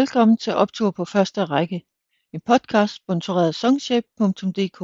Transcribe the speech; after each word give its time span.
Velkommen 0.00 0.36
til 0.36 0.52
optur 0.54 0.90
på 0.90 1.04
første 1.04 1.44
række, 1.44 1.86
en 2.32 2.40
podcast 2.40 2.94
sponsoreret 2.94 3.48
af 3.48 3.54
Songshape.dk. 3.54 4.80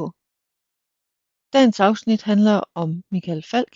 Dagens 1.53 1.79
afsnit 1.79 2.21
handler 2.21 2.61
om 2.73 3.03
Michael 3.11 3.43
Falk. 3.51 3.73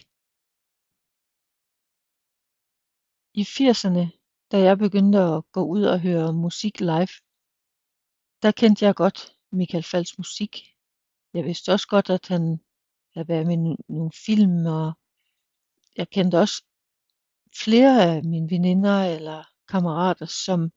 I 3.33 3.43
80'erne, 3.55 4.05
da 4.51 4.57
jeg 4.67 4.77
begyndte 4.77 5.19
at 5.19 5.43
gå 5.51 5.63
ud 5.65 5.83
og 5.83 5.99
høre 5.99 6.33
musik 6.33 6.79
live, 6.79 7.13
der 8.41 8.51
kendte 8.51 8.85
jeg 8.85 8.95
godt 8.95 9.37
Michael 9.51 9.83
Falks 9.83 10.17
musik. 10.17 10.53
Jeg 11.33 11.43
vidste 11.45 11.71
også 11.73 11.87
godt, 11.87 12.09
at 12.09 12.27
han 12.27 12.59
havde 13.13 13.27
været 13.27 13.47
med 13.47 13.57
i 13.57 13.91
nogle 13.93 14.11
film, 14.25 14.65
og 14.65 14.93
jeg 15.97 16.09
kendte 16.09 16.39
også 16.39 16.63
flere 17.63 18.03
af 18.03 18.23
mine 18.23 18.49
veninder 18.49 19.03
eller 19.15 19.43
kammerater, 19.67 20.25
som 20.25 20.71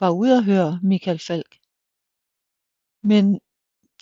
var 0.00 0.10
ude 0.10 0.36
at 0.36 0.44
høre 0.44 0.80
Michael 0.82 1.18
Falk. 1.18 1.58
Men 3.02 3.40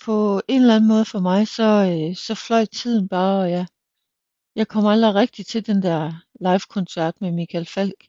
på 0.05 0.43
en 0.49 0.61
eller 0.61 0.75
anden 0.75 0.89
måde 0.89 1.05
for 1.05 1.21
mig, 1.21 1.49
så, 1.49 1.69
øh, 1.93 2.17
så 2.17 2.35
fløj 2.35 2.65
tiden 2.65 3.09
bare, 3.09 3.43
og 3.43 3.51
jeg, 3.51 3.67
jeg 4.55 4.69
kom 4.69 4.87
aldrig 4.87 5.15
rigtig 5.15 5.47
til 5.47 5.67
den 5.67 5.83
der 5.83 6.13
live-koncert 6.41 7.21
med 7.21 7.33
Michael 7.33 7.67
Falk. 7.67 8.07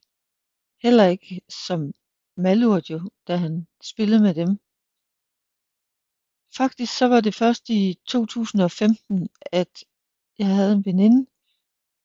Heller 0.81 1.05
ikke 1.05 1.41
som 1.49 1.93
malurt 2.37 2.89
jo, 2.89 3.09
da 3.27 3.35
han 3.35 3.67
spillede 3.83 4.21
med 4.21 4.33
dem. 4.33 4.59
Faktisk 6.57 6.97
så 6.97 7.07
var 7.07 7.21
det 7.21 7.35
først 7.35 7.69
i 7.69 7.97
2015, 8.05 9.29
at 9.51 9.83
jeg 10.39 10.47
havde 10.47 10.73
en 10.73 10.85
veninde, 10.85 11.29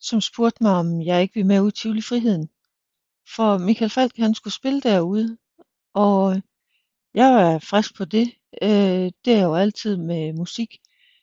som 0.01 0.21
spurgte 0.21 0.63
mig, 0.63 0.73
om 0.73 1.03
jeg 1.03 1.23
ikke 1.23 1.35
ville 1.35 1.49
med 1.49 1.61
ud 1.61 1.71
til 1.71 2.03
Friheden. 2.03 2.49
For 3.35 3.59
Michael 3.59 3.91
Falk, 3.91 4.17
han 4.17 4.35
skulle 4.35 4.55
spille 4.55 4.81
derude, 4.81 5.39
og 5.95 6.43
jeg 7.15 7.53
er 7.55 7.59
frisk 7.59 7.97
på 7.97 8.05
det. 8.05 8.35
Øh, 8.63 9.11
det 9.25 9.35
er 9.35 9.43
jo 9.43 9.55
altid 9.55 9.97
med 9.97 10.33
musik, 10.33 10.79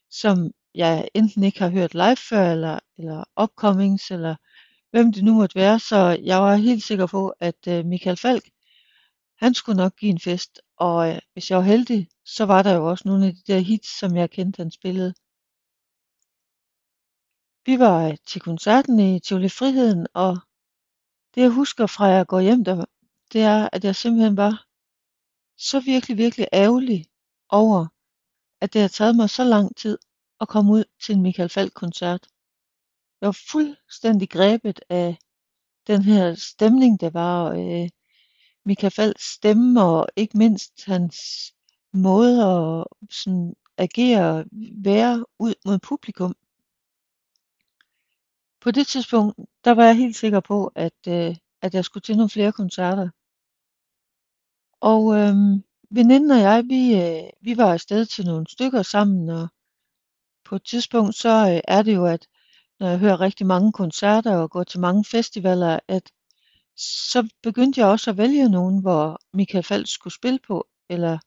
som 0.09 0.52
jeg 0.76 1.09
enten 1.14 1.44
ikke 1.44 1.59
har 1.59 1.70
hørt 1.70 1.94
live 1.94 2.16
før, 2.16 2.52
eller, 2.52 2.80
eller 2.98 3.23
upcomings, 3.42 4.12
eller 4.12 4.36
hvem 4.92 5.14
det 5.14 5.23
nu 5.23 5.34
måtte 5.34 5.56
være. 5.56 5.80
Så 5.80 6.20
jeg 6.23 6.42
var 6.42 6.56
helt 6.56 6.84
sikker 6.84 7.08
på, 7.08 7.34
at 7.40 7.68
øh, 7.68 7.86
Michael 7.86 8.18
Falk, 8.18 8.50
han 9.38 9.54
skulle 9.54 9.78
nok 9.78 9.96
give 9.96 10.12
en 10.12 10.20
fest. 10.20 10.62
Og 10.78 11.09
øh, 11.09 11.20
hvis 11.34 11.50
jeg 11.50 11.58
var 11.58 11.64
heldig, 11.64 12.08
så 12.26 12.46
var 12.46 12.64
der 12.64 12.76
jo 12.76 12.90
også 12.90 13.08
nogle 13.08 13.28
af 13.28 13.34
de 13.34 13.53
der 13.53 13.59
hits, 13.59 14.00
som 14.00 14.16
jeg 14.16 14.30
kendte, 14.30 14.58
han 14.58 14.72
spillede. 14.72 15.14
Vi 17.66 17.80
var 17.80 18.08
øh, 18.08 18.18
til 18.28 18.42
koncerten 18.42 19.00
i 19.00 19.20
Tivoli 19.20 19.50
Friheden, 19.50 20.08
og 20.14 20.38
det 21.36 21.42
jeg 21.42 21.50
husker 21.50 21.88
fra 21.88 22.09
at 22.09 22.16
jeg 22.16 22.28
går 22.28 22.40
hjem, 22.40 22.64
der, 22.64 22.86
det 23.34 23.42
er, 23.42 23.70
at 23.72 23.84
jeg 23.84 23.96
simpelthen 23.96 24.38
var 24.38 24.66
så 25.58 25.80
virkelig, 25.80 26.18
virkelig 26.18 26.48
ærgerlig 26.54 27.06
over, 27.50 27.88
at 28.62 28.74
det 28.74 28.82
har 28.82 28.88
taget 28.88 29.16
mig 29.16 29.30
så 29.30 29.44
lang 29.44 29.78
tid 29.78 29.98
at 30.42 30.48
komme 30.48 30.72
ud 30.74 30.84
til 31.06 31.16
en 31.16 31.22
Michael 31.22 31.50
Falk-koncert. 31.50 32.28
Jeg 33.22 33.28
var 33.28 33.40
fuldstændig 33.52 34.30
grebet 34.30 34.80
af 34.90 35.18
den 35.88 36.02
her 36.02 36.36
stemning, 36.36 37.02
der 37.02 37.09
var, 37.09 37.52
øh, 37.52 37.90
Michael 38.66 38.92
Falks 38.92 39.34
stemme, 39.34 39.84
og 39.84 40.08
ikke 40.16 40.38
mindst 40.38 40.86
hans 40.86 41.18
måde 41.94 42.44
at 42.44 42.86
sådan, 43.09 43.54
agere 43.78 44.46
være 44.84 45.26
ud 45.40 45.54
mod 45.66 45.80
publikum. 45.80 46.36
På 48.62 48.72
det 48.72 48.88
tidspunkt, 48.88 49.40
der 49.64 49.72
var 49.72 49.86
jeg 49.86 49.96
helt 49.96 50.16
sikker 50.16 50.40
på, 50.40 50.72
at, 50.76 51.08
øh, 51.08 51.36
at 51.62 51.74
jeg 51.74 51.86
skulle 51.86 52.02
til 52.02 52.18
nogle 52.18 52.30
flere 52.30 52.52
koncerter. 52.52 53.09
Og 54.82 55.16
øhm, 55.18 55.64
veninden 55.90 56.32
og 56.32 56.40
jeg, 56.40 56.64
vi, 56.68 56.96
øh, 57.02 57.30
vi 57.42 57.58
var 57.58 57.74
afsted 57.74 58.06
til 58.06 58.26
nogle 58.26 58.48
stykker 58.50 58.82
sammen, 58.82 59.30
og 59.30 59.48
på 60.46 60.56
et 60.56 60.64
tidspunkt, 60.64 61.16
så 61.16 61.30
øh, 61.30 61.62
er 61.68 61.81
det 61.81 61.96
jo, 61.96 62.06
at 62.06 62.28
når 62.80 62.88
jeg 62.88 63.00
hører 63.00 63.22
rigtig 63.22 63.46
mange 63.47 63.72
koncerter 63.72 64.36
og 64.38 64.50
går 64.52 64.64
til 64.64 64.80
mange 64.80 65.06
festivaler, 65.06 65.80
at 65.88 66.12
så 66.78 67.30
begyndte 67.44 67.81
jeg 67.81 67.88
også 67.88 68.09
at 68.12 68.18
vælge 68.18 68.50
nogen, 68.50 68.81
hvor 68.81 69.19
Michael 69.34 69.64
Falk 69.64 69.88
skulle 69.88 70.14
spille 70.14 70.40
på, 70.47 70.68
eller 70.90 71.19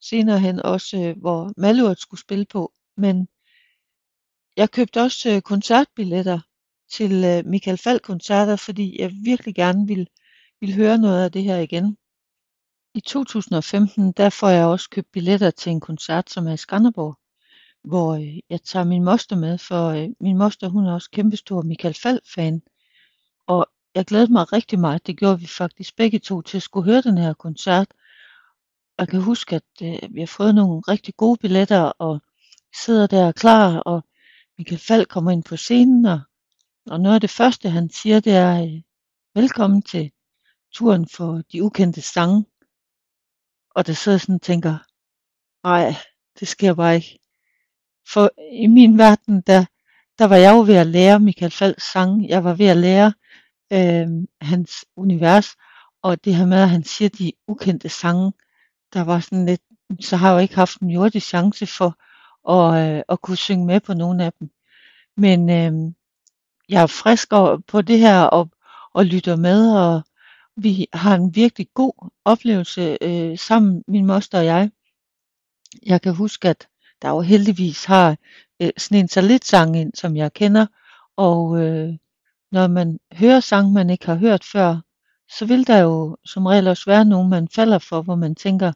senere 0.00 0.40
hen 0.40 0.62
også, 0.62 0.96
øh, 0.96 1.20
hvor 1.20 1.52
Malurt 1.56 2.00
skulle 2.00 2.20
spille 2.20 2.44
på. 2.44 2.72
Men 2.96 3.28
jeg 4.56 4.70
købte 4.70 5.02
også 5.02 5.30
øh, 5.30 5.42
koncertbilletter 5.42 6.40
til 6.90 7.24
øh, 7.24 7.46
Michael 7.46 7.78
Falk-koncerter, 7.78 8.56
fordi 8.56 9.00
jeg 9.00 9.12
virkelig 9.24 9.54
gerne 9.54 9.86
ville, 9.86 10.06
ville 10.60 10.74
høre 10.74 10.98
noget 10.98 11.24
af 11.24 11.32
det 11.32 11.44
her 11.44 11.58
igen. 11.58 11.96
I 12.98 13.00
2015 13.00 14.12
der 14.12 14.30
får 14.30 14.48
jeg 14.48 14.66
også 14.66 14.90
købt 14.90 15.12
billetter 15.12 15.50
til 15.50 15.72
en 15.72 15.80
koncert, 15.80 16.30
som 16.30 16.46
er 16.46 16.52
i 16.52 16.56
Skanderborg, 16.56 17.18
hvor 17.84 18.14
øh, 18.14 18.38
jeg 18.50 18.62
tager 18.62 18.84
min 18.84 19.04
moster 19.04 19.36
med, 19.36 19.58
for 19.58 19.88
øh, 19.88 20.08
min 20.20 20.38
moster 20.38 20.68
hun 20.68 20.86
er 20.86 20.92
også 20.92 21.10
kæmpestor 21.10 21.62
Michael 21.62 21.94
Falk-fan. 21.94 22.62
Og 23.46 23.66
jeg 23.94 24.04
glædede 24.04 24.32
mig 24.32 24.52
rigtig 24.52 24.78
meget, 24.78 25.06
det 25.06 25.18
gjorde 25.18 25.40
vi 25.40 25.46
faktisk 25.46 25.96
begge 25.96 26.18
to, 26.18 26.42
til 26.42 26.56
at 26.56 26.62
skulle 26.62 26.84
høre 26.84 27.02
den 27.02 27.18
her 27.18 27.34
koncert. 27.34 27.86
Jeg 28.98 29.08
kan 29.08 29.20
huske, 29.20 29.56
at 29.56 29.62
øh, 29.82 30.14
vi 30.14 30.20
har 30.20 30.26
fået 30.26 30.54
nogle 30.54 30.80
rigtig 30.80 31.14
gode 31.16 31.38
billetter, 31.40 31.80
og 31.80 32.20
sidder 32.84 33.06
der 33.06 33.32
klar, 33.32 33.78
og 33.78 34.04
Michael 34.58 34.80
Falk 34.80 35.08
kommer 35.08 35.30
ind 35.30 35.44
på 35.44 35.56
scenen, 35.56 36.06
og, 36.06 36.20
og 36.86 37.00
noget 37.00 37.14
af 37.14 37.20
det 37.20 37.30
første, 37.30 37.70
han 37.70 37.90
siger, 37.90 38.20
det 38.20 38.32
er, 38.32 38.62
øh, 38.62 38.80
velkommen 39.34 39.82
til 39.82 40.10
turen 40.72 41.08
for 41.16 41.42
de 41.52 41.62
ukendte 41.62 42.02
sange. 42.02 42.44
Og 43.78 43.86
der 43.86 43.92
sidder 43.92 44.18
sådan 44.18 44.34
og 44.34 44.42
tænker, 44.42 44.78
nej, 45.64 45.94
det 46.40 46.48
sker 46.48 46.74
bare 46.74 46.94
ikke. 46.94 47.18
For 48.12 48.30
i 48.52 48.66
min 48.66 48.98
verden, 48.98 49.40
der, 49.40 49.64
der 50.18 50.24
var 50.24 50.36
jeg 50.36 50.52
jo 50.52 50.60
ved 50.60 50.74
at 50.74 50.86
lære 50.86 51.20
Michael 51.20 51.50
Falks 51.50 51.92
sang. 51.92 52.28
Jeg 52.28 52.44
var 52.44 52.54
ved 52.54 52.66
at 52.66 52.76
lære 52.76 53.12
øh, 53.72 54.06
hans 54.40 54.84
univers, 54.96 55.56
og 56.02 56.24
det 56.24 56.34
her 56.34 56.46
med, 56.46 56.62
at 56.62 56.70
han 56.70 56.84
siger 56.84 57.08
de 57.08 57.32
ukendte 57.48 57.88
sange, 57.88 58.32
der 58.92 59.04
var 59.04 59.20
sådan 59.20 59.46
lidt, 59.46 59.62
så 60.00 60.16
har 60.16 60.28
jeg 60.28 60.34
jo 60.34 60.42
ikke 60.42 60.54
haft 60.54 60.80
en 60.80 60.90
jordisk 60.90 61.26
chance 61.26 61.66
for 61.66 61.98
at, 62.52 62.96
øh, 62.96 63.02
at 63.08 63.20
kunne 63.20 63.36
synge 63.36 63.66
med 63.66 63.80
på 63.80 63.94
nogle 63.94 64.24
af 64.24 64.32
dem. 64.32 64.50
Men 65.16 65.50
øh, 65.50 65.92
jeg 66.68 66.82
er 66.82 66.86
frisk 66.86 67.28
på 67.66 67.82
det 67.82 67.98
her 67.98 68.22
og, 68.22 68.50
og 68.92 69.04
lytter 69.04 69.36
med, 69.36 69.76
og 69.76 70.02
vi 70.62 70.86
har 70.92 71.14
en 71.14 71.34
virkelig 71.34 71.68
god 71.74 72.10
oplevelse 72.24 72.98
øh, 73.00 73.38
sammen, 73.38 73.84
min 73.88 74.06
moster 74.06 74.38
og 74.38 74.44
jeg. 74.44 74.70
Jeg 75.86 76.02
kan 76.02 76.14
huske, 76.14 76.48
at 76.48 76.68
der 77.02 77.08
jo 77.08 77.20
heldigvis 77.20 77.84
har 77.84 78.16
øh, 78.62 78.70
sådan 78.76 79.08
så 79.08 79.20
lidt 79.20 79.44
sang 79.44 79.76
ind, 79.76 79.92
som 79.94 80.16
jeg 80.16 80.32
kender, 80.32 80.66
og 81.16 81.60
øh, 81.60 81.94
når 82.52 82.66
man 82.66 82.98
hører 83.12 83.40
sang, 83.40 83.72
man 83.72 83.90
ikke 83.90 84.06
har 84.06 84.14
hørt 84.14 84.44
før, 84.44 84.80
så 85.30 85.46
vil 85.46 85.66
der 85.66 85.78
jo 85.78 86.16
som 86.24 86.46
regel 86.46 86.68
også 86.68 86.84
være 86.86 87.04
nogen, 87.04 87.30
man 87.30 87.48
falder 87.48 87.78
for, 87.78 88.02
hvor 88.02 88.14
man 88.14 88.34
tænker, 88.34 88.72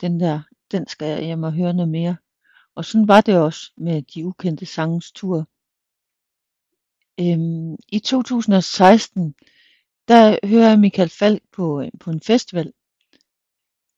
den 0.00 0.20
der, 0.20 0.40
den 0.70 0.86
skal 0.86 1.06
jeg 1.06 1.24
hjem 1.24 1.42
og 1.42 1.52
høre 1.52 1.72
noget 1.72 1.88
mere. 1.88 2.16
Og 2.74 2.84
sådan 2.84 3.08
var 3.08 3.20
det 3.20 3.38
også 3.38 3.72
med 3.76 4.02
de 4.02 4.26
ukendte 4.26 4.66
sangens 4.66 5.12
tur. 5.12 5.48
Øhm, 7.20 7.76
I 7.88 7.98
2016, 7.98 9.34
der 10.08 10.46
hører 10.46 10.68
jeg 10.68 10.78
Michael 10.78 11.08
Falk 11.08 11.42
på, 11.52 11.80
øh, 11.80 11.88
på 12.00 12.10
en 12.10 12.20
festival. 12.20 12.72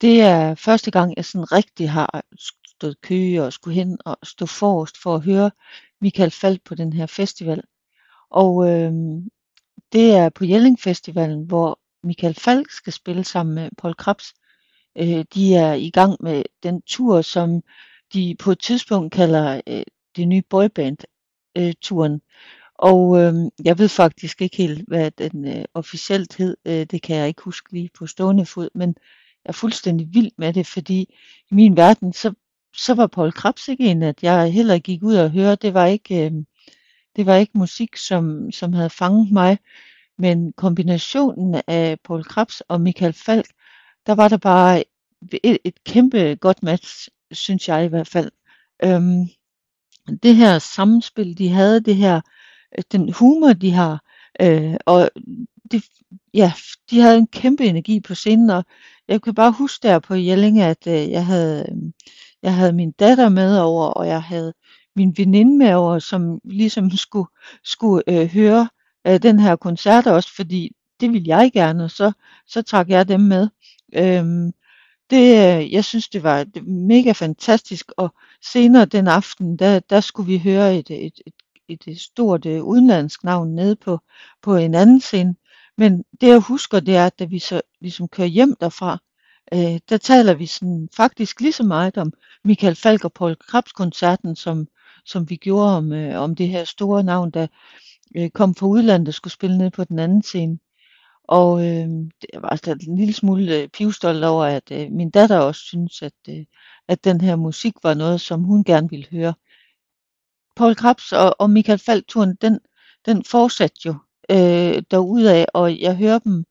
Det 0.01 0.21
er 0.21 0.55
første 0.55 0.91
gang, 0.91 1.15
jeg 1.17 1.25
sådan 1.25 1.53
rigtig 1.53 1.91
har 1.91 2.25
stået 2.67 3.01
kø 3.01 3.41
og 3.41 3.53
skulle 3.53 3.75
hen 3.75 3.99
og 4.05 4.19
stå 4.23 4.47
forrest 4.47 5.03
for 5.03 5.15
at 5.15 5.25
høre 5.25 5.51
Michael 6.01 6.31
Falk 6.31 6.65
på 6.65 6.75
den 6.75 6.93
her 6.93 7.07
festival. 7.07 7.63
Og 8.31 8.71
øh, 8.71 8.93
det 9.93 10.15
er 10.15 10.29
på 10.29 10.45
Jelling 10.45 10.81
Festivalen, 10.81 11.47
hvor 11.47 11.81
Michael 12.03 12.35
Falk 12.35 12.71
skal 12.71 12.93
spille 12.93 13.25
sammen 13.25 13.55
med 13.55 13.71
Paul 13.79 13.95
Krabs. 13.95 14.35
Øh, 14.99 15.25
de 15.35 15.55
er 15.55 15.73
i 15.73 15.91
gang 15.91 16.17
med 16.21 16.43
den 16.63 16.83
tur, 16.83 17.23
som 17.23 17.63
de 18.13 18.37
på 18.39 18.51
et 18.51 18.59
tidspunkt 18.59 19.13
kalder 19.13 19.61
øh, 19.67 19.83
det 20.17 20.29
nye 20.29 20.43
boyband-turen. 20.51 22.13
Øh, 22.13 22.21
og 22.81 23.21
øh, 23.21 23.35
jeg 23.65 23.79
ved 23.79 23.89
faktisk 23.89 24.43
ikke 24.43 24.57
helt, 24.57 24.85
hvad 24.89 25.11
den 25.11 25.49
øh, 25.49 25.65
officielt 25.75 26.37
hed. 26.37 26.57
Øh, 26.65 26.87
det 26.91 27.03
kan 27.03 27.17
jeg 27.17 27.29
ikke 27.29 27.43
huske 27.43 27.73
lige 27.73 27.91
på 27.99 28.07
stående 28.07 28.47
fod, 28.47 28.69
men 28.75 28.89
jeg 29.45 29.51
er 29.51 29.53
fuldstændig 29.53 30.09
vild 30.15 30.31
med 30.39 30.53
det, 30.53 30.67
fordi 30.67 31.01
i 31.51 31.55
min 31.55 31.77
verden, 31.77 32.13
så, 32.13 32.35
så 32.77 32.95
var 32.95 33.07
Paul 33.07 33.33
Krabs 33.33 33.69
ikke 33.69 33.85
en, 33.85 34.03
at 34.03 34.23
jeg 34.23 34.53
heller 34.53 34.79
gik 34.79 35.03
ud 35.03 35.15
og 35.15 35.31
høre. 35.31 35.55
Det 35.55 35.75
var 35.75 35.87
ikke, 35.87 36.25
øh, 36.25 36.33
det 37.17 37.27
var 37.27 37.37
ikke 37.37 37.59
musik, 37.59 37.97
som, 37.97 38.53
som 38.53 38.73
havde 38.73 38.91
fanget 38.91 39.33
mig, 39.33 39.59
men 40.19 40.53
kombinationen 40.53 41.63
af 41.67 41.99
Paul 42.05 42.25
Krabs 42.25 42.61
og 42.61 42.81
Michael 42.81 43.13
Falk, 43.13 43.47
der 44.07 44.15
var 44.15 44.29
der 44.29 44.37
bare 44.37 44.85
et, 45.43 45.59
et 45.65 45.85
kæmpe 45.85 46.37
godt 46.41 46.63
match, 46.63 47.09
synes 47.33 47.69
jeg 47.69 47.85
i 47.85 47.89
hvert 47.89 48.09
fald. 48.09 48.31
Øhm, 48.85 49.29
det 50.23 50.37
her 50.37 50.59
samspil, 50.59 51.39
de 51.39 51.49
havde, 51.49 51.81
det 51.81 51.97
her 51.97 52.21
Øh, 52.79 52.85
den 52.93 53.13
humor, 53.13 53.53
de 53.53 53.71
har. 53.71 54.05
Øh, 54.41 54.75
og 54.87 55.11
det, 55.71 55.85
ja, 56.35 56.53
de 56.91 57.01
havde 57.01 57.19
en 57.19 57.27
kæmpe 57.27 57.65
energi 57.65 58.01
på 58.01 58.15
scenen, 58.15 58.51
og 58.51 58.65
jeg 59.09 59.23
kan 59.23 59.35
bare 59.35 59.53
huske 59.53 59.89
der 59.89 59.99
på 59.99 60.15
Jelling, 60.15 60.61
at 60.61 60.87
øh, 60.87 61.11
jeg 61.11 61.27
havde 61.27 61.67
øh, 61.71 61.93
jeg 62.43 62.55
havde 62.55 62.73
min 62.73 62.93
datter 62.93 63.29
med 63.29 63.59
over, 63.59 63.87
og 63.87 64.07
jeg 64.07 64.23
havde 64.23 64.55
min 64.97 65.15
veninde 65.17 65.59
med 65.59 65.75
over, 65.75 65.99
som 65.99 66.41
ligesom 66.45 66.91
skulle, 66.91 67.29
skulle 67.65 68.03
øh, 68.09 68.27
høre 68.27 68.69
øh, 69.07 69.23
den 69.23 69.39
her 69.41 69.57
koncert 69.57 70.07
også, 70.07 70.35
fordi 70.37 70.71
det 71.01 71.13
ville 71.13 71.29
jeg 71.29 71.51
gerne, 71.53 71.85
og 71.85 71.91
så, 71.91 72.13
så 72.47 72.63
trak 72.63 72.89
jeg 72.89 73.09
dem 73.09 73.21
med. 73.21 73.49
Øhm, 73.95 74.53
det, 75.11 75.59
øh, 75.59 75.73
jeg 75.73 75.85
synes, 75.85 76.09
det 76.09 76.23
var 76.23 76.47
mega 76.89 77.13
fantastisk, 77.13 77.93
og 77.97 78.15
senere 78.53 78.85
den 78.85 79.09
aften, 79.09 79.57
der, 79.57 79.81
der 79.81 80.01
skulle 80.01 80.27
vi 80.27 80.39
høre 80.39 80.77
et, 80.77 80.91
et, 80.91 81.21
et, 81.27 81.35
et 81.71 82.01
stort 82.01 82.47
øh, 82.47 82.65
udenlandsk 82.65 83.25
navn 83.25 83.55
nede 83.55 83.77
på, 83.77 83.99
på 84.43 84.57
en 84.57 84.75
anden 84.75 85.01
scene. 85.01 85.35
Men 85.79 86.05
det 86.21 86.29
jeg 86.29 86.39
husker, 86.39 86.81
det 86.81 86.97
er, 86.97 87.07
at 87.07 87.19
da 87.19 87.25
vi 87.25 87.39
så 87.39 87.61
ligesom 87.81 88.09
kører 88.09 88.29
hjem 88.29 88.55
derfra, 88.61 88.99
øh, 89.55 89.81
der 89.89 89.97
taler 89.97 90.35
vi 90.35 90.47
sådan 90.47 90.89
faktisk 90.97 91.41
lige 91.41 91.53
så 91.53 91.63
meget 91.63 91.99
om 91.99 92.13
Michael 92.45 92.75
Falk 92.75 93.05
og 93.05 93.13
Paul 93.13 93.37
Krabs 93.37 93.73
koncerten, 93.73 94.37
som, 94.37 94.69
som 95.05 95.31
vi 95.31 95.37
gjorde 95.37 95.77
om, 95.77 95.93
øh, 95.93 96.21
om 96.21 96.37
det 96.37 96.49
her 96.49 96.65
store 96.65 97.03
navn, 97.03 97.31
der 97.31 97.47
øh, 98.17 98.31
kom 98.31 98.55
fra 98.55 98.67
udlandet 98.67 99.09
og 99.09 99.15
skulle 99.15 99.33
spille 99.33 99.59
ned 99.59 99.71
på 99.71 99.85
den 99.85 99.99
anden 99.99 100.23
scene. 100.23 100.59
Og 101.25 101.61
øh, 101.61 101.89
det 102.23 102.31
var 102.35 102.49
altså 102.49 102.77
en 102.89 102.97
lille 102.97 103.15
smule 103.15 103.57
øh, 103.57 103.69
pivstolt 103.69 104.25
over, 104.25 104.45
at 104.45 104.71
øh, 104.73 104.93
min 104.93 105.11
datter 105.11 105.39
også 105.39 105.61
synes, 105.61 106.03
at, 106.03 106.13
øh, 106.29 106.45
at 106.89 107.05
den 107.05 107.21
her 107.21 107.37
musik 107.37 107.75
var 107.83 107.95
noget, 107.95 108.21
som 108.21 108.43
hun 108.43 108.65
gerne 108.65 108.91
ville 108.91 109.07
høre. 109.11 109.35
Paul 110.61 110.75
Krabs 110.75 111.13
og, 111.13 111.37
og 111.39 111.51
Michael 111.51 111.79
Falk-turen, 111.79 112.35
den, 112.41 112.59
den 113.07 113.25
fortsatte 113.25 113.81
jo 113.87 113.95
øh, 114.31 114.83
derudad, 114.91 115.45
og 115.55 115.81
jeg 115.81 115.97
hører 115.97 116.19
dem 116.19 116.45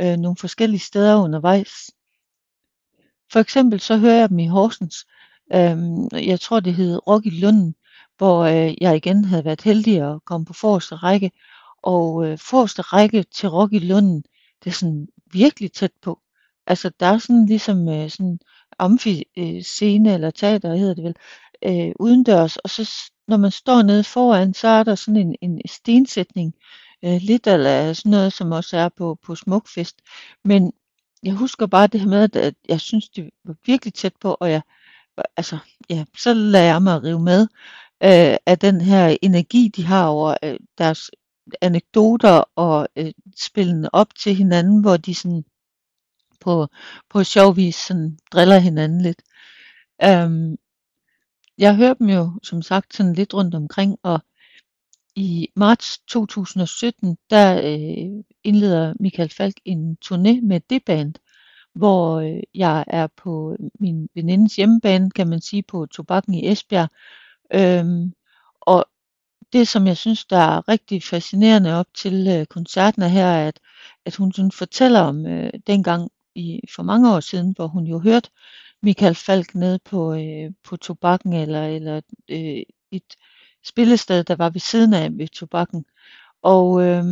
øh, 0.00 0.16
nogle 0.16 0.36
forskellige 0.36 0.80
steder 0.80 1.22
undervejs. 1.22 1.90
For 3.32 3.40
eksempel 3.40 3.80
så 3.80 3.96
hører 3.96 4.18
jeg 4.18 4.28
dem 4.28 4.38
i 4.38 4.46
Horsens. 4.46 5.06
øh, 5.54 5.78
jeg 6.28 6.40
tror 6.40 6.60
det 6.60 6.74
hed 6.74 7.06
Rock 7.08 7.26
i 7.26 7.30
Lunden, 7.30 7.74
hvor 8.16 8.44
øh, 8.44 8.74
jeg 8.80 8.96
igen 8.96 9.24
havde 9.24 9.44
været 9.44 9.62
heldig 9.62 10.12
at 10.12 10.24
komme 10.24 10.46
på 10.46 10.52
forreste 10.52 10.94
række. 10.94 11.30
Og 11.82 12.26
øh, 12.26 12.38
forreste 12.38 12.82
række 12.82 13.22
til 13.22 13.48
Rock 13.48 13.72
i 13.72 13.78
Lunden, 13.78 14.24
det 14.64 14.70
er 14.70 14.74
sådan 14.74 15.08
virkelig 15.32 15.72
tæt 15.72 15.92
på. 16.02 16.20
Altså 16.66 16.90
der 17.00 17.06
er 17.06 17.18
sådan 17.18 17.46
ligesom 17.46 17.88
øh, 17.88 18.10
sådan 18.10 18.38
amfi 18.78 19.24
øh, 19.38 19.62
scene 19.62 20.14
eller 20.14 20.30
teater 20.30 20.74
hedder 20.74 20.94
det 20.94 21.04
vel, 21.04 21.16
øh, 21.64 21.92
udendørs, 22.00 22.56
og 22.56 22.70
så 22.70 23.10
når 23.28 23.36
man 23.36 23.50
står 23.50 23.82
nede 23.82 24.04
foran, 24.04 24.54
så 24.54 24.68
er 24.68 24.82
der 24.82 24.94
sådan 24.94 25.16
en, 25.16 25.36
en 25.40 25.60
stensætning, 25.66 26.54
øh, 27.04 27.20
lidt 27.20 27.46
eller 27.46 27.92
sådan 27.92 28.10
noget, 28.10 28.32
som 28.32 28.52
også 28.52 28.76
er 28.76 28.88
på, 28.88 29.18
på 29.22 29.34
Smukfest. 29.34 29.96
Men 30.44 30.72
jeg 31.22 31.34
husker 31.34 31.66
bare 31.66 31.86
det 31.86 32.00
her 32.00 32.08
med, 32.08 32.36
at 32.36 32.54
jeg 32.68 32.80
synes, 32.80 33.08
det 33.08 33.30
var 33.44 33.54
virkelig 33.66 33.94
tæt 33.94 34.12
på, 34.20 34.36
og 34.40 34.50
jeg, 34.50 34.62
altså, 35.36 35.58
ja, 35.90 36.04
så 36.18 36.34
lader 36.34 36.64
jeg 36.64 36.82
mig 36.82 37.02
rive 37.02 37.20
med 37.20 37.40
øh, 38.02 38.36
af 38.46 38.58
den 38.60 38.80
her 38.80 39.16
energi, 39.22 39.68
de 39.76 39.84
har 39.84 40.06
over 40.06 40.36
øh, 40.42 40.56
deres 40.78 41.10
anekdoter 41.60 42.44
og 42.56 42.88
øh, 42.96 43.12
spillende 43.36 43.90
op 43.92 44.14
til 44.14 44.34
hinanden, 44.34 44.80
hvor 44.80 44.96
de 44.96 45.14
sådan 45.14 45.44
på, 46.40 46.68
på 47.10 47.24
sjov 47.24 47.56
vis 47.56 47.74
sådan 47.76 48.18
driller 48.32 48.58
hinanden 48.58 49.00
lidt. 49.00 49.22
Øhm, 50.04 50.56
jeg 51.58 51.76
hører 51.76 51.94
dem 51.94 52.08
jo 52.08 52.32
som 52.42 52.62
sagt 52.62 52.94
sådan 52.94 53.12
lidt 53.12 53.34
rundt 53.34 53.54
omkring, 53.54 53.98
og 54.02 54.20
i 55.16 55.48
marts 55.56 55.98
2017, 55.98 57.16
der 57.30 57.58
øh, 57.58 58.24
indleder 58.44 58.94
Michael 59.00 59.30
Falk 59.30 59.56
en 59.64 59.96
turné 60.04 60.46
med 60.46 60.60
det 60.70 60.84
band, 60.84 61.14
hvor 61.74 62.20
øh, 62.20 62.42
jeg 62.54 62.84
er 62.86 63.06
på 63.06 63.56
min 63.80 64.08
venindes 64.14 64.56
hjemmebane, 64.56 65.10
kan 65.10 65.28
man 65.28 65.40
sige, 65.40 65.62
på 65.62 65.86
Tobakken 65.86 66.34
i 66.34 66.48
Esbjerg. 66.48 66.88
Øhm, 67.54 68.12
og 68.60 68.86
det, 69.52 69.68
som 69.68 69.86
jeg 69.86 69.96
synes, 69.96 70.24
der 70.24 70.36
er 70.36 70.68
rigtig 70.68 71.02
fascinerende 71.02 71.74
op 71.74 71.86
til 71.94 72.28
øh, 72.28 72.46
koncerten 72.46 73.02
er 73.02 73.08
her, 73.08 73.32
at, 73.32 73.60
at 74.04 74.16
hun 74.16 74.32
sådan 74.32 74.50
fortæller 74.50 75.00
om 75.00 75.26
øh, 75.26 75.52
dengang 75.66 76.10
i, 76.34 76.60
for 76.76 76.82
mange 76.82 77.14
år 77.14 77.20
siden, 77.20 77.52
hvor 77.56 77.66
hun 77.66 77.84
jo 77.86 77.98
hørte 77.98 78.30
Michael 78.82 79.14
Falk 79.14 79.54
ned 79.54 79.78
på, 79.84 80.14
øh, 80.14 80.50
på 80.64 80.76
Tobakken 80.76 81.32
eller, 81.32 81.66
eller 81.66 82.00
øh, 82.28 82.62
et 82.90 83.16
spillested, 83.64 84.24
der 84.24 84.36
var 84.36 84.50
ved 84.50 84.60
siden 84.60 84.94
af 84.94 85.10
ved 85.18 85.28
Tobakken. 85.28 85.84
Og 86.42 86.82
øh, 86.82 87.04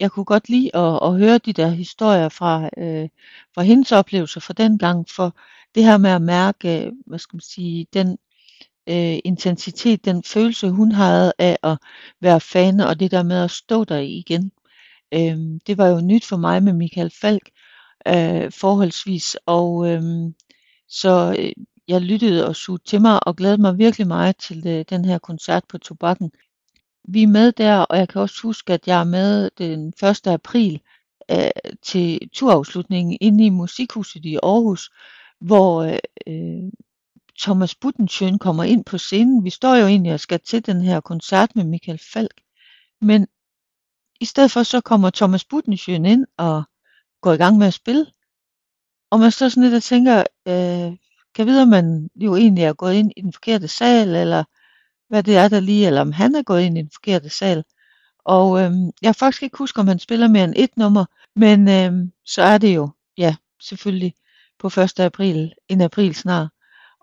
jeg 0.00 0.10
kunne 0.10 0.24
godt 0.24 0.48
lide 0.48 0.76
at, 0.76 0.98
at 1.02 1.18
høre 1.18 1.38
de 1.38 1.52
der 1.52 1.68
historier 1.68 2.28
fra, 2.28 2.70
øh, 2.78 3.08
fra 3.54 3.62
hendes 3.62 3.92
oplevelser 3.92 4.40
fra 4.40 4.52
den 4.52 4.78
gang, 4.78 5.08
for 5.08 5.36
det 5.74 5.84
her 5.84 5.98
med 5.98 6.10
at 6.10 6.22
mærke, 6.22 6.92
hvad 7.06 7.18
skal 7.18 7.36
man 7.36 7.40
sige, 7.40 7.86
den 7.92 8.18
øh, 8.88 9.18
intensitet, 9.24 10.04
den 10.04 10.22
følelse, 10.22 10.70
hun 10.70 10.92
havde 10.92 11.32
af 11.38 11.58
at 11.62 11.78
være 12.20 12.40
fan, 12.40 12.80
og 12.80 13.00
det 13.00 13.10
der 13.10 13.22
med 13.22 13.44
at 13.44 13.50
stå 13.50 13.84
der 13.84 13.98
igen. 13.98 14.52
Øh, 15.14 15.36
det 15.66 15.78
var 15.78 15.86
jo 15.86 16.00
nyt 16.00 16.24
for 16.24 16.36
mig 16.36 16.62
med 16.62 16.72
Michael 16.72 17.10
Falk 17.20 17.50
øh, 18.08 18.52
forholdsvis, 18.52 19.36
og 19.46 19.88
øh, 19.90 20.02
så 20.88 21.36
øh, 21.38 21.52
jeg 21.88 22.00
lyttede 22.00 22.46
og 22.48 22.56
sugede 22.56 22.82
til 22.84 23.00
mig 23.00 23.26
og 23.26 23.36
glædede 23.36 23.60
mig 23.60 23.78
virkelig 23.78 24.06
meget 24.06 24.36
til 24.36 24.66
øh, 24.66 24.84
den 24.90 25.04
her 25.04 25.18
koncert 25.18 25.64
på 25.68 25.78
Tobakken. 25.78 26.30
Vi 27.08 27.22
er 27.22 27.26
med 27.26 27.52
der, 27.52 27.78
og 27.78 27.98
jeg 27.98 28.08
kan 28.08 28.20
også 28.20 28.42
huske, 28.42 28.72
at 28.72 28.86
jeg 28.86 29.00
er 29.00 29.04
med 29.04 29.50
den 29.58 29.88
1. 30.02 30.26
april 30.26 30.80
øh, 31.30 31.50
til 31.82 32.30
turafslutningen 32.32 33.18
inde 33.20 33.46
i 33.46 33.50
Musikhuset 33.50 34.24
i 34.24 34.36
Aarhus, 34.42 34.90
hvor 35.40 35.82
øh, 36.26 36.72
Thomas 37.40 37.74
Buttensjøen 37.74 38.38
kommer 38.38 38.64
ind 38.64 38.84
på 38.84 38.98
scenen. 38.98 39.44
Vi 39.44 39.50
står 39.50 39.76
jo 39.76 39.86
egentlig 39.86 40.12
og 40.12 40.20
skal 40.20 40.40
til 40.40 40.66
den 40.66 40.80
her 40.80 41.00
koncert 41.00 41.56
med 41.56 41.64
Michael 41.64 42.00
Falk, 42.12 42.40
men 43.00 43.26
i 44.20 44.24
stedet 44.24 44.50
for 44.50 44.62
så 44.62 44.80
kommer 44.80 45.10
Thomas 45.10 45.44
Buttensjøen 45.44 46.04
ind 46.04 46.26
og 46.36 46.64
går 47.20 47.32
i 47.32 47.36
gang 47.36 47.58
med 47.58 47.66
at 47.66 47.74
spille. 47.74 48.06
Og 49.10 49.20
man 49.20 49.30
står 49.30 49.48
sådan 49.48 49.62
lidt 49.62 49.74
og 49.74 49.82
tænker, 49.82 50.18
øh, 50.48 50.96
kan 51.34 51.46
vide, 51.46 51.62
om 51.62 51.68
man 51.68 52.10
jo 52.16 52.36
egentlig 52.36 52.64
er 52.64 52.72
gået 52.72 52.94
ind 52.94 53.12
i 53.16 53.20
den 53.20 53.32
forkerte 53.32 53.68
sal, 53.68 54.08
eller 54.08 54.44
hvad 55.08 55.22
det 55.22 55.36
er 55.36 55.48
der 55.48 55.60
lige, 55.60 55.86
eller 55.86 56.00
om 56.00 56.12
han 56.12 56.34
er 56.34 56.42
gået 56.42 56.62
ind 56.62 56.78
i 56.78 56.82
den 56.82 56.90
forkerte 56.94 57.30
sal. 57.30 57.64
Og 58.24 58.60
øh, 58.60 58.72
jeg 59.02 59.08
kan 59.08 59.14
faktisk 59.14 59.42
ikke 59.42 59.58
huske, 59.58 59.80
om 59.80 59.88
han 59.88 59.98
spiller 59.98 60.28
mere 60.28 60.44
end 60.44 60.54
et 60.56 60.76
nummer, 60.76 61.04
men 61.36 61.68
øh, 61.68 62.08
så 62.24 62.42
er 62.42 62.58
det 62.58 62.74
jo, 62.74 62.90
ja, 63.18 63.36
selvfølgelig 63.62 64.14
på 64.58 64.66
1. 64.66 65.00
april, 65.00 65.52
en 65.68 65.80
april 65.80 66.14
snart. 66.14 66.48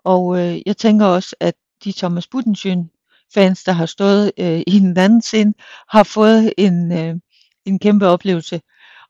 Og 0.04 0.38
øh, 0.38 0.60
jeg 0.66 0.76
tænker 0.76 1.06
også, 1.06 1.36
at 1.40 1.54
de 1.84 1.92
Thomas 1.92 2.26
Budensjøen 2.26 2.90
fans, 3.34 3.64
der 3.64 3.72
har 3.72 3.86
stået 3.86 4.32
øh, 4.38 4.62
i 4.66 4.78
den 4.78 4.98
anden 4.98 5.22
sind, 5.22 5.54
har 5.88 6.02
fået 6.02 6.52
en, 6.58 6.92
øh, 6.92 7.16
en 7.64 7.78
kæmpe 7.78 8.06
oplevelse. 8.06 8.60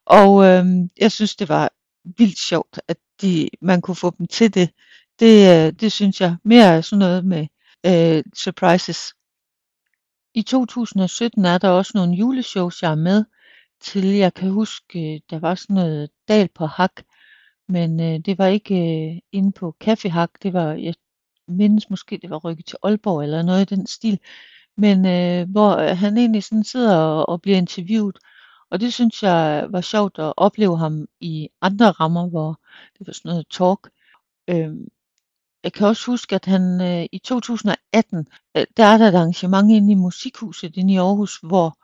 Og 0.07 0.45
øh, 0.45 0.67
jeg 1.01 1.13
synes, 1.13 1.37
det 1.37 1.49
var 1.49 1.71
vildt 2.05 2.39
sjovt, 2.39 2.81
at 2.89 2.97
de, 3.23 3.49
man 3.61 3.81
kunne 3.81 3.97
få 3.97 4.15
dem 4.19 4.27
til 4.27 4.55
det. 4.55 4.71
Det, 5.21 5.67
øh, 5.67 5.73
det 5.73 5.93
synes 5.93 6.21
jeg 6.21 6.37
mere 6.45 6.65
er 6.65 6.81
sådan 6.81 6.99
noget 6.99 7.25
med 7.25 7.47
øh, 7.87 8.25
surprises. 8.37 9.15
I 10.35 10.43
2017 10.43 11.45
er 11.45 11.59
der 11.59 11.69
også 11.69 11.93
nogle 11.95 12.15
juleshows, 12.15 12.83
jeg 12.83 12.91
er 12.91 12.95
med 12.95 13.25
til. 13.81 14.05
Jeg 14.05 14.35
kan 14.35 14.51
huske, 14.51 15.15
øh, 15.15 15.21
der 15.31 15.39
var 15.39 15.55
sådan 15.55 15.75
noget 15.75 16.11
Dal 16.29 16.49
på 16.55 16.67
Hak, 16.67 17.03
men 17.69 18.01
øh, 18.01 18.19
det 18.19 18.39
var 18.39 18.47
ikke 18.47 18.75
øh, 18.75 19.19
inde 19.33 19.53
på 19.53 19.77
kaffehak. 19.81 20.31
Det 20.43 20.53
var, 20.53 20.73
jeg 20.73 20.95
mindes 21.49 21.91
måske, 21.91 22.19
det 22.23 22.31
var 22.31 22.39
rykket 22.39 22.67
til 22.67 22.79
Aalborg 22.83 23.23
eller 23.23 23.43
noget 23.43 23.73
i 23.73 23.75
den 23.75 23.87
stil. 23.87 24.19
Men 24.77 25.07
øh, 25.07 25.51
hvor 25.51 25.77
øh, 25.77 25.97
han 25.97 26.17
egentlig 26.19 26.45
sådan 26.45 26.65
sidder 26.65 26.97
og, 26.97 27.29
og 27.29 27.43
bliver 27.43 27.59
interviewet. 27.59 28.19
Og 28.75 28.81
det 28.81 28.95
synes 28.95 29.23
jeg 29.23 29.67
var 29.71 29.81
sjovt 29.81 30.19
at 30.19 30.35
opleve 30.37 30.79
ham 30.79 31.07
i 31.21 31.49
andre 31.61 31.91
rammer, 31.91 32.29
hvor 32.29 32.61
det 32.99 33.07
var 33.07 33.13
sådan 33.13 33.29
noget 33.29 33.47
talk. 33.51 33.91
Øhm, 34.49 34.89
jeg 35.65 35.73
kan 35.73 35.87
også 35.87 36.07
huske, 36.07 36.35
at 36.35 36.45
han 36.45 36.81
øh, 36.81 37.07
i 37.13 37.19
2018, 37.19 38.27
øh, 38.57 38.67
der 38.77 38.85
er 38.85 38.99
der 38.99 39.09
et 39.09 39.15
arrangement 39.15 39.71
inde 39.71 39.93
i 39.93 39.95
Musikhuset 39.95 40.77
inde 40.77 40.95
i 40.95 40.97
Aarhus, 40.97 41.39
hvor 41.43 41.79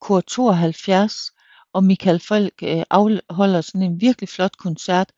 Kor 0.00 0.20
72 0.20 1.30
og 1.72 1.84
Michael 1.84 2.20
Folk 2.20 2.62
øh, 2.62 2.82
afholder 2.90 3.60
sådan 3.60 3.82
en 3.82 4.00
virkelig 4.00 4.28
flot 4.28 4.56
koncert. 4.56 5.12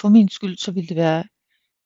For 0.00 0.08
min 0.08 0.28
skyld, 0.28 0.56
så 0.56 0.72
ville 0.72 0.88
det 0.88 0.96
være 0.96 1.24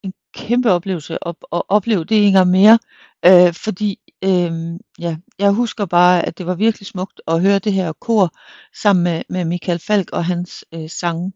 en 0.02 0.14
kæmpe 0.34 0.70
oplevelse 0.70 1.28
at, 1.28 1.34
at 1.52 1.62
opleve 1.68 2.04
det 2.04 2.26
en 2.26 2.32
gang 2.32 2.50
mere, 2.50 2.78
øh, 3.26 3.54
fordi 3.54 4.00
øh, 4.24 4.78
ja, 4.98 5.16
jeg 5.38 5.52
husker 5.52 5.86
bare, 5.86 6.26
at 6.26 6.38
det 6.38 6.46
var 6.46 6.54
virkelig 6.54 6.86
smukt 6.86 7.20
at 7.26 7.40
høre 7.42 7.58
det 7.58 7.72
her 7.72 7.92
kor 7.92 8.30
sammen 8.74 9.02
med, 9.04 9.22
med 9.28 9.44
Michael 9.44 9.78
Falk 9.78 10.10
og 10.12 10.24
hans 10.24 10.64
øh, 10.74 10.90
sange. 10.90 11.32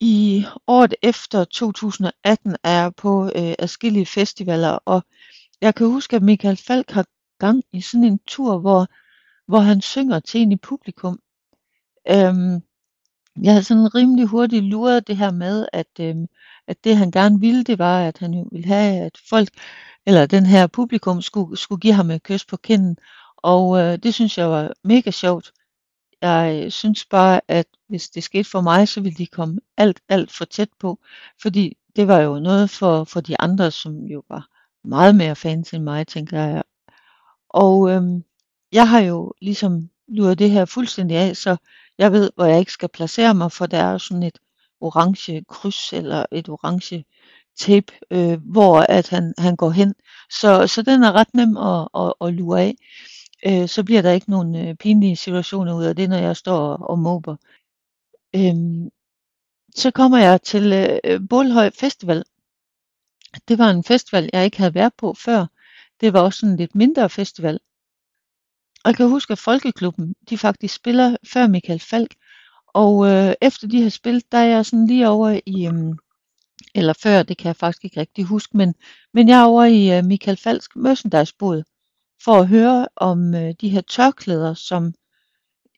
I 0.00 0.44
året 0.66 0.94
efter 1.02 1.44
2018 1.44 2.56
er 2.64 2.70
jeg 2.70 2.94
på 2.96 3.24
øh, 3.24 3.54
adskillige 3.58 4.06
festivaler, 4.06 4.78
og 4.84 5.02
jeg 5.60 5.74
kan 5.74 5.86
huske, 5.86 6.16
at 6.16 6.22
Michael 6.22 6.56
Falk 6.56 6.90
har 6.90 7.06
gang 7.38 7.62
i 7.72 7.80
sådan 7.80 8.04
en 8.04 8.18
tur, 8.26 8.58
hvor, 8.58 8.86
hvor 9.46 9.58
han 9.58 9.80
synger 9.80 10.20
til 10.20 10.40
en 10.40 10.52
i 10.52 10.56
publikum. 10.56 11.18
Øhm, 12.10 12.62
jeg 13.42 13.52
havde 13.52 13.64
sådan 13.64 13.94
rimelig 13.94 14.26
hurtigt 14.26 14.64
luret 14.64 15.06
det 15.06 15.16
her 15.16 15.30
med, 15.30 15.66
at, 15.72 16.00
øh, 16.00 16.16
at 16.66 16.84
det 16.84 16.96
han 16.96 17.10
gerne 17.10 17.40
ville, 17.40 17.64
det 17.64 17.78
var, 17.78 18.00
at 18.08 18.18
han 18.18 18.34
jo 18.34 18.48
ville 18.52 18.66
have, 18.66 19.00
at 19.06 19.18
folk, 19.28 19.48
eller 20.06 20.26
den 20.26 20.46
her 20.46 20.66
publikum, 20.66 21.22
skulle, 21.22 21.56
skulle 21.56 21.80
give 21.80 21.92
ham 21.94 22.10
et 22.10 22.22
kys 22.22 22.44
på 22.44 22.56
kinden. 22.56 22.96
Og 23.36 23.78
øh, 23.78 23.98
det 23.98 24.14
synes 24.14 24.38
jeg 24.38 24.50
var 24.50 24.72
mega 24.84 25.10
sjovt. 25.10 25.52
Jeg 26.22 26.62
øh, 26.64 26.70
synes 26.70 27.04
bare, 27.04 27.40
at 27.48 27.66
hvis 27.88 28.10
det 28.10 28.24
skete 28.24 28.50
for 28.50 28.60
mig, 28.60 28.88
så 28.88 29.00
ville 29.00 29.16
de 29.18 29.26
komme 29.26 29.60
alt, 29.76 30.00
alt 30.08 30.32
for 30.32 30.44
tæt 30.44 30.68
på. 30.78 30.98
Fordi 31.42 31.76
det 31.96 32.08
var 32.08 32.20
jo 32.20 32.38
noget 32.38 32.70
for, 32.70 33.04
for 33.04 33.20
de 33.20 33.40
andre, 33.40 33.70
som 33.70 33.96
jo 34.06 34.22
var 34.28 34.48
meget 34.84 35.14
mere 35.14 35.36
fans 35.36 35.74
end 35.74 35.82
mig, 35.82 36.06
tænker 36.06 36.38
jeg. 36.40 36.62
Og 37.48 37.90
øhm, 37.90 38.24
jeg 38.72 38.88
har 38.88 39.00
jo 39.00 39.32
ligesom 39.40 39.90
luret 40.08 40.38
det 40.38 40.50
her 40.50 40.64
fuldstændig 40.64 41.16
af, 41.16 41.36
så 41.36 41.56
jeg 41.98 42.12
ved, 42.12 42.30
hvor 42.34 42.44
jeg 42.44 42.58
ikke 42.58 42.72
skal 42.72 42.88
placere 42.88 43.34
mig, 43.34 43.52
for 43.52 43.66
der 43.66 43.78
er 43.78 43.98
sådan 43.98 44.22
et 44.22 44.38
orange 44.80 45.44
kryds 45.48 45.92
eller 45.92 46.26
et 46.32 46.48
orange 46.48 47.04
tape, 47.58 47.92
øh, 48.10 48.38
hvor 48.52 48.80
at 48.80 49.08
han, 49.08 49.34
han 49.38 49.56
går 49.56 49.70
hen. 49.70 49.94
Så, 50.30 50.66
så 50.66 50.82
den 50.82 51.02
er 51.02 51.12
ret 51.12 51.34
nem 51.34 51.56
at, 51.56 51.88
at, 51.94 52.28
at 52.28 52.34
lure 52.34 52.62
af. 52.62 52.74
Øh, 53.46 53.68
så 53.68 53.84
bliver 53.84 54.02
der 54.02 54.12
ikke 54.12 54.30
nogen 54.30 54.54
øh, 54.56 54.74
pinlige 54.74 55.16
situationer 55.16 55.74
ud 55.74 55.84
af 55.84 55.96
det, 55.96 56.08
når 56.08 56.16
jeg 56.16 56.36
står 56.36 56.58
og, 56.58 56.90
og 56.90 56.98
måber. 56.98 57.36
Øh, 58.36 58.90
så 59.74 59.90
kommer 59.90 60.18
jeg 60.18 60.42
til 60.42 60.72
øh, 61.04 61.20
Bålhøj 61.30 61.70
Festival. 61.70 62.24
Det 63.48 63.58
var 63.58 63.70
en 63.70 63.84
festival, 63.84 64.30
jeg 64.32 64.44
ikke 64.44 64.58
havde 64.58 64.74
været 64.74 64.94
på 64.98 65.14
før. 65.14 65.46
Det 66.00 66.12
var 66.12 66.20
også 66.20 66.46
en 66.46 66.56
lidt 66.56 66.74
mindre 66.74 67.10
festival. 67.10 67.60
Og 68.84 68.88
jeg 68.88 68.96
kan 68.96 69.08
huske, 69.08 69.32
at 69.32 69.38
Folkeklubben, 69.38 70.14
de 70.30 70.38
faktisk 70.38 70.74
spiller 70.74 71.16
før 71.32 71.46
Michael 71.46 71.80
Falk. 71.80 72.14
Og 72.66 73.06
øh, 73.06 73.34
efter 73.40 73.68
de 73.68 73.82
har 73.82 73.90
spillet, 73.90 74.32
der 74.32 74.38
er 74.38 74.44
jeg 74.44 74.66
sådan 74.66 74.86
lige 74.86 75.08
over 75.08 75.40
i, 75.46 75.66
øh, 75.66 75.94
eller 76.74 76.92
før, 77.02 77.22
det 77.22 77.38
kan 77.38 77.46
jeg 77.46 77.56
faktisk 77.56 77.84
ikke 77.84 78.00
rigtig 78.00 78.24
huske, 78.24 78.56
men, 78.56 78.74
men 79.14 79.28
jeg 79.28 79.40
er 79.40 79.44
over 79.44 79.64
i 79.64 79.98
øh, 79.98 80.04
Michael 80.04 80.36
Falks 80.36 80.68
merchandisebod 80.76 81.62
for 82.24 82.32
at 82.32 82.48
høre 82.48 82.88
om 82.96 83.34
øh, 83.34 83.54
de 83.60 83.68
her 83.68 83.80
tørklæder, 83.80 84.54
som, 84.54 84.94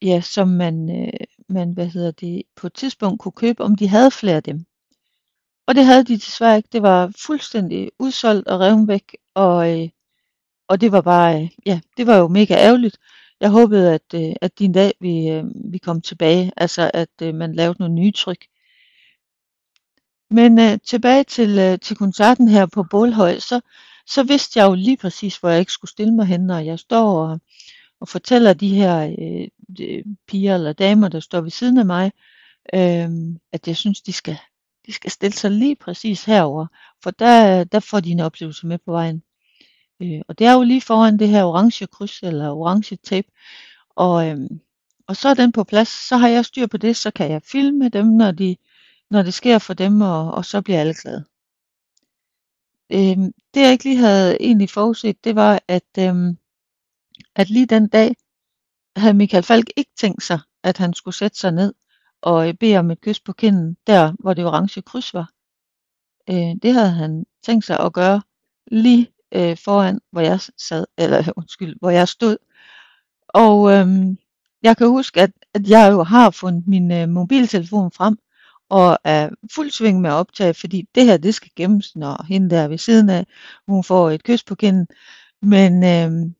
ja, 0.02 0.20
som 0.20 0.48
man, 0.48 1.00
øh, 1.00 1.26
man 1.48 1.72
hvad 1.72 1.86
hedder 1.86 2.10
det, 2.10 2.42
på 2.56 2.66
et 2.66 2.74
tidspunkt 2.74 3.20
kunne 3.20 3.32
købe, 3.32 3.64
om 3.64 3.76
de 3.76 3.88
havde 3.88 4.10
flere 4.10 4.36
af 4.36 4.42
dem. 4.42 4.64
Og 5.66 5.74
det 5.74 5.84
havde 5.84 6.04
de 6.04 6.14
desværre 6.14 6.56
ikke. 6.56 6.68
Det 6.72 6.82
var 6.82 7.12
fuldstændig 7.26 7.90
udsolgt 7.98 8.48
og 8.48 8.60
revet 8.60 8.88
væk, 8.88 9.16
og, 9.34 9.80
øh, 9.80 9.88
og 10.68 10.80
det 10.80 10.92
var 10.92 11.00
bare, 11.00 11.42
øh, 11.42 11.48
ja, 11.66 11.80
det 11.96 12.06
var 12.06 12.16
jo 12.16 12.28
mega 12.28 12.54
ærgerligt. 12.54 12.98
Jeg 13.40 13.50
håbede, 13.50 13.94
at, 13.94 14.14
øh, 14.14 14.34
at 14.40 14.58
din 14.58 14.72
dag 14.72 14.92
vi, 15.00 15.28
øh, 15.28 15.44
vi 15.72 15.78
kom 15.78 16.00
tilbage, 16.00 16.52
altså 16.56 16.90
at 16.94 17.08
øh, 17.22 17.34
man 17.34 17.54
lavede 17.54 17.76
nogle 17.78 17.94
nye 17.94 18.12
tryk. 18.12 18.46
Men 20.30 20.58
øh, 20.60 20.78
tilbage 20.84 21.24
til, 21.24 21.58
øh, 21.58 21.78
til 21.78 21.96
koncerten 21.96 22.48
her 22.48 22.66
på 22.66 22.82
Bålhøj, 22.90 23.38
så, 23.38 23.60
så 24.06 24.22
vidste 24.22 24.58
jeg 24.60 24.66
jo 24.66 24.74
lige 24.74 24.96
præcis, 24.96 25.36
hvor 25.36 25.48
jeg 25.48 25.60
ikke 25.60 25.72
skulle 25.72 25.90
stille 25.90 26.14
mig 26.14 26.26
hen, 26.26 26.40
når 26.40 26.58
jeg 26.58 26.78
står 26.78 27.28
og, 27.28 27.40
og 28.00 28.08
fortæller 28.08 28.52
de 28.52 28.68
her 28.74 29.14
øh, 29.18 29.48
de, 29.78 30.02
piger 30.28 30.54
eller 30.54 30.72
damer, 30.72 31.08
der 31.08 31.20
står 31.20 31.40
ved 31.40 31.50
siden 31.50 31.78
af 31.78 31.86
mig, 31.86 32.12
øh, 32.74 33.10
at 33.52 33.68
jeg 33.68 33.76
synes, 33.76 34.02
de 34.02 34.12
skal, 34.12 34.38
de 34.86 34.92
skal 34.92 35.10
stille 35.10 35.34
sig 35.36 35.50
lige 35.50 35.76
præcis 35.76 36.24
herover, 36.24 36.66
for 37.02 37.10
der, 37.10 37.64
der 37.64 37.80
får 37.80 38.00
de 38.00 38.10
en 38.10 38.20
oplevelse 38.20 38.66
med 38.66 38.78
på 38.78 38.90
vejen. 38.90 39.22
Øh, 40.02 40.20
og 40.28 40.38
det 40.38 40.46
er 40.46 40.52
jo 40.52 40.62
lige 40.62 40.80
foran 40.80 41.18
det 41.18 41.28
her 41.28 41.44
orange 41.44 41.86
kryds 41.86 42.22
eller 42.22 42.50
orange 42.50 42.96
tape, 42.96 43.28
og, 43.90 44.28
øh, 44.28 44.38
og 45.06 45.16
så 45.16 45.28
er 45.28 45.34
den 45.34 45.52
på 45.52 45.64
plads, 45.64 45.88
så 46.08 46.16
har 46.16 46.28
jeg 46.28 46.44
styr 46.44 46.66
på 46.66 46.76
det, 46.76 46.96
så 46.96 47.10
kan 47.10 47.30
jeg 47.30 47.42
filme 47.42 47.88
dem, 47.88 48.06
når, 48.06 48.30
de, 48.30 48.56
når 49.10 49.22
det 49.22 49.34
sker 49.34 49.58
for 49.58 49.74
dem, 49.74 50.00
og, 50.00 50.30
og 50.30 50.44
så 50.44 50.62
bliver 50.62 50.80
alle 50.80 50.94
glade. 51.02 51.24
Øh, 52.92 53.16
det 53.54 53.60
jeg 53.62 53.72
ikke 53.72 53.84
lige 53.84 53.96
havde 53.96 54.36
egentlig 54.40 54.70
forudset, 54.70 55.24
det 55.24 55.36
var, 55.36 55.60
at, 55.68 55.88
øh, 55.98 56.34
at 57.34 57.50
lige 57.50 57.66
den 57.66 57.88
dag 57.88 58.16
havde 58.96 59.14
Michael 59.14 59.42
Falk 59.42 59.66
ikke 59.76 59.90
tænkt 59.96 60.22
sig, 60.22 60.40
at 60.62 60.78
han 60.78 60.94
skulle 60.94 61.14
sætte 61.14 61.38
sig 61.38 61.52
ned 61.52 61.74
og 62.22 62.48
øh, 62.48 62.54
bede 62.54 62.76
om 62.76 62.90
et 62.90 63.00
kys 63.00 63.20
på 63.20 63.32
kinden, 63.32 63.76
der 63.86 64.12
hvor 64.18 64.34
det 64.34 64.46
orange 64.46 64.82
kryds 64.82 65.14
var. 65.14 65.30
Øh, 66.30 66.56
det 66.62 66.74
havde 66.74 66.90
han 66.90 67.26
tænkt 67.42 67.64
sig 67.64 67.80
at 67.80 67.92
gøre 67.92 68.22
lige 68.66 69.15
øh, 69.34 69.56
foran, 69.64 70.00
hvor 70.12 70.20
jeg 70.20 70.40
sad, 70.58 70.86
eller 70.98 71.32
undskyld, 71.36 71.76
hvor 71.80 71.90
jeg 71.90 72.08
stod. 72.08 72.36
Og 73.28 73.72
øh, 73.72 73.86
jeg 74.62 74.76
kan 74.76 74.88
huske, 74.88 75.20
at, 75.20 75.30
at 75.54 75.68
jeg 75.68 75.92
jo 75.92 76.02
har 76.02 76.30
fundet 76.30 76.66
min 76.66 76.92
øh, 76.92 77.08
mobiltelefon 77.08 77.90
frem, 77.92 78.18
og 78.68 78.98
er 79.04 79.30
fuld 79.54 79.70
sving 79.70 80.00
med 80.00 80.10
at 80.10 80.14
optage, 80.14 80.54
fordi 80.54 80.88
det 80.94 81.04
her, 81.04 81.16
det 81.16 81.34
skal 81.34 81.50
gemmes, 81.56 81.96
når 81.96 82.24
hende 82.28 82.50
der 82.50 82.68
ved 82.68 82.78
siden 82.78 83.10
af, 83.10 83.26
hun 83.68 83.84
får 83.84 84.10
et 84.10 84.22
kys 84.24 84.44
på 84.44 84.54
kinden. 84.54 84.86
Men, 85.42 85.84
øh, 85.84 86.30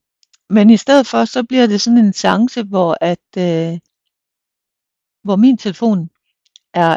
men 0.51 0.71
i 0.71 0.77
stedet 0.77 1.07
for, 1.07 1.25
så 1.25 1.45
bliver 1.45 1.67
det 1.67 1.81
sådan 1.81 1.99
en 1.99 2.13
chance, 2.13 2.63
hvor 2.63 2.99
at, 3.01 3.27
øh, 3.39 3.79
hvor 5.23 5.37
min 5.37 5.59
telefon 5.59 6.11
er 6.75 6.97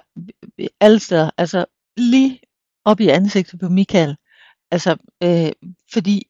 øh, 0.60 0.68
alle 0.80 1.00
steder, 1.00 1.30
altså 1.38 1.66
lige 1.98 2.42
op 2.86 3.00
i 3.00 3.08
ansigtet 3.08 3.60
på 3.60 3.70
Michael. 3.70 4.18
Altså, 4.72 4.98
øh, 5.24 5.52
fordi 5.94 6.30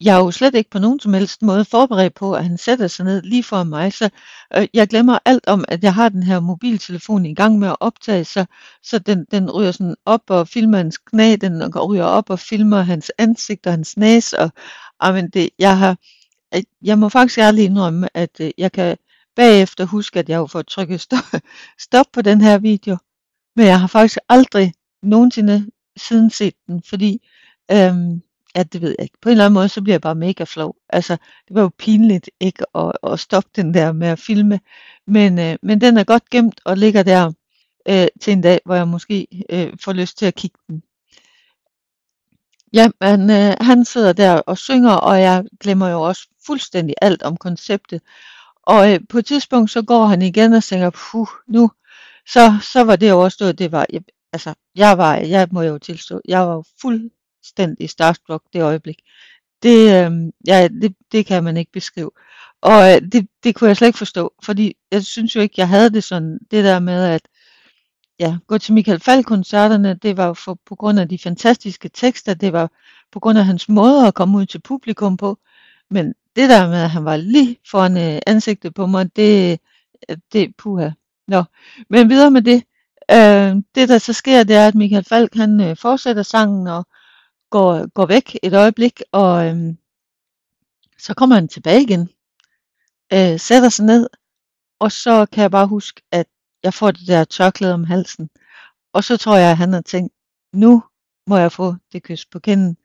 jeg 0.00 0.14
er 0.16 0.18
jo 0.18 0.30
slet 0.30 0.54
ikke 0.54 0.70
på 0.70 0.78
nogen 0.78 1.00
som 1.00 1.14
helst 1.14 1.42
måde 1.42 1.64
forberedt 1.64 2.14
på, 2.14 2.34
at 2.34 2.44
han 2.44 2.58
sætter 2.58 2.86
sig 2.86 3.04
ned 3.04 3.22
lige 3.22 3.42
for 3.42 3.64
mig, 3.64 3.92
så 3.92 4.10
øh, 4.56 4.68
jeg 4.74 4.88
glemmer 4.88 5.18
alt 5.24 5.46
om, 5.46 5.64
at 5.68 5.84
jeg 5.84 5.94
har 5.94 6.08
den 6.08 6.22
her 6.22 6.40
mobiltelefon 6.40 7.26
i 7.26 7.34
gang 7.34 7.58
med 7.58 7.68
at 7.68 7.76
optage, 7.80 8.24
så, 8.24 8.44
så 8.82 8.98
den, 8.98 9.26
den 9.30 9.50
ryger 9.50 9.72
sådan 9.72 9.96
op 10.06 10.30
og 10.30 10.48
filmer 10.48 10.78
hans 10.78 10.98
knæ, 10.98 11.36
den 11.40 11.76
ryger 11.76 12.04
op 12.04 12.30
og 12.30 12.38
filmer 12.38 12.80
hans 12.82 13.12
ansigt 13.18 13.66
og 13.66 13.72
hans 13.72 13.96
næse, 13.96 14.38
og 14.38 14.44
ah, 14.44 14.50
amen, 15.08 15.30
det, 15.30 15.50
jeg 15.58 15.78
har, 15.78 15.96
øh, 16.54 16.62
jeg 16.82 16.98
må 16.98 17.08
faktisk 17.08 17.38
ærligt 17.38 17.64
indrømme, 17.64 18.08
at 18.16 18.40
øh, 18.40 18.50
jeg 18.58 18.72
kan 18.72 18.96
bagefter 19.36 19.84
huske, 19.84 20.18
at 20.18 20.28
jeg 20.28 20.38
har 20.38 20.46
fået 20.46 20.66
trykket 20.66 21.00
stop, 21.00 21.40
stop 21.86 22.06
på 22.12 22.22
den 22.22 22.40
her 22.40 22.58
video, 22.58 22.96
men 23.56 23.66
jeg 23.66 23.80
har 23.80 23.86
faktisk 23.86 24.18
aldrig 24.28 24.72
nogensinde 25.02 25.70
siden 25.96 26.30
set 26.30 26.54
den, 26.66 26.82
fordi 26.82 27.20
øhm, 27.72 28.22
Ja, 28.56 28.62
det 28.62 28.82
ved 28.82 28.88
jeg 28.98 29.02
ikke. 29.02 29.18
På 29.22 29.28
en 29.28 29.30
eller 29.30 29.44
anden 29.44 29.54
måde, 29.54 29.68
så 29.68 29.82
bliver 29.82 29.94
jeg 29.94 30.00
bare 30.00 30.14
mega 30.14 30.44
flov. 30.44 30.76
Altså, 30.88 31.16
det 31.48 31.54
var 31.54 31.62
jo 31.62 31.70
pinligt 31.78 32.30
ikke 32.40 32.64
at, 32.74 32.92
at 33.02 33.20
stoppe 33.20 33.50
den 33.56 33.74
der 33.74 33.92
med 33.92 34.08
at 34.08 34.18
filme. 34.18 34.60
Men, 35.06 35.38
øh, 35.38 35.56
men 35.62 35.80
den 35.80 35.96
er 35.96 36.04
godt 36.04 36.30
gemt 36.30 36.60
og 36.64 36.76
ligger 36.76 37.02
der 37.02 37.32
øh, 37.88 38.06
til 38.20 38.32
en 38.32 38.40
dag, 38.40 38.60
hvor 38.64 38.74
jeg 38.74 38.88
måske 38.88 39.26
øh, 39.50 39.72
får 39.80 39.92
lyst 39.92 40.18
til 40.18 40.26
at 40.26 40.34
kigge 40.34 40.58
den. 40.68 40.82
Ja, 42.72 42.90
men 43.00 43.30
øh, 43.30 43.56
han 43.60 43.84
sidder 43.84 44.12
der 44.12 44.32
og 44.32 44.58
synger, 44.58 44.92
og 44.92 45.20
jeg 45.20 45.44
glemmer 45.60 45.88
jo 45.88 46.02
også 46.02 46.28
fuldstændig 46.46 46.94
alt 47.02 47.22
om 47.22 47.36
konceptet. 47.36 48.00
Og 48.62 48.92
øh, 48.92 49.00
på 49.08 49.18
et 49.18 49.26
tidspunkt, 49.26 49.70
så 49.70 49.82
går 49.82 50.06
han 50.06 50.22
igen 50.22 50.52
og 50.52 50.64
tænker, 50.64 50.90
puh, 50.90 51.28
nu, 51.48 51.70
så, 52.26 52.58
så 52.62 52.84
var 52.84 52.96
det 52.96 53.12
overstået. 53.12 53.58
Det 53.58 53.72
var, 53.72 53.86
jeg, 53.92 54.02
altså, 54.32 54.54
jeg 54.76 54.98
var, 54.98 55.16
jeg 55.16 55.48
må 55.52 55.62
jo 55.62 55.78
tilstå, 55.78 56.20
jeg 56.28 56.40
var 56.40 56.54
jo 56.54 56.64
fuld 56.80 57.10
fuldstændig 57.40 57.90
starstruck 57.90 58.44
det 58.52 58.62
øjeblik. 58.62 58.98
Det, 59.62 60.06
øh, 60.06 60.32
ja, 60.46 60.68
det, 60.68 60.94
det 61.12 61.26
kan 61.26 61.44
man 61.44 61.56
ikke 61.56 61.72
beskrive. 61.72 62.10
Og 62.60 62.94
øh, 62.94 63.02
det, 63.12 63.28
det 63.44 63.54
kunne 63.54 63.68
jeg 63.68 63.76
slet 63.76 63.88
ikke 63.88 63.98
forstå, 63.98 64.32
fordi 64.42 64.76
jeg 64.90 65.04
synes 65.04 65.36
jo 65.36 65.40
ikke, 65.40 65.54
jeg 65.58 65.68
havde 65.68 65.90
det 65.90 66.04
sådan, 66.04 66.38
det 66.50 66.64
der 66.64 66.78
med 66.78 67.04
at 67.04 67.28
ja, 68.18 68.36
gå 68.46 68.58
til 68.58 68.74
Michael 68.74 69.00
Falk-koncerterne, 69.00 69.94
det 69.94 70.16
var 70.16 70.32
for, 70.32 70.58
på 70.66 70.74
grund 70.74 71.00
af 71.00 71.08
de 71.08 71.18
fantastiske 71.18 71.88
tekster, 71.88 72.34
det 72.34 72.52
var 72.52 72.70
på 73.12 73.20
grund 73.20 73.38
af 73.38 73.44
hans 73.44 73.68
måde 73.68 74.06
at 74.06 74.14
komme 74.14 74.38
ud 74.38 74.46
til 74.46 74.60
publikum 74.60 75.16
på, 75.16 75.38
men 75.90 76.14
det 76.36 76.50
der 76.50 76.68
med, 76.68 76.82
at 76.82 76.90
han 76.90 77.04
var 77.04 77.16
lige 77.16 77.56
foran 77.70 77.96
øh, 77.96 78.20
ansigtet 78.26 78.74
på 78.74 78.86
mig, 78.86 79.16
det, 79.16 79.60
øh, 80.10 80.16
det 80.32 80.56
puha. 80.56 80.90
Nå, 81.28 81.44
men 81.90 82.08
videre 82.08 82.30
med 82.30 82.42
det. 82.42 82.62
Øh, 83.10 83.62
det 83.74 83.88
der 83.88 83.98
så 83.98 84.12
sker, 84.12 84.44
det 84.44 84.56
er, 84.56 84.66
at 84.66 84.74
Michael 84.74 85.04
Falk 85.04 85.34
han 85.34 85.60
øh, 85.60 85.76
fortsætter 85.76 86.22
sangen, 86.22 86.66
og 86.66 86.86
går, 87.50 87.86
går 87.86 88.06
væk 88.06 88.38
et 88.42 88.54
øjeblik, 88.54 89.02
og 89.12 89.46
øhm, 89.46 89.78
så 90.98 91.14
kommer 91.14 91.34
han 91.34 91.48
tilbage 91.48 91.82
igen, 91.82 92.10
øh, 93.12 93.40
sætter 93.40 93.68
sig 93.68 93.84
ned, 93.84 94.08
og 94.78 94.92
så 94.92 95.26
kan 95.26 95.42
jeg 95.42 95.50
bare 95.50 95.66
huske, 95.66 96.02
at 96.10 96.26
jeg 96.62 96.74
får 96.74 96.90
det 96.90 97.06
der 97.06 97.24
tørklæde 97.24 97.74
om 97.74 97.84
halsen. 97.84 98.30
Og 98.92 99.04
så 99.04 99.16
tror 99.16 99.36
jeg, 99.36 99.50
at 99.50 99.56
han 99.56 99.72
har 99.72 99.80
tænkt, 99.80 100.12
nu 100.52 100.82
må 101.26 101.36
jeg 101.36 101.52
få 101.52 101.74
det 101.92 102.02
kys 102.02 102.26
på 102.26 102.38
kinden. 102.38 102.76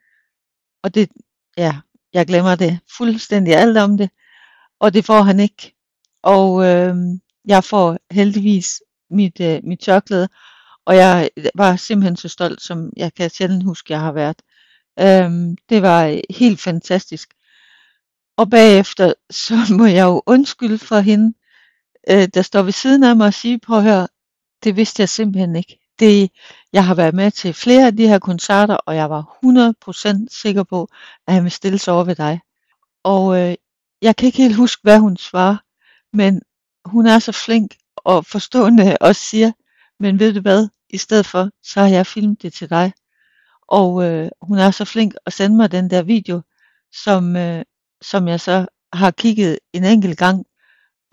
Og 0.83 0.95
det, 0.95 1.09
ja, 1.57 1.79
jeg 2.13 2.27
glemmer 2.27 2.55
det 2.55 2.79
fuldstændig 2.97 3.55
alt 3.55 3.77
om 3.77 3.97
det. 3.97 4.09
Og 4.79 4.93
det 4.93 5.05
får 5.05 5.21
han 5.21 5.39
ikke. 5.39 5.75
Og 6.23 6.65
øh, 6.65 6.95
jeg 7.45 7.63
får 7.63 7.97
heldigvis 8.11 8.81
mit, 9.09 9.39
øh, 9.39 9.59
mit 9.63 9.79
tørklæde. 9.79 10.29
Og 10.85 10.95
jeg 10.95 11.29
var 11.55 11.75
simpelthen 11.75 12.17
så 12.17 12.29
stolt, 12.29 12.61
som 12.61 12.93
jeg 12.97 13.13
kan 13.13 13.29
sjældent 13.29 13.63
huske, 13.63 13.93
jeg 13.93 13.99
har 13.99 14.11
været. 14.11 14.41
Øhm, 14.99 15.57
det 15.69 15.81
var 15.81 16.05
øh, 16.05 16.19
helt 16.29 16.61
fantastisk. 16.61 17.33
Og 18.37 18.49
bagefter, 18.49 19.13
så 19.45 19.55
må 19.77 19.85
jeg 19.85 20.05
jo 20.05 20.21
undskylde 20.25 20.77
for 20.77 20.99
hende, 20.99 21.33
øh, 22.09 22.27
der 22.33 22.41
står 22.41 22.61
ved 22.61 22.71
siden 22.71 23.03
af 23.03 23.15
mig 23.15 23.27
og 23.27 23.33
sige, 23.33 23.59
prøv 23.59 23.77
at 23.77 23.83
høre, 23.83 24.07
det 24.63 24.75
vidste 24.75 25.01
jeg 25.01 25.09
simpelthen 25.09 25.55
ikke. 25.55 25.79
Det, 25.99 26.31
jeg 26.73 26.85
har 26.85 26.95
været 26.95 27.15
med 27.15 27.31
til 27.31 27.53
flere 27.53 27.85
af 27.85 27.97
de 27.97 28.07
her 28.07 28.19
koncerter, 28.19 28.75
og 28.75 28.95
jeg 28.95 29.09
var 29.09 29.37
100% 29.45 30.25
sikker 30.31 30.63
på, 30.63 30.87
at 31.27 31.33
han 31.33 31.43
ville 31.43 31.53
stille 31.53 31.79
sig 31.79 31.93
over 31.93 32.03
ved 32.03 32.15
dig. 32.15 32.39
Og 33.03 33.41
øh, 33.41 33.55
jeg 34.01 34.15
kan 34.15 34.25
ikke 34.25 34.37
helt 34.37 34.55
huske, 34.55 34.79
hvad 34.83 34.99
hun 34.99 35.17
svarer, 35.17 35.57
men 36.13 36.41
hun 36.85 37.05
er 37.05 37.19
så 37.19 37.31
flink 37.31 37.75
og 37.97 38.25
forstående 38.25 38.97
og 39.01 39.15
siger, 39.15 39.51
men 39.99 40.19
ved 40.19 40.33
du 40.33 40.41
hvad, 40.41 40.67
i 40.89 40.97
stedet 40.97 41.25
for, 41.25 41.49
så 41.63 41.79
har 41.79 41.87
jeg 41.87 42.07
filmet 42.07 42.41
det 42.41 42.53
til 42.53 42.69
dig. 42.69 42.93
Og 43.67 44.03
øh, 44.03 44.29
hun 44.41 44.57
er 44.57 44.71
så 44.71 44.85
flink 44.85 45.13
at 45.25 45.33
sende 45.33 45.55
mig 45.55 45.71
den 45.71 45.89
der 45.89 46.03
video, 46.03 46.41
som, 46.93 47.35
øh, 47.35 47.63
som 48.01 48.27
jeg 48.27 48.39
så 48.39 48.65
har 48.93 49.11
kigget 49.11 49.59
en 49.73 49.83
enkelt 49.83 50.17
gang 50.17 50.45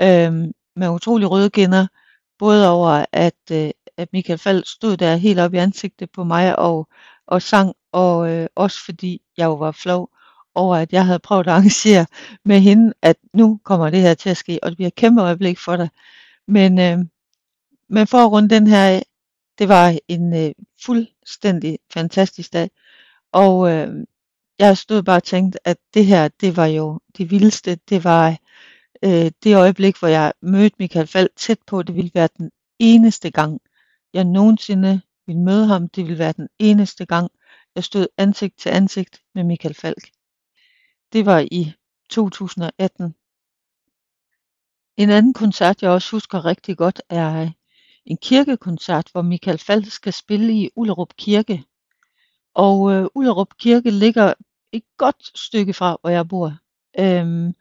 øh, 0.00 0.32
med 0.76 0.88
utrolig 0.88 1.30
røde 1.30 1.50
kinder, 1.50 1.86
både 2.38 2.70
over 2.70 3.04
at, 3.12 3.34
øh, 3.52 3.70
at 3.96 4.08
Michael 4.12 4.38
Fald 4.38 4.64
stod 4.64 4.96
der 4.96 5.16
helt 5.16 5.40
op 5.40 5.54
i 5.54 5.56
ansigtet 5.56 6.10
på 6.10 6.24
mig 6.24 6.58
og, 6.58 6.88
og 7.26 7.42
sang, 7.42 7.74
og 7.92 8.30
øh, 8.32 8.46
også 8.56 8.84
fordi 8.84 9.22
jeg 9.36 9.44
jo 9.44 9.54
var 9.54 9.72
flov 9.72 10.10
over, 10.54 10.76
at 10.76 10.92
jeg 10.92 11.06
havde 11.06 11.18
prøvet 11.18 11.46
at 11.46 11.52
arrangere 11.52 12.06
med 12.44 12.60
hende, 12.60 12.94
at 13.02 13.16
nu 13.34 13.60
kommer 13.64 13.90
det 13.90 14.00
her 14.00 14.14
til 14.14 14.30
at 14.30 14.36
ske, 14.36 14.58
og 14.62 14.70
det 14.70 14.76
bliver 14.76 14.88
et 14.88 14.94
kæmpe 14.94 15.22
øjeblik 15.22 15.58
for 15.58 15.76
dig. 15.76 15.88
Men, 16.48 16.78
øh, 16.80 16.98
men 17.88 18.06
for 18.06 18.18
at 18.18 18.32
runde 18.32 18.54
den 18.54 18.66
her 18.66 18.84
af, 18.84 19.06
det 19.62 19.68
var 19.68 19.98
en 20.08 20.34
øh, 20.34 20.52
fuldstændig 20.84 21.78
fantastisk 21.92 22.52
dag, 22.52 22.70
og 23.32 23.70
øh, 23.72 24.06
jeg 24.58 24.78
stod 24.78 25.02
bare 25.02 25.16
og 25.16 25.22
tænkte, 25.24 25.68
at 25.68 25.76
det 25.94 26.06
her, 26.06 26.28
det 26.28 26.56
var 26.56 26.66
jo 26.66 27.00
det 27.18 27.30
vildeste, 27.30 27.78
det 27.88 28.04
var 28.04 28.38
øh, 29.04 29.30
det 29.44 29.56
øjeblik, 29.56 29.98
hvor 29.98 30.08
jeg 30.08 30.32
mødte 30.42 30.76
Michael 30.78 31.06
Falk 31.06 31.30
tæt 31.36 31.58
på, 31.66 31.82
det 31.82 31.94
ville 31.94 32.10
være 32.14 32.28
den 32.38 32.50
eneste 32.78 33.30
gang, 33.30 33.60
jeg 34.14 34.24
nogensinde 34.24 35.00
ville 35.26 35.42
møde 35.42 35.66
ham, 35.66 35.88
det 35.88 36.04
ville 36.04 36.18
være 36.18 36.32
den 36.32 36.48
eneste 36.58 37.06
gang, 37.06 37.30
jeg 37.74 37.84
stod 37.84 38.06
ansigt 38.18 38.58
til 38.58 38.68
ansigt 38.68 39.22
med 39.34 39.44
Michael 39.44 39.74
Falk. 39.74 40.10
Det 41.12 41.26
var 41.26 41.46
i 41.50 41.72
2018. 42.10 43.14
En 44.96 45.10
anden 45.10 45.34
koncert, 45.34 45.82
jeg 45.82 45.90
også 45.90 46.10
husker 46.16 46.44
rigtig 46.44 46.76
godt, 46.76 47.02
er 47.08 47.50
en 48.06 48.16
kirkekoncert, 48.16 49.08
hvor 49.12 49.22
Michael 49.22 49.58
Falk 49.58 49.86
skal 49.92 50.12
spille 50.12 50.52
i 50.52 50.70
Ullerup 50.76 51.14
Kirke. 51.16 51.64
Og 52.54 52.92
øh, 52.92 53.06
Ullerup 53.14 53.54
Kirke 53.58 53.90
ligger 53.90 54.34
et 54.72 54.84
godt 54.96 55.38
stykke 55.38 55.74
fra, 55.74 55.96
hvor 56.00 56.10
jeg 56.10 56.28
bor. 56.28 56.58
Øhm, 56.98 57.54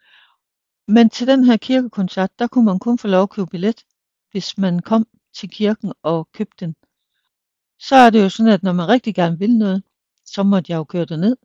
men 0.87 1.09
til 1.09 1.27
den 1.27 1.43
her 1.43 1.57
kirkekoncert, 1.57 2.39
der 2.39 2.47
kunne 2.47 2.65
man 2.65 2.79
kun 2.79 2.97
få 2.97 3.07
lov 3.07 3.23
at 3.23 3.29
købe 3.29 3.47
billet, 3.47 3.85
hvis 4.31 4.57
man 4.57 4.79
kom 4.79 5.07
til 5.33 5.49
kirken 5.49 5.93
og 6.03 6.29
købte 6.31 6.65
den. 6.65 6.75
Så 7.79 7.95
er 7.95 8.09
det 8.09 8.23
jo 8.23 8.29
sådan, 8.29 8.51
at 8.51 8.63
når 8.63 8.73
man 8.73 8.87
rigtig 8.87 9.15
gerne 9.15 9.39
vil 9.39 9.57
noget, 9.57 9.83
så 10.25 10.43
måtte 10.43 10.71
jeg 10.71 10.77
jo 10.77 10.83
køre 10.83 11.17
ned. 11.17 11.37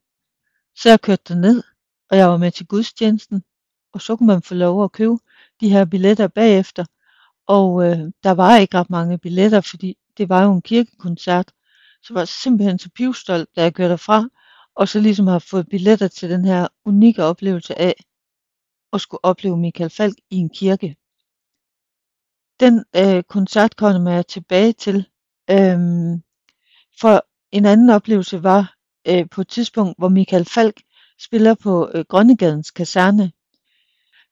Så 0.76 0.88
jeg 0.88 1.00
kørte 1.00 1.34
ned, 1.34 1.62
og 2.10 2.16
jeg 2.16 2.28
var 2.28 2.36
med 2.36 2.50
til 2.50 2.66
gudstjenesten, 2.66 3.44
og 3.92 4.00
så 4.00 4.16
kunne 4.16 4.26
man 4.26 4.42
få 4.42 4.54
lov 4.54 4.84
at 4.84 4.92
købe 4.92 5.18
de 5.60 5.70
her 5.70 5.84
billetter 5.84 6.28
bagefter. 6.28 6.84
Og 7.46 7.84
øh, 7.86 7.98
der 8.22 8.30
var 8.30 8.56
ikke 8.56 8.78
ret 8.78 8.90
mange 8.90 9.18
billetter, 9.18 9.60
fordi 9.60 9.96
det 10.18 10.28
var 10.28 10.44
jo 10.44 10.52
en 10.52 10.62
kirkekoncert. 10.62 11.52
Så 12.02 12.12
var 12.12 12.20
jeg 12.20 12.28
simpelthen 12.28 12.78
så 12.78 12.90
pivstolt, 12.94 13.48
da 13.56 13.62
jeg 13.62 13.74
kørte 13.74 13.90
derfra, 13.90 14.28
og 14.74 14.88
så 14.88 15.00
ligesom 15.00 15.26
har 15.26 15.38
fået 15.38 15.68
billetter 15.68 16.08
til 16.08 16.30
den 16.30 16.44
her 16.44 16.68
unikke 16.84 17.24
oplevelse 17.24 17.78
af 17.78 17.94
at 18.92 19.00
skulle 19.00 19.24
opleve 19.24 19.56
Michael 19.56 19.90
Falk 19.90 20.16
i 20.30 20.36
en 20.36 20.48
kirke. 20.48 20.96
Den 22.60 22.84
øh, 22.96 23.22
koncert 23.22 23.76
kommer 23.76 24.10
jeg 24.10 24.26
tilbage 24.26 24.72
til, 24.72 25.08
øhm, 25.50 26.22
for 27.00 27.26
en 27.52 27.66
anden 27.66 27.90
oplevelse 27.90 28.42
var 28.42 28.76
øh, 29.09 29.28
på 29.30 29.40
et 29.40 29.48
tidspunkt, 29.48 29.98
hvor 29.98 30.09
Michael 30.09 30.44
Falk 30.44 30.82
spiller 31.18 31.54
på 31.54 31.90
øh, 31.94 32.04
Grønnegadens 32.09 32.70
kaserne. 32.70 33.32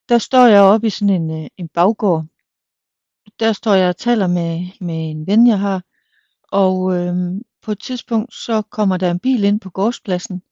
Der 0.08 0.18
står 0.18 0.46
jeg 0.46 0.62
oppe 0.62 0.86
i 0.86 0.90
sådan 0.90 1.22
en, 1.22 1.44
øh, 1.44 1.48
en 1.56 1.68
baggård. 1.68 2.26
Der 3.40 3.52
står 3.52 3.74
jeg 3.74 3.88
og 3.88 3.96
taler 3.96 4.26
med, 4.26 4.66
med 4.80 5.10
en 5.10 5.26
ven, 5.26 5.46
jeg 5.46 5.58
har, 5.58 5.82
og 6.52 6.96
øh, 6.96 7.14
på 7.62 7.72
et 7.72 7.78
tidspunkt 7.78 8.34
så 8.34 8.62
kommer 8.62 8.96
der 8.96 9.10
en 9.10 9.18
bil 9.18 9.44
ind 9.44 9.60
på 9.60 9.70
gårdspladsen. 9.70 10.42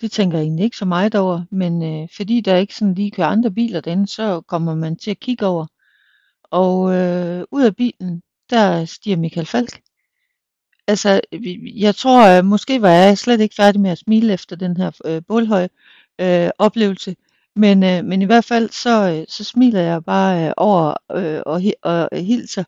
Det 0.00 0.12
tænker 0.12 0.38
jeg 0.38 0.44
egentlig 0.44 0.64
ikke 0.64 0.76
så 0.76 0.84
meget 0.84 1.14
over, 1.14 1.44
men 1.50 1.82
øh, 1.82 2.08
fordi 2.16 2.40
der 2.40 2.56
ikke 2.56 2.74
sådan 2.74 2.94
lige 2.94 3.10
kører 3.10 3.26
andre 3.26 3.50
biler 3.50 3.80
derinde, 3.80 4.06
så 4.06 4.40
kommer 4.40 4.74
man 4.74 4.96
til 4.96 5.10
at 5.10 5.20
kigge 5.20 5.46
over. 5.46 5.66
Og 6.44 6.94
øh, 6.94 7.44
ud 7.50 7.62
af 7.62 7.76
bilen, 7.76 8.22
der 8.50 8.84
stiger 8.84 9.16
Michael 9.16 9.46
Falk. 9.46 9.80
Altså, 10.86 11.20
jeg 11.76 11.96
tror, 11.96 12.38
øh, 12.38 12.44
måske 12.44 12.82
var 12.82 12.90
jeg 12.90 13.18
slet 13.18 13.40
ikke 13.40 13.54
færdig 13.54 13.80
med 13.80 13.90
at 13.90 13.98
smile 13.98 14.32
efter 14.32 14.56
den 14.56 14.76
her 14.76 14.90
øh, 15.04 15.22
bålhøje 15.28 15.68
øh, 16.18 16.50
oplevelse. 16.58 17.16
Men, 17.58 17.82
øh, 17.82 18.04
men 18.04 18.22
i 18.22 18.24
hvert 18.24 18.44
fald, 18.44 18.70
så, 18.70 19.10
øh, 19.10 19.26
så 19.28 19.44
smiler 19.44 19.80
jeg 19.80 20.04
bare 20.04 20.46
øh, 20.46 20.52
over 20.56 20.94
øh, 21.12 21.42
og, 21.46 21.62
og 21.82 22.18
hilser. 22.18 22.64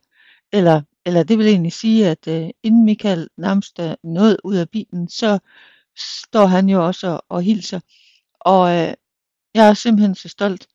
Eller, 0.52 0.82
eller 1.06 1.22
det 1.22 1.38
vil 1.38 1.46
egentlig 1.46 1.72
sige, 1.72 2.08
at 2.08 2.28
øh, 2.28 2.50
inden 2.62 2.84
Michael 2.84 3.28
nærmest 3.36 3.78
øh, 3.78 3.84
er 3.86 3.94
nået 4.04 4.36
ud 4.44 4.56
af 4.56 4.68
bilen, 4.68 5.08
så 5.08 5.38
står 6.30 6.46
han 6.46 6.68
jo 6.68 6.86
også 6.86 7.08
og, 7.08 7.24
og 7.28 7.42
hilser. 7.42 7.80
Og 8.40 8.70
øh, 8.70 8.94
jeg 9.54 9.68
er 9.68 9.74
simpelthen 9.74 10.14
så 10.14 10.28
stolt, 10.28 10.68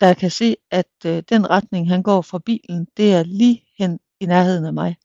da 0.00 0.06
jeg 0.06 0.16
kan 0.16 0.30
se, 0.30 0.56
at 0.70 0.92
øh, 1.06 1.22
den 1.28 1.50
retning, 1.50 1.88
han 1.88 2.02
går 2.02 2.22
fra 2.22 2.38
bilen, 2.38 2.86
det 2.96 3.12
er 3.12 3.22
lige 3.22 3.64
hen 3.78 4.00
i 4.20 4.26
nærheden 4.26 4.64
af 4.64 4.72
mig. 4.72 4.96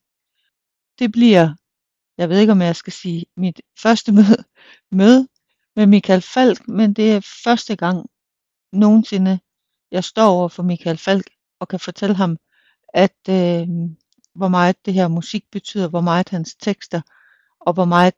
Det 0.99 1.11
bliver, 1.11 1.55
jeg 2.17 2.29
ved 2.29 2.39
ikke 2.39 2.51
om 2.51 2.61
jeg 2.61 2.75
skal 2.75 2.93
sige, 2.93 3.25
mit 3.37 3.61
første 3.79 4.11
møde, 4.11 4.43
møde 4.91 5.27
med 5.75 5.87
Michael 5.87 6.21
Falk, 6.21 6.67
men 6.67 6.93
det 6.93 7.11
er 7.11 7.41
første 7.43 7.75
gang 7.75 8.09
nogensinde, 8.75 9.39
jeg 9.91 10.03
står 10.03 10.27
over 10.27 10.47
for 10.47 10.63
Michael 10.63 10.97
Falk 10.97 11.29
og 11.59 11.67
kan 11.67 11.79
fortælle 11.79 12.15
ham, 12.15 12.37
at 12.93 13.17
øh, 13.29 13.67
hvor 14.35 14.47
meget 14.47 14.85
det 14.85 14.93
her 14.93 15.07
musik 15.07 15.43
betyder, 15.51 15.87
hvor 15.87 16.01
meget 16.01 16.29
hans 16.29 16.55
tekster, 16.55 17.01
og 17.59 17.73
hvor 17.73 17.85
meget 17.85 18.13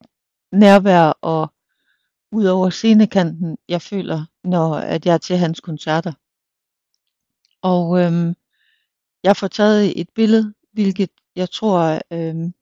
nærvær 0.52 1.04
og 1.22 1.54
ud 2.32 2.46
over 2.46 2.70
scenekanten, 2.70 3.58
jeg 3.70 3.82
føler, 3.82 4.26
når 4.44 4.76
at 4.76 5.06
jeg 5.06 5.14
er 5.14 5.18
til 5.18 5.38
hans 5.38 5.60
koncerter. 5.60 6.14
Og 7.62 8.00
øhm, 8.00 8.36
jeg 9.24 9.38
får 9.38 9.48
taget 9.48 10.02
et 10.02 10.10
billede, 10.16 10.54
hvilket 10.74 11.10
jeg 11.36 11.50
tror 11.50 12.02
øhm, 12.12 12.54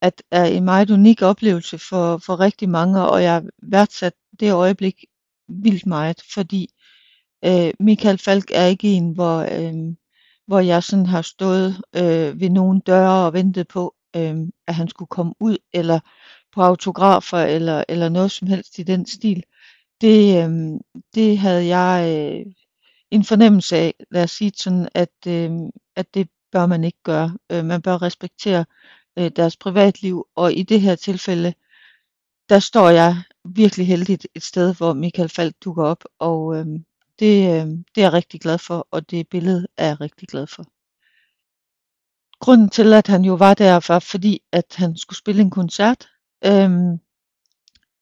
at 0.00 0.22
er 0.30 0.44
en 0.44 0.64
meget 0.64 0.90
unik 0.90 1.22
oplevelse 1.22 1.78
for, 1.78 2.18
for 2.18 2.40
rigtig 2.40 2.68
mange, 2.68 3.08
og 3.08 3.22
jeg 3.22 3.42
værdsat 3.62 4.12
det 4.40 4.52
øjeblik 4.52 5.04
vildt 5.48 5.86
meget, 5.86 6.22
fordi 6.34 6.68
øh, 7.46 7.72
Michael 7.80 8.18
Falk 8.18 8.50
er 8.54 8.66
ikke 8.66 8.88
en, 8.88 9.12
hvor, 9.12 9.38
øh, 9.38 9.94
hvor 10.46 10.60
jeg 10.60 10.82
sådan 10.82 11.06
har 11.06 11.22
stået 11.22 11.82
øh, 11.96 12.40
ved 12.40 12.50
nogle 12.50 12.80
døre 12.80 13.26
og 13.26 13.32
ventet 13.32 13.68
på, 13.68 13.94
øh, 14.16 14.36
at 14.66 14.74
han 14.74 14.88
skulle 14.88 15.08
komme 15.08 15.34
ud, 15.40 15.56
eller 15.72 16.00
på 16.54 16.62
autografer, 16.62 17.38
eller, 17.38 17.84
eller 17.88 18.08
noget 18.08 18.30
som 18.30 18.48
helst 18.48 18.78
i 18.78 18.82
den 18.82 19.06
stil. 19.06 19.42
Det, 20.00 20.44
øh, 20.44 20.80
det 21.14 21.38
havde 21.38 21.66
jeg 21.76 21.96
øh, 22.08 22.52
en 23.10 23.24
fornemmelse 23.24 23.76
af, 23.76 23.94
lad 24.10 24.22
os 24.24 24.30
sige 24.30 24.52
sådan, 24.56 24.88
at, 24.94 25.12
øh, 25.26 25.50
at 25.96 26.14
det 26.14 26.28
bør 26.52 26.66
man 26.66 26.84
ikke 26.84 27.02
gøre. 27.02 27.36
Øh, 27.52 27.64
man 27.64 27.82
bør 27.82 28.02
respektere 28.02 28.64
øh, 29.18 29.30
deres 29.36 29.56
privatliv, 29.56 30.26
og 30.34 30.52
i 30.52 30.62
det 30.62 30.80
her 30.80 30.94
tilfælde, 30.94 31.54
der 32.48 32.58
står 32.58 32.88
jeg 32.90 33.16
virkelig 33.44 33.86
heldigt 33.86 34.26
et 34.34 34.42
sted, 34.42 34.74
hvor 34.74 34.92
Michael 34.92 35.28
Falk 35.28 35.54
dukker 35.64 35.84
op, 35.84 36.04
og 36.18 36.56
øh, 36.56 36.66
det, 37.18 37.50
øh, 37.50 37.66
det 37.66 37.96
er 37.96 38.02
jeg 38.02 38.12
rigtig 38.12 38.40
glad 38.40 38.58
for, 38.58 38.88
og 38.90 39.10
det 39.10 39.28
billede 39.28 39.66
er 39.76 39.86
jeg 39.86 40.00
rigtig 40.00 40.28
glad 40.28 40.46
for. 40.46 40.64
Grunden 42.40 42.68
til, 42.68 42.92
at 42.94 43.06
han 43.06 43.24
jo 43.24 43.34
var 43.34 43.54
der, 43.54 43.80
var 43.88 43.98
fordi, 43.98 44.42
at 44.52 44.74
han 44.76 44.96
skulle 44.96 45.18
spille 45.18 45.42
en 45.42 45.50
koncert. 45.50 46.08
Øhm, 46.44 46.98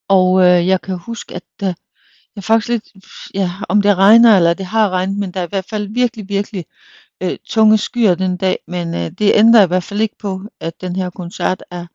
og 0.08 0.42
øh, 0.44 0.66
jeg 0.66 0.80
kan 0.80 0.98
huske, 0.98 1.34
at 1.34 1.42
øh, 1.62 1.74
jeg 2.36 2.44
faktisk 2.44 2.68
lidt, 2.68 2.84
ja, 3.34 3.50
om 3.68 3.82
det 3.82 3.96
regner, 3.96 4.36
eller 4.36 4.54
det 4.54 4.66
har 4.66 4.90
regnet, 4.90 5.16
men 5.18 5.30
der 5.30 5.40
er 5.40 5.44
i 5.44 5.48
hvert 5.48 5.68
fald 5.70 5.88
virkelig, 5.88 6.28
virkelig 6.28 6.64
øh, 7.22 7.38
tunge 7.44 7.78
skyer 7.78 8.14
den 8.14 8.36
dag. 8.36 8.58
Men 8.66 8.94
øh, 8.94 9.10
det 9.10 9.32
ændrer 9.34 9.62
i 9.62 9.66
hvert 9.66 9.84
fald 9.84 10.00
ikke 10.00 10.18
på, 10.18 10.42
at 10.60 10.80
den 10.80 10.96
her 10.96 11.10
koncert 11.10 11.62
er 11.70 11.86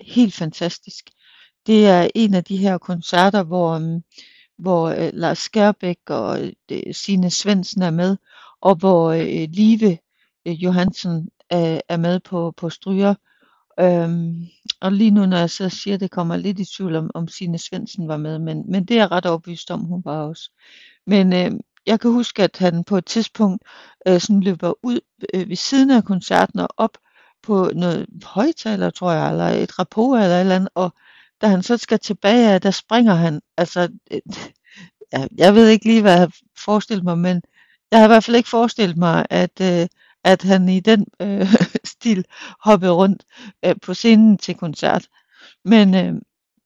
helt 0.00 0.34
fantastisk. 0.34 1.10
Det 1.66 1.86
er 1.86 2.08
en 2.14 2.34
af 2.34 2.44
de 2.44 2.56
her 2.56 2.78
koncerter, 2.78 3.42
hvor, 3.42 3.70
øh, 3.70 4.00
hvor 4.58 4.88
øh, 4.88 5.10
Lars 5.12 5.38
Skærbæk 5.38 5.98
og 6.06 6.52
øh, 6.70 6.94
Sine 6.94 7.30
Svendsen 7.30 7.82
er 7.82 7.90
med, 7.90 8.16
og 8.60 8.74
hvor 8.74 9.10
øh, 9.12 9.48
Live 9.50 9.98
øh, 10.46 10.64
Johansen 10.64 11.28
er, 11.50 11.80
er 11.88 11.96
med 11.96 12.20
på, 12.20 12.54
på 12.56 12.70
stryger. 12.70 13.14
Øhm, 13.80 14.46
og 14.80 14.92
lige 14.92 15.10
nu, 15.10 15.26
når 15.26 15.36
jeg 15.36 15.50
så 15.50 15.68
siger 15.68 15.96
det, 15.96 16.10
kommer 16.10 16.34
jeg 16.34 16.42
lidt 16.42 16.58
i 16.58 16.64
tvivl 16.64 16.96
om, 16.96 17.10
om 17.14 17.28
Sine 17.28 17.58
Svendsen 17.58 18.08
var 18.08 18.16
med, 18.16 18.38
men, 18.38 18.64
men 18.70 18.84
det 18.84 18.96
er 18.96 19.00
jeg 19.00 19.10
ret 19.10 19.26
opvist 19.26 19.70
om, 19.70 19.80
hun 19.80 20.02
var 20.04 20.22
også. 20.22 20.50
Men 21.06 21.32
øh, 21.32 21.50
jeg 21.86 22.00
kan 22.00 22.10
huske, 22.10 22.42
at 22.42 22.56
han 22.58 22.84
på 22.84 22.96
et 22.96 23.06
tidspunkt 23.06 23.62
øh, 24.08 24.20
sådan 24.20 24.40
løber 24.40 24.72
ud 24.82 25.00
øh, 25.34 25.48
ved 25.48 25.56
siden 25.56 25.90
af 25.90 26.04
koncerten 26.04 26.60
og 26.60 26.68
op 26.76 26.98
på 27.42 27.70
noget 27.74 28.06
højtaler, 28.24 28.90
tror 28.90 29.12
jeg, 29.12 29.30
eller 29.30 29.48
et 29.48 29.78
rapport 29.78 30.20
eller 30.22 30.36
et 30.36 30.40
eller 30.40 30.56
andet, 30.56 30.68
og 30.74 30.94
da 31.44 31.48
han 31.48 31.62
så 31.62 31.76
skal 31.76 31.98
tilbage, 31.98 32.58
der 32.58 32.70
springer 32.70 33.14
han. 33.14 33.40
Altså, 33.56 33.88
øh, 34.10 34.20
ja, 35.12 35.26
jeg 35.36 35.54
ved 35.54 35.68
ikke 35.68 35.84
lige, 35.84 36.02
hvad 36.02 36.12
jeg 36.12 36.20
har 36.20 36.32
forestillet 36.58 37.04
mig, 37.04 37.18
men 37.18 37.42
jeg 37.90 37.98
har 37.98 38.06
i 38.06 38.08
hvert 38.08 38.24
fald 38.24 38.36
ikke 38.36 38.48
forestillet 38.48 38.96
mig, 38.96 39.26
at, 39.30 39.60
øh, 39.60 39.86
at 40.24 40.42
han 40.42 40.68
i 40.68 40.80
den 40.80 41.06
øh, 41.20 41.54
stil 41.94 42.24
hoppede 42.60 42.92
rundt 42.92 43.24
øh, 43.64 43.74
på 43.82 43.94
scenen 43.94 44.38
til 44.38 44.54
koncert. 44.54 45.08
Men 45.64 45.94
øh, 45.94 46.14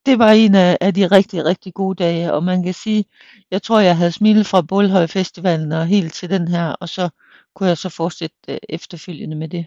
det 0.07 0.19
var 0.19 0.31
en 0.31 0.55
af, 0.55 0.79
af 0.81 0.95
de 0.95 1.07
rigtig, 1.07 1.45
rigtig 1.45 1.75
gode 1.75 2.05
dage, 2.05 2.33
og 2.33 2.45
man 2.45 2.63
kan 2.63 2.75
sige, 2.75 3.05
jeg 3.51 3.63
tror, 3.63 3.81
jeg 3.81 3.97
havde 3.97 4.13
smilet 4.13 4.47
fra 4.47 4.63
Bålhøj 4.63 5.07
Festivalen 5.07 5.73
og 5.73 5.87
helt 5.87 6.15
til 6.15 6.31
den 6.31 6.49
her, 6.49 6.67
og 6.69 6.89
så 6.89 7.09
kunne 7.55 7.69
jeg 7.69 7.79
så 7.79 7.89
fortsætte 7.89 8.37
øh, 8.49 8.59
efterfølgende 8.69 9.37
med 9.37 9.49
det. 9.49 9.67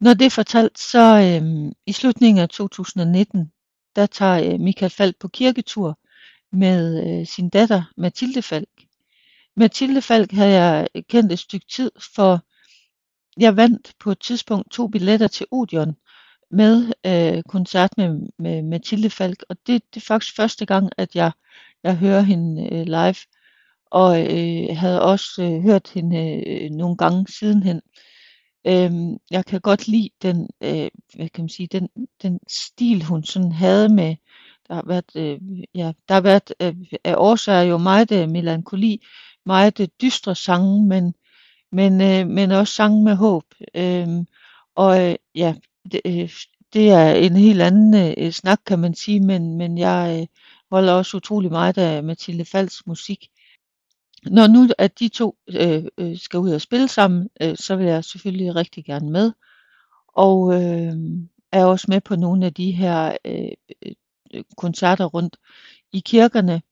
Når 0.00 0.14
det 0.14 0.26
er 0.26 0.30
fortalt, 0.30 0.78
så 0.78 1.04
øh, 1.18 1.72
i 1.86 1.92
slutningen 1.92 2.42
af 2.42 2.48
2019, 2.48 3.52
der 3.96 4.06
tager 4.06 4.52
øh, 4.52 4.60
Michael 4.60 4.90
Falk 4.90 5.16
på 5.20 5.28
kirketur 5.28 5.98
med 6.52 7.06
øh, 7.20 7.26
sin 7.26 7.48
datter 7.48 7.82
Mathilde 7.96 8.42
Falk. 8.42 8.68
Mathilde 9.56 10.02
Falk 10.02 10.32
havde 10.32 10.52
jeg 10.62 10.88
øh, 10.94 11.02
kendt 11.08 11.32
et 11.32 11.38
stykke 11.38 11.66
tid, 11.66 11.90
for 12.14 12.40
jeg 13.36 13.56
vandt 13.56 13.92
på 14.00 14.10
et 14.10 14.18
tidspunkt 14.20 14.72
to 14.72 14.88
billetter 14.88 15.28
til 15.28 15.46
Odeon 15.50 15.96
med 16.50 16.92
øh, 17.06 17.42
koncert 17.42 17.90
med, 17.96 18.28
med 18.38 18.62
Mathilde 18.62 19.10
Falk, 19.10 19.44
og 19.48 19.56
det, 19.66 19.94
det 19.94 20.00
er 20.00 20.06
faktisk 20.06 20.36
første 20.36 20.66
gang, 20.66 20.90
at 20.98 21.16
jeg, 21.16 21.32
jeg 21.82 21.96
hører 21.96 22.20
hende 22.20 22.68
øh, 22.72 22.84
live, 22.86 23.16
og 23.90 24.20
øh, 24.20 24.76
havde 24.76 25.02
også 25.02 25.42
øh, 25.42 25.62
hørt 25.62 25.90
hende 25.94 26.44
øh, 26.46 26.70
nogle 26.70 26.96
gange 26.96 27.26
sidenhen. 27.28 27.80
Øhm, 28.66 29.16
jeg 29.30 29.44
kan 29.46 29.60
godt 29.60 29.88
lide 29.88 30.10
den, 30.22 30.48
øh, 30.60 30.88
hvad 31.14 31.28
kan 31.28 31.44
man 31.44 31.48
sige, 31.48 31.66
den, 31.66 31.88
den 32.22 32.40
stil, 32.48 33.04
hun 33.04 33.24
sådan 33.24 33.52
havde 33.52 33.88
med, 33.88 34.16
der 34.68 34.74
har 34.74 34.84
været, 34.86 35.10
øh, 35.16 35.40
ja, 35.74 35.92
der 36.08 36.14
har 36.14 36.20
været 36.20 36.54
øh, 36.60 36.74
af 37.04 37.14
årsager 37.16 37.62
jo 37.62 37.78
meget 37.78 38.12
øh, 38.12 38.28
melankoli, 38.28 39.02
meget 39.46 39.80
øh, 39.80 39.88
dystre 40.02 40.34
sange, 40.34 40.86
men, 40.86 41.14
men, 41.72 42.00
øh, 42.00 42.26
men 42.28 42.50
også 42.50 42.74
sange 42.74 43.04
med 43.04 43.14
håb. 43.16 43.44
Øh, 43.74 44.08
og 44.74 45.10
øh, 45.10 45.16
ja, 45.34 45.54
det, 45.92 46.00
øh, 46.06 46.30
det 46.72 46.90
er 46.90 47.14
en 47.14 47.36
helt 47.36 47.62
anden 47.62 48.14
øh, 48.18 48.32
snak, 48.32 48.60
kan 48.66 48.78
man 48.78 48.94
sige, 48.94 49.20
men, 49.20 49.58
men 49.58 49.78
jeg 49.78 50.18
øh, 50.20 50.26
holder 50.70 50.92
også 50.92 51.16
utrolig 51.16 51.50
meget 51.50 51.78
af 51.78 52.04
Mathilde 52.04 52.44
Falks 52.44 52.86
musik. 52.86 53.28
Når 54.26 54.46
nu 54.46 54.68
at 54.78 54.98
de 54.98 55.08
to 55.08 55.36
øh, 55.48 55.84
øh, 55.98 56.18
skal 56.18 56.38
ud 56.38 56.50
og 56.50 56.60
spille 56.60 56.88
sammen, 56.88 57.28
øh, 57.42 57.56
så 57.56 57.76
vil 57.76 57.86
jeg 57.86 58.04
selvfølgelig 58.04 58.56
rigtig 58.56 58.84
gerne 58.84 59.10
med. 59.10 59.32
Og 60.08 60.54
øh, 60.54 60.92
er 61.52 61.64
også 61.64 61.86
med 61.88 62.00
på 62.00 62.16
nogle 62.16 62.46
af 62.46 62.54
de 62.54 62.70
her 62.70 63.16
øh, 63.24 63.48
øh, 64.34 64.44
koncerter 64.56 65.04
rundt 65.04 65.36
i 65.92 66.00
kirkerne. 66.00 66.62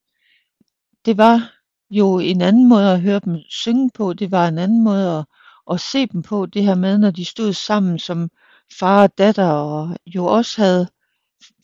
Det 1.05 1.17
var 1.19 1.53
jo 1.91 2.19
en 2.19 2.41
anden 2.41 2.69
måde 2.69 2.93
at 2.93 3.01
høre 3.01 3.21
dem 3.25 3.39
synge 3.49 3.91
på, 3.95 4.13
det 4.13 4.31
var 4.31 4.49
en 4.49 4.59
anden 4.59 4.85
måde 4.85 5.19
at, 5.19 5.25
at 5.71 5.81
se 5.81 6.07
dem 6.07 6.23
på, 6.23 6.47
det 6.47 6.65
her 6.65 6.75
med, 6.75 6.99
når 6.99 7.11
de 7.11 7.25
stod 7.25 7.53
sammen 7.53 7.99
som 7.99 8.31
far 8.79 9.03
og 9.03 9.19
datter, 9.19 9.49
og 9.49 9.97
jo 10.07 10.27
også 10.27 10.63
havde 10.63 10.89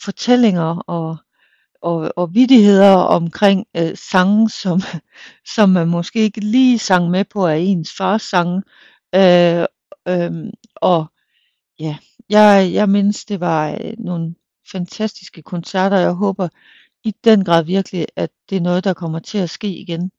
fortællinger 0.05 0.83
og 0.87 1.17
og, 1.83 2.13
og 2.17 2.35
vidigheder 2.35 2.95
omkring 2.95 3.67
øh, 3.77 3.97
sange, 3.97 4.51
som, 4.51 4.81
som 5.55 5.69
man 5.69 5.89
måske 5.89 6.21
ikke 6.21 6.41
lige 6.41 6.79
sang 6.79 7.11
med 7.11 7.25
på 7.25 7.47
af 7.47 7.59
ens 7.59 7.93
fars 7.97 8.23
sange. 8.23 8.63
Øh, 9.15 9.67
øh, 10.09 10.31
og 10.77 11.07
ja, 11.81 11.97
jeg, 12.31 12.71
jeg 12.73 12.89
mindes, 12.89 13.25
det 13.25 13.41
var 13.41 13.71
øh, 13.71 13.95
nogle 13.99 14.35
fantastiske 14.73 15.43
koncerter. 15.43 15.97
Jeg 15.99 16.13
håber 16.13 16.49
i 17.05 17.15
den 17.25 17.45
grad 17.45 17.65
virkelig, 17.65 18.07
at 18.17 18.31
det 18.51 18.57
er 18.57 18.61
noget, 18.61 18.85
der 18.85 18.95
kommer 18.95 19.19
til 19.19 19.39
at 19.39 19.51
ske 19.51 19.69
igen. 19.69 20.11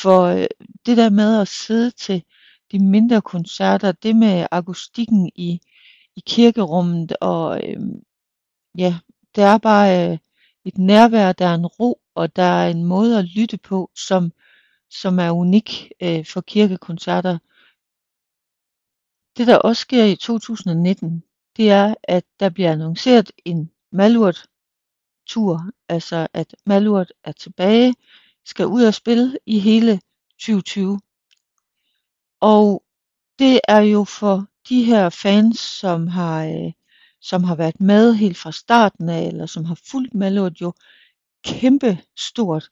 For 0.00 0.22
øh, 0.22 0.46
det 0.86 0.96
der 0.96 1.10
med 1.10 1.40
at 1.40 1.48
sidde 1.48 1.90
til 1.90 2.22
de 2.72 2.78
mindre 2.78 3.22
koncerter, 3.22 3.92
det 3.92 4.16
med 4.16 4.46
akustikken 4.50 5.30
i, 5.34 5.60
i 6.16 6.22
kirkerummet, 6.26 7.16
og 7.20 7.60
øh, 7.68 7.80
ja, 8.78 8.94
det 9.34 9.44
er 9.44 9.58
bare... 9.58 10.12
Øh, 10.12 10.18
et 10.64 10.78
nærvær, 10.78 11.32
der 11.32 11.46
er 11.46 11.54
en 11.54 11.66
ro, 11.66 12.00
og 12.14 12.36
der 12.36 12.42
er 12.42 12.70
en 12.70 12.84
måde 12.84 13.18
at 13.18 13.24
lytte 13.24 13.58
på, 13.58 13.90
som, 13.94 14.32
som 14.90 15.18
er 15.18 15.30
unik 15.30 15.92
øh, 16.02 16.26
for 16.26 16.40
kirkekoncerter. 16.40 17.38
Det 19.36 19.46
der 19.46 19.58
også 19.58 19.80
sker 19.80 20.04
i 20.04 20.16
2019, 20.16 21.24
det 21.56 21.70
er, 21.70 21.94
at 22.02 22.24
der 22.40 22.50
bliver 22.50 22.72
annonceret 22.72 23.32
en 23.44 23.70
Malurt 23.92 24.46
tur, 25.26 25.70
altså 25.88 26.28
at 26.32 26.54
Malurt 26.66 27.12
er 27.24 27.32
tilbage, 27.32 27.94
skal 28.44 28.66
ud 28.66 28.82
og 28.84 28.94
spille 28.94 29.38
i 29.46 29.58
hele 29.58 30.00
2020. 30.38 31.00
Og 32.40 32.84
det 33.38 33.60
er 33.68 33.80
jo 33.80 34.04
for 34.04 34.46
de 34.68 34.84
her 34.84 35.08
fans, 35.08 35.58
som 35.58 36.06
har 36.06 36.44
øh, 36.44 36.72
som 37.22 37.44
har 37.44 37.54
været 37.54 37.80
med 37.80 38.14
helt 38.14 38.36
fra 38.36 38.52
starten 38.52 39.08
af, 39.08 39.22
eller 39.28 39.46
som 39.46 39.64
har 39.64 39.78
fulgt 39.90 40.14
Malurt 40.14 40.60
jo 40.60 40.72
kæmpe 41.44 41.98
stort. 42.18 42.68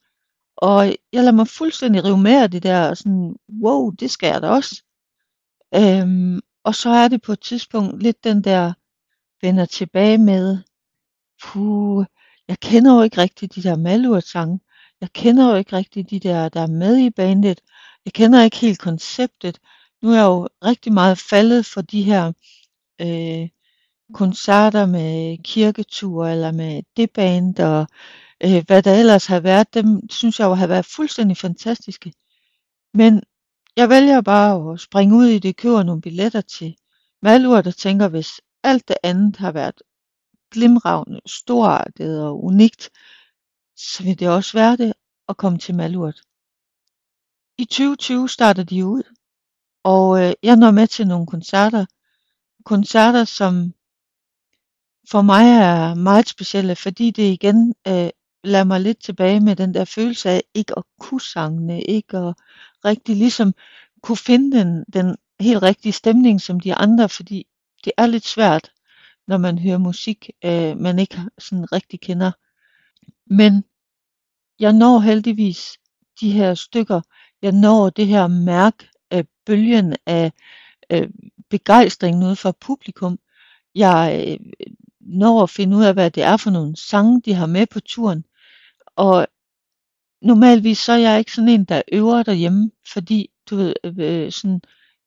Og 0.57 0.87
jeg 0.87 0.97
lader 1.13 1.33
mig 1.33 1.49
fuldstændig 1.49 2.05
rive 2.05 2.19
med 2.19 2.43
af 2.43 2.51
det 2.51 2.63
der, 2.63 2.89
og 2.89 2.97
sådan, 2.97 3.37
wow, 3.63 3.91
det 3.91 4.11
skal 4.11 4.27
jeg 4.27 4.43
da 4.43 4.49
også. 4.49 4.83
Øhm, 5.75 6.41
og 6.65 6.75
så 6.75 6.91
er 6.91 7.09
det 7.09 7.23
på 7.23 7.33
et 7.33 7.41
tidspunkt 7.41 8.03
lidt 8.03 8.25
den 8.25 8.45
der, 8.45 8.73
vender 9.43 9.65
tilbage 9.65 10.19
med, 10.19 10.59
puh, 11.43 12.05
jeg 12.49 12.61
kender 12.61 12.95
jo 12.95 13.03
ikke 13.03 13.19
rigtig 13.19 13.55
de 13.55 13.63
der 13.63 13.77
Malurt-sange. 13.77 14.61
Jeg 15.01 15.13
kender 15.13 15.51
jo 15.51 15.57
ikke 15.57 15.77
rigtig 15.77 16.11
de 16.11 16.21
der, 16.21 16.49
der 16.49 16.61
er 16.61 16.67
med 16.67 16.99
i 16.99 17.11
bandet. 17.11 17.61
Jeg 18.05 18.13
kender 18.13 18.43
ikke 18.43 18.57
helt 18.57 18.79
konceptet. 18.79 19.59
Nu 20.03 20.11
er 20.11 20.15
jeg 20.15 20.25
jo 20.25 20.49
rigtig 20.65 20.93
meget 20.93 21.19
faldet 21.19 21.67
for 21.67 21.81
de 21.81 22.03
her 22.03 22.33
øh, 23.01 23.49
koncerter 24.15 24.87
med 24.87 25.39
kirketur 25.45 26.27
eller 26.27 26.53
med 26.53 26.83
det 26.97 27.11
band 27.11 27.59
og 27.59 27.87
øh, 28.45 28.65
hvad 28.67 28.83
der 28.83 28.95
ellers 28.95 29.27
har 29.27 29.41
været, 29.41 29.75
dem 29.75 30.11
synes 30.11 30.41
jeg 30.41 30.47
jo 30.47 30.55
har 30.55 30.67
været 30.67 30.87
fuldstændig 30.87 31.37
fantastiske. 31.37 32.13
Men 32.95 33.23
jeg 33.77 33.89
vælger 33.89 34.21
bare 34.21 34.73
at 34.73 34.81
springe 34.81 35.17
ud 35.17 35.27
i 35.27 35.39
det, 35.39 35.57
køber 35.57 35.83
nogle 35.83 36.03
billetter 36.03 36.41
til 36.41 36.77
Malurt 37.23 37.65
der 37.65 37.71
tænker, 37.71 38.09
hvis 38.09 38.41
alt 38.63 38.89
det 38.89 38.97
andet 39.03 39.37
har 39.37 39.53
været 39.53 39.83
glimragende, 40.51 41.21
storartet 41.27 42.25
og 42.25 42.45
unikt, 42.45 42.91
så 43.77 44.03
vil 44.03 44.19
det 44.19 44.29
også 44.29 44.53
være 44.59 44.77
det 44.77 44.93
at 45.29 45.37
komme 45.37 45.59
til 45.59 45.75
Malurt. 45.75 46.21
I 47.59 47.65
2020 47.65 48.29
starter 48.29 48.65
de 48.65 48.87
ud, 48.87 49.03
og 49.85 50.25
øh, 50.25 50.33
jeg 50.43 50.57
når 50.57 50.71
med 50.71 50.87
til 50.87 51.09
nogle 51.09 51.27
koncerter. 51.27 51.87
Koncerter, 52.65 53.25
som 53.25 53.75
for 55.11 55.23
mig 55.23 55.45
er 55.45 55.95
meget 55.95 56.29
specielle, 56.29 56.77
fordi 56.77 57.11
det 57.11 57.23
igen 57.33 57.75
øh, 57.89 58.11
lader 58.45 58.65
mig 58.65 58.81
lidt 58.81 59.03
tilbage 59.03 59.41
med 59.41 59.57
den 59.57 59.75
der 59.75 59.85
følelse 59.85 60.31
af 60.31 60.43
ikke 60.55 60.79
at 60.79 60.85
kunne 61.01 61.21
sangene, 61.21 61.83
ikke 61.83 62.17
at 62.17 62.35
rigtig 62.85 63.17
ligesom 63.17 63.55
kunne 64.03 64.17
finde 64.17 64.59
den, 64.59 64.85
den 64.93 65.17
helt 65.41 65.63
rigtige 65.63 65.93
stemning 65.93 66.41
som 66.41 66.61
de 66.61 66.75
andre, 66.75 67.09
fordi 67.09 67.47
det 67.85 67.93
er 67.97 68.07
lidt 68.07 68.27
svært, 68.27 68.73
når 69.27 69.39
man 69.39 69.59
hører 69.59 69.79
musik, 69.79 70.31
øh, 70.45 70.77
man 70.77 70.99
ikke 70.99 71.19
sådan 71.39 71.73
rigtig 71.73 72.01
kender. 72.01 72.33
Men 73.27 73.65
jeg 74.59 74.73
når 74.73 74.99
heldigvis 74.99 75.79
de 76.21 76.33
her 76.33 76.55
stykker, 76.55 77.01
jeg 77.43 77.53
når 77.53 77.91
det 77.91 78.07
her 78.07 78.27
mærk 78.27 78.85
af 79.11 79.25
bølgen 79.47 79.97
af 80.07 80.33
øh, 80.91 81.09
begejstring 81.51 82.25
ude 82.25 82.37
fra 82.37 82.53
publikum. 82.61 83.19
Jeg 83.75 84.25
øh, 84.29 84.67
når 85.11 85.43
at 85.43 85.51
finde 85.51 85.77
ud 85.77 85.85
af, 85.85 85.95
hvad 85.95 86.11
det 86.11 86.23
er 86.23 86.37
for 86.37 86.51
nogle 86.51 86.77
sange, 86.77 87.23
de 87.25 87.35
har 87.35 87.47
med 87.47 87.67
på 87.67 87.81
turen. 87.81 88.25
Og 88.97 89.27
normalvis 90.23 90.79
så 90.79 90.93
er 90.93 90.97
jeg 90.97 91.19
ikke 91.19 91.33
sådan 91.33 91.49
en, 91.49 91.65
der 91.65 91.83
øver 91.93 92.23
derhjemme, 92.23 92.71
fordi 92.93 93.31
du 93.51 93.57
ved, 93.57 93.75
øh, 93.85 93.95
øh 93.99 94.33
sådan, 94.33 94.61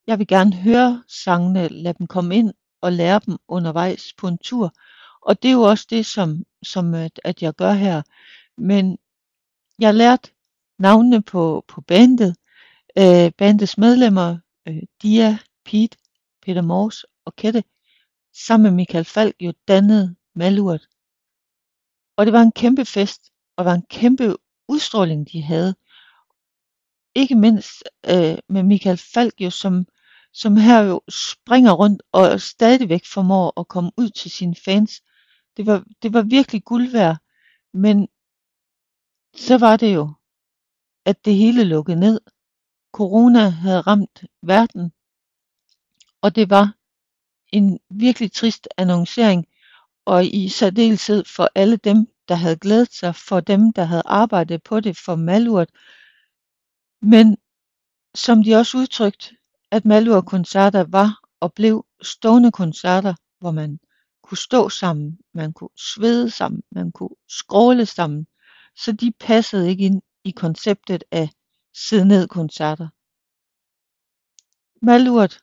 jeg 0.08 0.20
vil 0.20 0.28
gerne 0.28 0.54
høre 0.54 1.04
sangene, 1.08 1.68
lade 1.68 1.96
dem 2.00 2.08
komme 2.08 2.36
ind 2.36 2.54
og 2.82 2.92
lære 2.92 3.22
dem 3.26 3.38
undervejs 3.48 4.14
på 4.18 4.28
en 4.28 4.38
tur. 4.38 4.74
Og 5.22 5.44
det 5.44 5.50
er 5.50 5.54
jo 5.54 5.62
også 5.62 5.88
det, 5.90 6.06
som, 6.06 6.44
som 6.64 6.96
øh, 6.96 7.10
at, 7.24 7.42
jeg 7.42 7.54
gør 7.54 7.72
her. 7.72 8.02
Men 8.58 8.98
jeg 9.80 9.88
har 9.88 9.94
lært 9.94 10.32
navnene 10.80 11.22
på, 11.22 11.66
på 11.68 11.82
bandet, 11.82 12.36
øh, 12.98 13.32
bandets 13.38 13.78
medlemmer, 13.78 14.38
øh, 14.68 14.84
Dia, 15.02 15.38
Pete, 15.66 15.98
Peter 16.42 16.62
Mors 16.62 17.06
og 17.26 17.36
Kette, 17.36 17.64
sammen 18.34 18.64
med 18.64 18.72
Michael 18.72 19.06
Falk 19.06 19.36
jo 19.40 19.54
dannede 19.68 20.16
Malurt. 20.36 20.88
Og 22.18 22.26
det 22.26 22.34
var 22.34 22.42
en 22.42 22.52
kæmpe 22.52 22.86
fest, 22.86 23.32
og 23.58 23.66
det 23.66 23.70
var 23.70 23.76
en 23.76 23.86
kæmpe 23.90 24.36
udstråling, 24.68 25.32
de 25.32 25.42
havde. 25.42 25.76
Ikke 27.16 27.36
mindst 27.36 27.84
øh, 28.10 28.38
med 28.50 28.64
Michael 28.64 28.98
Falk 28.98 29.42
jo 29.42 29.50
som, 29.50 29.86
som 30.34 30.58
her 30.58 30.80
jo 30.80 31.02
springer 31.10 31.72
rundt 31.72 32.02
og 32.12 32.42
stadigvæk 32.42 33.06
formår 33.06 33.60
at 33.60 33.68
komme 33.68 33.92
ud 33.98 34.10
til 34.10 34.32
sine 34.32 34.56
fans. 34.56 35.02
Det 35.58 35.66
var, 35.66 35.86
det 36.02 36.14
var 36.14 36.22
virkelig 36.22 36.64
guld 36.64 36.92
værd, 36.92 37.18
men 37.74 38.08
så 39.36 39.58
var 39.58 39.78
det 39.78 39.94
jo, 39.94 40.14
at 41.06 41.26
det 41.26 41.36
hele 41.36 41.64
lukkede 41.64 42.00
ned. 42.00 42.22
Corona 42.92 43.50
havde 43.50 43.82
ramt 43.82 44.24
verden, 44.42 44.92
og 46.22 46.36
det 46.36 46.50
var 46.50 46.76
en 47.54 47.80
virkelig 47.90 48.32
trist 48.32 48.68
annoncering, 48.78 49.48
og 50.06 50.26
i 50.26 50.50
særdeleshed 50.50 51.26
for 51.26 51.50
alle 51.56 51.78
dem, 51.78 52.08
der 52.28 52.36
havde 52.36 52.56
glædet 52.56 52.94
sig, 52.94 53.16
for 53.16 53.40
dem, 53.40 53.74
der 53.74 53.84
havde 53.84 54.02
arbejdet 54.06 54.64
på 54.64 54.80
det, 54.80 54.98
for 54.98 55.16
Malurt. 55.16 55.70
Men 57.02 57.38
som 58.16 58.44
de 58.44 58.56
også 58.56 58.78
udtrykt, 58.78 59.34
at 59.72 59.86
Malurt-koncerter 59.86 60.84
var 60.84 61.20
og 61.40 61.54
blev 61.54 61.86
stående 62.02 62.52
koncerter, 62.52 63.14
hvor 63.40 63.52
man 63.52 63.80
kunne 64.24 64.38
stå 64.38 64.70
sammen, 64.70 65.20
man 65.34 65.54
kunne 65.54 65.76
svede 65.78 66.30
sammen, 66.32 66.64
man 66.72 66.92
kunne 66.92 67.16
skråle 67.28 67.86
sammen, 67.86 68.28
så 68.76 68.92
de 68.92 69.14
passede 69.20 69.70
ikke 69.70 69.84
ind 69.84 70.02
i 70.24 70.32
konceptet 70.32 71.04
af 71.12 71.30
sidde 71.74 72.08
ned 72.08 72.28
koncerter. 72.28 72.88
Malurt 74.86 75.40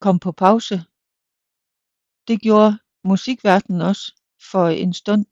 kom 0.00 0.18
på 0.18 0.32
pause. 0.32 0.84
Det 2.28 2.40
gjorde 2.40 2.78
musikverdenen 3.04 3.80
også 3.80 4.14
for 4.50 4.68
en 4.68 4.92
stund. 4.92 5.26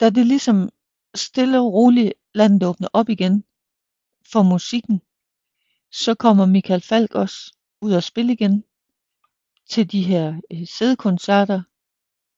Da 0.00 0.10
det 0.10 0.26
ligesom 0.26 0.68
stille 1.14 1.60
og 1.60 1.72
roligt 1.72 2.12
landet 2.34 2.68
åbner 2.68 2.88
op 2.92 3.08
igen 3.08 3.44
for 4.32 4.42
musikken, 4.42 5.02
så 5.92 6.14
kommer 6.14 6.46
Michael 6.46 6.80
Falk 6.80 7.14
også 7.14 7.54
ud 7.80 7.92
og 7.92 8.02
spille 8.02 8.32
igen 8.32 8.64
til 9.70 9.92
de 9.92 10.02
her 10.02 10.40
øh, 10.52 10.66
sædekoncerter, 10.66 11.62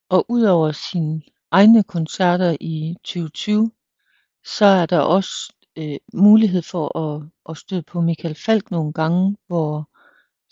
og 0.09 0.25
udover 0.29 0.71
sine 0.71 1.21
egne 1.51 1.83
koncerter 1.83 2.57
i 2.61 2.95
2020, 3.03 3.71
så 4.45 4.65
er 4.65 4.85
der 4.85 4.99
også 4.99 5.53
øh, 5.77 5.97
mulighed 6.13 6.61
for 6.61 6.97
at, 6.97 7.29
at 7.49 7.57
støde 7.57 7.81
på 7.83 8.01
Michael 8.01 8.35
Falk 8.35 8.71
nogle 8.71 8.93
gange, 8.93 9.37
hvor 9.47 9.89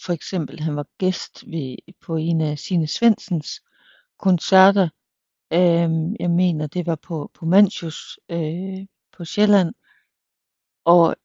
for 0.02 0.14
eksempel 0.14 0.60
han 0.60 0.76
var 0.76 0.88
gæst 0.98 1.44
ved, 1.48 1.76
på 2.02 2.16
en 2.16 2.42
af 2.42 2.60
sine 2.60 2.88
Svensens 2.88 3.62
koncerter. 4.20 4.90
Øh, 5.54 5.90
jeg 6.20 6.30
mener, 6.30 6.68
det 6.68 6.86
var 6.86 6.96
på, 6.96 7.32
på 7.34 7.46
Manchus 7.46 8.20
øh, 8.30 8.86
på 9.18 9.26
Sjælland. 9.26 9.74
Og 10.86 11.16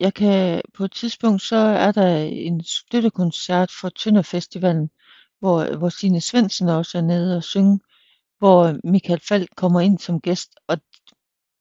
jeg 0.00 0.14
kan 0.14 0.62
på 0.74 0.84
et 0.84 0.92
tidspunkt, 0.92 1.42
så 1.42 1.56
er 1.56 1.92
der 1.92 2.16
en 2.16 2.64
støttekoncert 2.64 3.70
for 3.80 3.88
Tønder 3.88 4.22
Festivalen, 4.22 4.90
hvor, 5.38 5.76
hvor 5.76 5.88
Signe 5.88 6.20
Svendsen 6.20 6.68
også 6.68 6.98
er 6.98 7.02
nede 7.02 7.36
og 7.36 7.44
synge, 7.44 7.80
hvor 8.38 8.88
Michael 8.88 9.20
Falk 9.28 9.48
kommer 9.56 9.80
ind 9.80 9.98
som 9.98 10.20
gæst, 10.20 10.50
og 10.68 10.78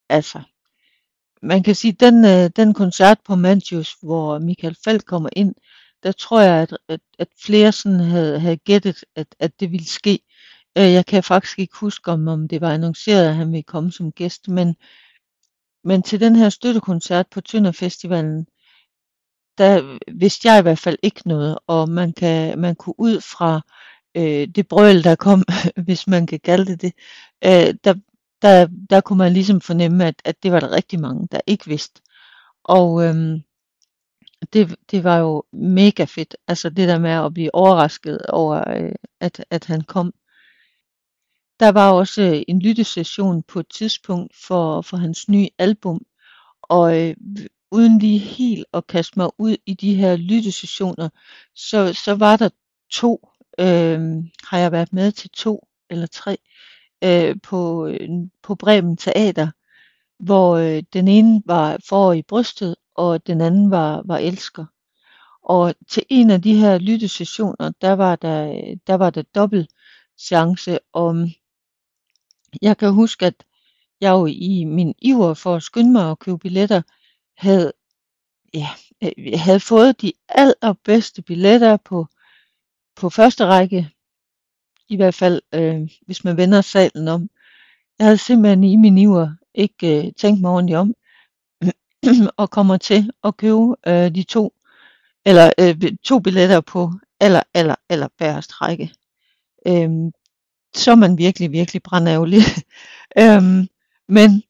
altså, 0.10 0.42
man 1.42 1.64
kan 1.64 1.76
sige, 1.76 1.94
den, 1.94 2.26
øh, 2.26 2.50
den 2.56 2.74
koncert 2.74 3.20
på 3.26 3.36
Mantius, 3.36 3.96
hvor 4.02 4.40
Michael 4.40 4.78
Falk 4.84 5.06
kommer 5.06 5.30
ind, 5.36 5.56
der 6.04 6.12
tror 6.12 6.42
jeg, 6.42 6.62
at, 6.62 6.78
at, 6.88 7.00
at 7.20 7.28
flere 7.46 7.72
sådan 7.72 8.00
havde, 8.00 8.40
havde 8.40 8.58
gættet, 8.58 9.04
at, 9.16 9.36
at 9.40 9.60
det 9.60 9.72
ville 9.72 9.88
ske. 9.88 10.20
Øh, 10.78 10.94
jeg 10.94 11.06
kan 11.06 11.24
faktisk 11.24 11.60
ikke 11.60 11.78
huske, 11.78 12.12
om, 12.12 12.28
om 12.28 12.48
det 12.48 12.62
var 12.62 12.74
annonceret, 12.74 13.28
at 13.28 13.36
han 13.36 13.52
ville 13.52 13.64
komme 13.64 13.92
som 13.92 14.12
gæst, 14.12 14.48
men, 14.48 14.76
men 15.84 16.04
til 16.04 16.20
den 16.20 16.36
her 16.36 16.50
støttekoncert 16.50 17.28
på 17.32 17.42
Tønder 17.42 17.72
Festivalen, 17.72 18.46
der 19.58 19.98
vidste 20.14 20.48
jeg 20.48 20.60
i 20.60 20.62
hvert 20.62 20.80
fald 20.80 20.98
ikke 21.04 21.22
noget, 21.26 21.60
og 21.68 21.90
man, 21.90 22.14
kan, 22.14 22.60
man 22.60 22.76
kunne 22.76 23.00
ud 23.00 23.22
fra 23.22 23.62
øh, 24.16 24.48
det 24.56 24.68
brøl, 24.68 25.04
der 25.04 25.16
kom, 25.16 25.44
hvis 25.86 26.08
man 26.08 26.28
kan 26.28 26.40
kalde 26.40 26.66
det 26.66 26.82
det, 26.82 26.94
øh, 27.46 27.74
der, 27.84 27.94
der, 28.42 28.68
der 28.90 29.02
kunne 29.02 29.18
man 29.18 29.34
ligesom 29.34 29.62
fornemme, 29.62 30.06
at, 30.06 30.16
at 30.26 30.44
det 30.44 30.52
var 30.52 30.60
der 30.60 30.72
rigtig 30.72 31.00
mange, 31.00 31.28
der 31.32 31.42
ikke 31.48 31.66
vidste. 31.66 32.02
Og 32.64 33.04
øhm, 33.06 33.42
det, 34.54 34.76
det 34.92 35.04
var 35.04 35.18
jo 35.18 35.44
mega 35.52 36.04
fedt, 36.04 36.36
altså 36.48 36.70
det 36.70 36.88
der 36.88 37.00
med 37.00 37.12
at 37.12 37.34
blive 37.34 37.56
overrasket 37.56 38.22
over, 38.26 38.70
øh, 38.70 38.92
at, 39.20 39.46
at 39.50 39.66
han 39.66 39.82
kom. 39.82 40.14
Der 41.60 41.72
var 41.72 41.92
også 41.92 42.22
øh, 42.22 42.42
en 42.48 42.60
lyttesession 42.62 43.44
på 43.44 43.60
et 43.60 43.68
tidspunkt 43.70 44.36
for, 44.36 44.82
for 44.82 44.98
hans 44.98 45.30
nye 45.30 45.50
album, 45.58 46.06
og 46.62 47.02
øh, 47.02 47.16
uden 47.72 48.00
lige 48.00 48.20
helt 48.20 48.66
at 48.74 48.88
kaste 48.88 49.20
mig 49.20 49.30
ud 49.38 49.58
i 49.66 49.74
de 49.74 49.96
her 49.96 50.16
lyttesessioner, 50.16 51.10
så, 51.56 51.94
så 51.94 52.16
var 52.16 52.38
der 52.38 52.50
to, 52.92 53.30
øh, 53.60 54.00
har 54.44 54.58
jeg 54.58 54.72
været 54.72 54.94
med 54.94 55.12
til 55.12 55.30
to 55.30 55.68
eller 55.90 56.08
tre, 56.08 56.38
øh, 57.04 57.36
på, 57.44 57.88
øh, 57.88 58.10
på 58.44 58.56
Bremen 58.56 58.98
Teater, 58.98 59.52
hvor 60.20 60.56
øh, 60.56 60.84
den 60.94 61.08
ene 61.08 61.42
var 61.46 61.78
for 61.90 62.14
i 62.14 62.22
brystet, 62.22 62.76
og 63.00 63.28
den 63.28 63.42
anden 63.42 63.72
var, 63.72 64.02
var 64.06 64.18
elsker. 64.18 64.66
Og 65.44 65.76
til 65.88 66.04
en 66.10 66.32
af 66.32 66.42
de 66.42 66.56
her 66.56 66.78
lyttesessioner, 66.78 67.72
der 67.82 67.94
var 67.94 68.16
der, 68.16 68.76
der 68.88 68.94
var 68.94 69.10
der 69.10 69.22
dobbelt 69.36 69.72
chance, 70.18 70.80
og 70.94 71.16
jeg 72.62 72.78
kan 72.78 72.94
huske, 72.94 73.26
at 73.26 73.44
jeg 74.02 74.12
jo 74.12 74.26
i 74.26 74.64
min 74.64 74.96
iver 75.02 75.34
for 75.34 75.56
at 75.56 75.64
skynde 75.64 75.92
mig 75.92 76.12
at 76.12 76.20
købe 76.20 76.38
billetter, 76.38 76.82
havde, 77.38 77.74
ja, 78.54 78.68
havde 79.38 79.60
fået 79.60 80.02
de 80.02 80.14
allerbedste 80.30 81.22
billetter 81.22 81.78
på, 81.78 82.08
på 82.96 83.10
første 83.10 83.46
række, 83.46 83.90
i 84.90 84.96
hvert 84.96 85.16
fald 85.16 85.42
øh, 85.54 85.90
hvis 86.06 86.24
man 86.24 86.38
vender 86.38 86.62
salen 86.62 87.08
om. 87.08 87.30
Jeg 88.00 88.06
havde 88.06 88.18
simpelthen 88.18 88.64
i 88.64 88.76
min 88.76 88.98
iver 88.98 89.36
ikke 89.54 90.08
øh, 90.08 90.14
tænkt 90.14 90.42
mig 90.42 90.52
ordentligt 90.52 90.78
om, 90.78 90.94
og 92.38 92.50
kommer 92.50 92.78
til 92.78 93.12
at 93.24 93.38
købe 93.38 93.76
øh, 93.88 94.16
de 94.16 94.24
to, 94.24 94.54
eller 95.26 95.52
øh, 95.60 95.82
to 96.04 96.20
billetter 96.20 96.62
på 96.62 96.92
aller, 97.20 97.44
aller, 97.54 97.76
aller 97.90 98.08
bærest 98.18 98.62
række. 98.62 98.92
Øhm, 99.68 100.12
så 100.76 100.92
er 100.92 100.96
man 100.96 101.18
virkelig, 101.18 101.52
virkelig 101.52 101.84
brændærgerlig. 101.84 102.42
øhm, 103.22 103.68
men 104.08 104.44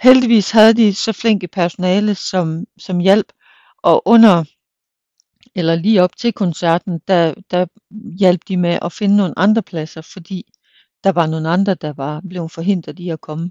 heldigvis 0.00 0.50
havde 0.50 0.74
de 0.74 0.94
så 0.94 1.12
flinke 1.12 1.48
personale, 1.48 2.14
som, 2.14 2.66
som 2.78 2.98
hjælp, 2.98 3.32
og 3.82 4.02
under, 4.08 4.44
eller 5.54 5.74
lige 5.74 6.02
op 6.02 6.16
til 6.16 6.32
koncerten, 6.32 7.00
der, 7.08 7.34
der 7.50 7.66
hjalp 8.18 8.40
de 8.48 8.56
med 8.56 8.78
at 8.82 8.92
finde 8.92 9.16
nogle 9.16 9.38
andre 9.38 9.62
pladser, 9.62 10.00
fordi 10.00 10.52
der 11.04 11.12
var 11.12 11.26
nogle 11.26 11.48
andre, 11.48 11.74
der 11.74 11.92
var 11.92 12.20
blevet 12.28 12.52
forhindret 12.52 12.98
i 12.98 13.08
at 13.08 13.20
komme. 13.20 13.50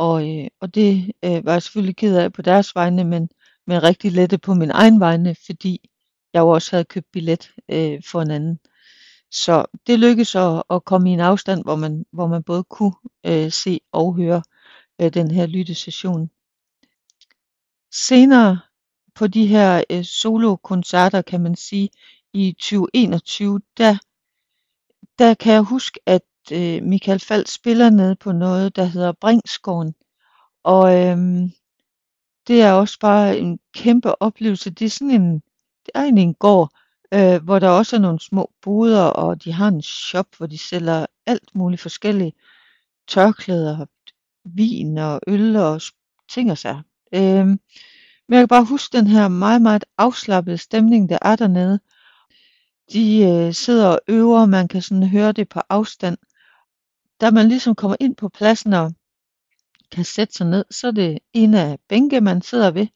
Og, 0.00 0.28
øh, 0.28 0.48
og 0.60 0.74
det 0.74 1.12
øh, 1.24 1.44
var 1.44 1.52
jeg 1.52 1.62
selvfølgelig 1.62 1.96
ked 1.96 2.16
af 2.16 2.32
på 2.32 2.42
deres 2.42 2.74
vegne, 2.74 3.04
men, 3.04 3.30
men 3.66 3.82
rigtig 3.82 4.12
lette 4.12 4.38
på 4.38 4.54
min 4.54 4.70
egen 4.70 5.00
vegne, 5.00 5.34
fordi 5.46 5.90
jeg 6.32 6.40
jo 6.40 6.48
også 6.48 6.70
havde 6.70 6.84
købt 6.84 7.06
billet 7.12 7.52
øh, 7.68 8.02
for 8.06 8.22
en 8.22 8.30
anden. 8.30 8.60
Så 9.30 9.64
det 9.86 9.98
lykkedes 9.98 10.34
at, 10.34 10.62
at 10.70 10.84
komme 10.84 11.10
i 11.10 11.12
en 11.12 11.20
afstand, 11.20 11.62
hvor 11.62 11.76
man, 11.76 12.06
hvor 12.12 12.26
man 12.26 12.42
både 12.42 12.64
kunne 12.64 12.94
øh, 13.26 13.52
se 13.52 13.80
og 13.92 14.14
høre 14.16 14.42
øh, 15.00 15.14
den 15.14 15.30
her 15.30 15.46
lyttesession. 15.46 16.30
Senere 17.92 18.60
på 19.14 19.26
de 19.26 19.46
her 19.46 19.84
øh, 19.90 20.04
solokoncerter, 20.04 21.22
kan 21.22 21.40
man 21.40 21.56
sige, 21.56 21.90
i 22.32 22.52
2021, 22.52 23.60
der, 23.76 23.96
der 25.18 25.34
kan 25.34 25.52
jeg 25.52 25.62
huske, 25.62 26.00
at 26.06 26.22
øh, 26.52 26.82
Michael 26.82 27.20
Falk 27.20 27.48
spiller 27.48 27.90
ned 27.90 28.16
på 28.16 28.32
noget, 28.32 28.76
der 28.76 28.84
hedder 28.84 29.12
Bringsgården. 29.20 29.94
Og 30.64 30.98
øhm, 30.98 31.50
det 32.46 32.62
er 32.62 32.72
også 32.72 32.98
bare 33.00 33.38
en 33.38 33.58
kæmpe 33.74 34.22
oplevelse. 34.22 34.70
Det 34.70 34.84
er 34.84 34.90
sådan 34.90 35.10
en, 35.10 35.34
det 35.86 35.90
er 35.94 36.02
en 36.02 36.34
gård, 36.34 36.70
øh, 37.14 37.42
hvor 37.42 37.58
der 37.58 37.68
også 37.68 37.96
er 37.96 38.00
nogle 38.00 38.20
små 38.20 38.50
boder, 38.62 39.02
og 39.04 39.44
de 39.44 39.52
har 39.52 39.68
en 39.68 39.82
shop, 39.82 40.26
hvor 40.36 40.46
de 40.46 40.58
sælger 40.58 41.06
alt 41.26 41.54
muligt 41.54 41.82
forskellige 41.82 42.32
tørklæder, 43.08 43.86
vin 44.44 44.98
og 44.98 45.20
øl 45.26 45.56
og 45.56 45.80
ting 46.30 46.50
og 46.50 46.58
sager. 46.58 46.82
Øh, 47.14 47.46
men 47.46 48.36
jeg 48.36 48.40
kan 48.40 48.48
bare 48.48 48.64
huske 48.64 48.96
den 48.96 49.06
her 49.06 49.28
meget, 49.28 49.62
meget 49.62 49.84
afslappede 49.98 50.58
stemning, 50.58 51.08
der 51.08 51.18
er 51.22 51.36
dernede. 51.36 51.80
De 52.92 53.22
øh, 53.22 53.54
sidder 53.54 53.88
og 53.88 54.00
øver, 54.08 54.46
man 54.46 54.68
kan 54.68 54.82
sådan 54.82 55.08
høre 55.08 55.32
det 55.32 55.48
på 55.48 55.60
afstand. 55.68 56.18
Da 57.20 57.30
man 57.30 57.48
ligesom 57.48 57.74
kommer 57.74 57.96
ind 58.00 58.16
på 58.16 58.28
pladsen 58.28 58.72
og 58.72 58.92
kan 59.92 60.04
sætte 60.04 60.34
sig 60.34 60.46
ned, 60.46 60.64
så 60.70 60.86
er 60.86 60.90
det 60.90 61.18
en 61.32 61.54
af 61.54 61.78
bænke, 61.88 62.20
man 62.20 62.42
sidder 62.42 62.70
ved. 62.70 62.86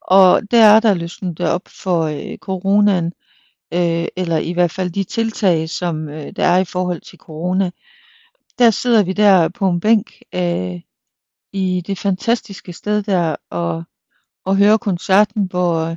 Og 0.00 0.50
der 0.50 0.64
er 0.64 0.80
der 0.80 0.94
løsnet 0.94 1.40
op 1.40 1.68
for 1.82 2.02
øh, 2.02 2.38
coronaen 2.38 3.12
øh, 3.74 4.06
eller 4.16 4.36
i 4.36 4.52
hvert 4.52 4.70
fald 4.70 4.90
de 4.90 5.04
tiltag, 5.04 5.70
som 5.70 6.08
øh, 6.08 6.32
der 6.36 6.44
er 6.44 6.58
i 6.58 6.64
forhold 6.64 7.00
til 7.00 7.18
corona. 7.18 7.70
Der 8.58 8.70
sidder 8.70 9.02
vi 9.02 9.12
der 9.12 9.48
på 9.48 9.68
en 9.68 9.80
bænk 9.80 10.12
øh, 10.34 10.80
i 11.52 11.82
det 11.86 11.98
fantastiske 11.98 12.72
sted 12.72 13.02
der 13.02 13.36
og, 13.50 13.84
og 14.44 14.56
hører 14.56 14.76
koncerten, 14.76 15.46
hvor, 15.50 15.96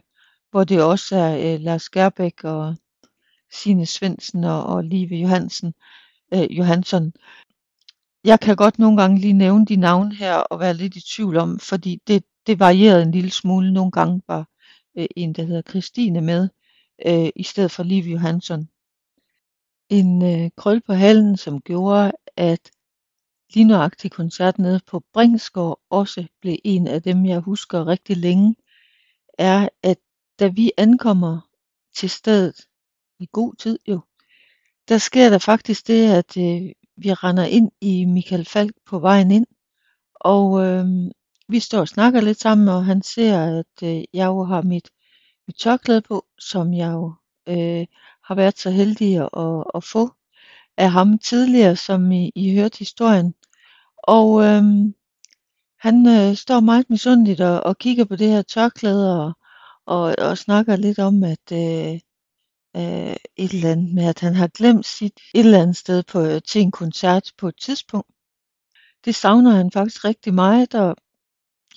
hvor 0.51 0.63
det 0.63 0.83
også 0.83 1.15
er 1.15 1.53
øh, 1.53 1.59
Lars 1.59 1.89
Gerbæk 1.89 2.43
og 2.43 2.75
Signe 3.51 3.85
Svendsen 3.85 4.43
og, 4.43 4.65
og 4.65 4.83
Live 4.83 5.15
Johansen, 5.15 5.73
øh, 6.33 6.57
Johansson. 6.57 7.13
Jeg 8.25 8.39
kan 8.39 8.55
godt 8.55 8.79
nogle 8.79 9.01
gange 9.01 9.19
lige 9.19 9.33
nævne 9.33 9.65
de 9.65 9.75
navne 9.75 10.15
her 10.15 10.35
og 10.35 10.59
være 10.59 10.73
lidt 10.73 10.95
i 10.95 11.01
tvivl 11.01 11.37
om, 11.37 11.59
fordi 11.59 12.01
det, 12.07 12.23
det 12.47 12.59
varierede 12.59 13.03
en 13.03 13.11
lille 13.11 13.31
smule. 13.31 13.73
Nogle 13.73 13.91
gange 13.91 14.21
var 14.27 14.49
øh, 14.97 15.07
en, 15.15 15.33
der 15.33 15.43
hedder 15.43 15.61
Christine 15.61 16.21
med, 16.21 16.49
øh, 17.05 17.29
i 17.35 17.43
stedet 17.43 17.71
for 17.71 17.83
Liv 17.83 18.03
Johansson. 18.03 18.69
En 19.89 20.21
øh, 20.21 20.51
krøl 20.57 20.81
på 20.81 20.93
halen, 20.93 21.37
som 21.37 21.61
gjorde, 21.61 22.11
at 22.37 22.71
lige 23.53 23.65
nøjagtig 23.65 24.11
koncert 24.11 24.59
nede 24.59 24.79
på 24.87 25.03
Bringsgård 25.13 25.79
også 25.89 26.27
blev 26.41 26.57
en 26.63 26.87
af 26.87 27.01
dem, 27.01 27.25
jeg 27.25 27.39
husker 27.39 27.87
rigtig 27.87 28.17
længe, 28.17 28.55
er, 29.37 29.69
at 29.83 29.97
da 30.39 30.47
vi 30.47 30.71
ankommer 30.77 31.49
til 31.95 32.09
stedet 32.09 32.67
i 33.19 33.27
god 33.31 33.53
tid 33.55 33.79
jo, 33.87 33.99
der 34.87 34.97
sker 34.97 35.29
der 35.29 35.37
faktisk 35.37 35.87
det, 35.87 36.11
at 36.11 36.37
øh, 36.37 36.71
vi 36.97 37.13
render 37.13 37.43
ind 37.43 37.71
i 37.81 38.05
Michael 38.05 38.45
Falk 38.45 38.73
på 38.85 38.99
vejen 38.99 39.31
ind, 39.31 39.45
og 40.15 40.65
øh, 40.65 40.85
vi 41.47 41.59
står 41.59 41.79
og 41.79 41.87
snakker 41.87 42.21
lidt 42.21 42.41
sammen, 42.41 42.67
og 42.67 42.85
han 42.85 43.01
ser, 43.01 43.59
at 43.59 43.83
øh, 43.83 44.03
jeg 44.13 44.25
jo 44.25 44.43
har 44.43 44.61
mit, 44.61 44.89
mit 45.47 45.57
tørklæde 45.57 46.01
på, 46.01 46.25
som 46.39 46.73
jeg 46.73 46.91
jo 46.91 47.13
øh, 47.47 47.85
har 48.23 48.35
været 48.35 48.59
så 48.59 48.69
heldig 48.71 49.15
at, 49.17 49.63
at 49.75 49.83
få 49.83 50.11
af 50.77 50.91
ham 50.91 51.19
tidligere, 51.19 51.75
som 51.75 52.11
I, 52.11 52.31
I 52.35 52.55
hørte 52.55 52.79
historien. 52.79 53.33
Og 53.97 54.43
øh, 54.43 54.63
han 55.79 56.07
øh, 56.07 56.35
står 56.35 56.59
meget 56.59 56.89
misundeligt 56.89 57.41
og, 57.41 57.63
og 57.63 57.77
kigger 57.77 58.05
på 58.05 58.15
det 58.15 58.27
her 58.27 58.41
tørklæde 58.41 59.25
og, 59.25 59.33
og, 59.85 60.15
og 60.17 60.37
snakker 60.37 60.75
lidt 60.75 60.99
om, 60.99 61.23
at 61.23 61.51
øh, 61.51 61.99
øh, 62.75 63.15
et 63.35 63.51
eller 63.51 63.71
andet 63.71 63.93
med, 63.93 64.05
at 64.05 64.19
han 64.19 64.35
har 64.35 64.47
glemt 64.47 64.85
sit 64.85 65.19
et 65.33 65.45
eller 65.45 65.61
andet 65.61 65.77
sted 65.77 66.03
på, 66.03 66.21
øh, 66.21 66.41
til 66.41 66.61
en 66.61 66.71
koncert 66.71 67.31
på 67.37 67.47
et 67.47 67.57
tidspunkt. 67.57 68.09
Det 69.05 69.15
savner 69.15 69.51
han 69.51 69.71
faktisk 69.71 70.05
rigtig 70.05 70.33
meget, 70.33 70.75
og 70.75 70.95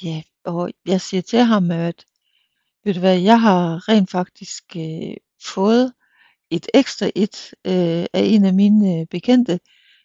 ja, 0.02 0.22
og 0.44 0.70
jeg 0.87 1.00
siger 1.00 1.22
til 1.22 1.38
ham, 1.38 1.70
at 1.70 2.04
ved 2.84 2.94
du 2.94 3.00
hvad, 3.00 3.18
jeg 3.18 3.40
har 3.40 3.88
rent 3.88 4.11
faktisk 4.11 4.64
øh, 4.76 5.16
fået 5.42 5.92
et 6.50 6.66
ekstra 6.74 7.11
et 7.14 7.54
øh, 7.64 8.06
af 8.12 8.22
en 8.24 8.44
af 8.44 8.54
mine 8.54 9.00
øh, 9.00 9.06
bekendte, 9.06 9.61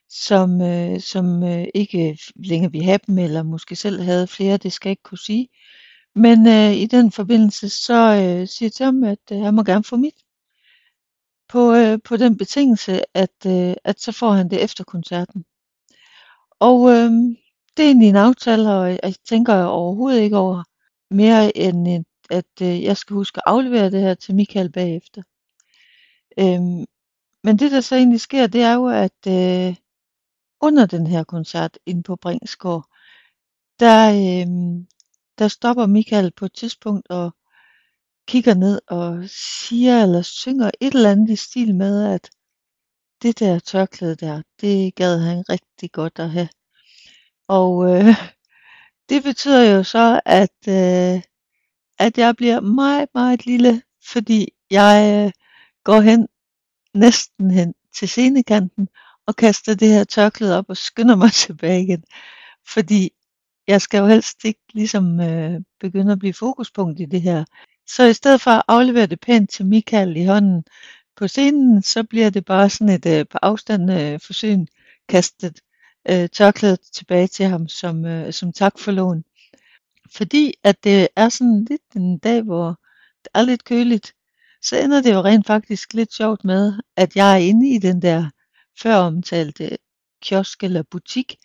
som, 0.10 0.62
øh, 0.62 1.02
som 1.02 1.44
øh, 1.44 1.66
ikke 1.74 2.18
længere 2.36 2.72
vil 2.72 2.84
have 2.84 3.00
dem, 3.08 3.18
eller 3.18 3.44
måske 3.44 3.76
selv 3.76 4.02
havde 4.02 4.28
flere, 4.28 4.58
det 4.58 4.74
skal 4.74 4.90
jeg 4.90 4.92
ikke 4.92 5.04
kunne 5.04 5.18
sige. 5.18 5.50
Men 6.16 6.48
øh, 6.48 6.74
i 6.74 6.86
den 6.86 7.12
forbindelse, 7.12 7.70
så 7.70 7.94
øh, 7.94 8.48
siger 8.48 8.68
jeg 8.68 8.74
til 8.74 8.86
ham, 8.86 9.04
at 9.04 9.20
øh, 9.32 9.40
han 9.40 9.56
må 9.56 9.64
gerne 9.64 9.84
få 9.84 9.96
mit. 9.96 10.23
På, 11.54 11.74
øh, 11.74 12.00
på 12.04 12.18
den 12.18 12.38
betingelse, 12.38 13.18
at, 13.18 13.46
øh, 13.48 13.74
at 13.84 14.02
så 14.02 14.12
får 14.12 14.32
han 14.32 14.50
det 14.50 14.64
efter 14.64 14.84
koncerten. 14.84 15.46
Og 16.60 16.90
øh, 16.90 17.12
det 17.78 17.84
er 17.84 17.88
egentlig 17.88 18.10
en 18.10 18.16
aftale, 18.16 18.72
og 18.72 18.90
jeg 18.90 19.16
tænker 19.26 19.64
overhovedet 19.64 20.22
ikke 20.22 20.38
over 20.38 20.64
mere 21.10 21.58
end, 21.58 21.90
øh, 21.90 22.00
at 22.30 22.62
øh, 22.62 22.84
jeg 22.84 22.98
skal 22.98 23.14
huske 23.14 23.38
at 23.38 23.44
aflevere 23.46 23.92
det 23.92 24.02
her 24.02 24.14
til 24.14 24.36
Michael 24.36 24.72
bagefter. 24.72 25.24
Øhm, 26.40 26.86
men 27.44 27.60
det 27.60 27.72
der 27.72 27.82
så 27.82 27.96
egentlig 27.96 28.22
sker, 28.22 28.48
det 28.48 28.62
er 28.62 28.74
jo, 28.74 28.88
at 28.88 29.28
øh, 29.28 29.76
under 30.62 30.86
den 30.86 31.08
her 31.08 31.24
koncert 31.24 31.80
inde 31.86 32.04
på 32.04 32.16
Bringsgård, 32.16 32.86
der, 33.80 34.10
øh, 34.10 34.86
der 35.38 35.48
stopper 35.48 35.86
Michael 35.86 36.32
på 36.32 36.46
et 36.46 36.54
tidspunkt 36.54 37.10
og 37.10 37.36
kigger 38.28 38.54
ned 38.54 38.82
og 38.88 39.24
siger 39.64 40.04
eller 40.04 40.22
synger 40.22 40.72
et 40.82 40.94
eller 40.94 41.12
andet 41.12 41.30
i 41.30 41.36
stil 41.36 41.76
med, 41.76 42.14
at 42.14 42.30
det 43.22 43.40
der 43.40 43.60
tørklæde 43.60 44.16
der, 44.16 44.42
det 44.62 44.96
gad 44.96 45.20
han 45.20 45.50
rigtig 45.50 45.92
godt 45.92 46.20
at 46.20 46.30
have. 46.32 46.50
Og 47.48 47.96
øh, 47.96 48.06
det 49.10 49.24
betyder 49.24 49.76
jo 49.76 49.84
så, 49.84 50.22
at, 50.26 50.58
øh, 50.68 51.22
at 52.00 52.18
jeg 52.18 52.36
bliver 52.36 52.60
meget, 52.60 53.10
meget 53.14 53.46
lille, 53.46 53.82
fordi 54.06 54.50
jeg 54.72 55.26
øh, 55.26 55.32
går 55.84 56.02
hen, 56.02 56.28
næsten 56.94 57.52
hen 57.52 57.74
til 57.94 58.08
scenekanten 58.08 58.88
og 59.28 59.36
kaster 59.36 59.76
det 59.76 59.88
her 59.88 60.04
tørklæde 60.04 60.58
op 60.58 60.70
og 60.70 60.78
skynder 60.78 61.16
mig 61.16 61.32
tilbage 61.46 61.84
igen. 61.84 62.04
Fordi 62.68 63.12
jeg 63.68 63.82
skal 63.82 63.98
jo 63.98 64.08
helst 64.08 64.46
ikke 64.46 64.62
ligesom 64.74 65.20
øh, 65.20 65.62
begynde 65.80 66.12
at 66.12 66.20
blive 66.20 66.34
fokuspunkt 66.34 67.00
i 67.00 67.06
det 67.06 67.22
her. 67.22 67.46
Så 67.88 68.04
i 68.04 68.14
stedet 68.14 68.42
for 68.42 68.52
at 68.52 68.64
aflevere 68.68 69.06
det 69.06 69.20
pænt 69.20 69.50
til 69.50 69.66
Michael 69.66 70.18
i 70.18 70.26
hånden 70.26 70.64
på 71.16 71.28
scenen, 71.28 71.82
så 71.82 72.04
bliver 72.04 72.30
det 72.30 72.46
bare 72.46 72.70
sådan 72.70 72.90
et 72.90 73.06
øh, 73.06 73.26
på 73.32 73.38
afstand 73.42 73.92
øh, 73.92 74.20
forsyn 74.20 74.66
kastet 75.10 75.60
øh, 76.10 76.30
tørklædet 76.30 76.80
tilbage 76.80 77.28
til 77.28 77.46
ham 77.46 77.68
som, 77.68 78.06
øh, 78.06 78.34
som 78.34 78.54
tak 78.54 78.80
for 78.80 78.92
lån. 78.92 79.24
Fordi 80.12 80.54
at 80.64 80.84
det 80.84 81.08
er 81.16 81.30
sådan 81.30 81.66
lidt 81.70 81.82
en 81.96 82.18
dag, 82.18 82.42
hvor 82.42 82.68
det 83.24 83.30
er 83.34 83.42
lidt 83.42 83.64
køligt, 83.64 84.14
så 84.62 84.78
ender 84.78 85.02
det 85.02 85.14
jo 85.14 85.22
rent 85.22 85.48
faktisk 85.48 85.94
lidt 85.94 86.14
sjovt 86.14 86.44
med, 86.44 86.74
at 86.96 87.16
jeg 87.16 87.34
er 87.34 87.38
inde 87.38 87.70
i 87.70 87.78
den 87.78 88.02
der 88.02 88.30
før 88.82 88.96
omtalte 88.96 89.78
kiosk 90.22 90.64
eller 90.64 90.84
butik, 90.84 91.36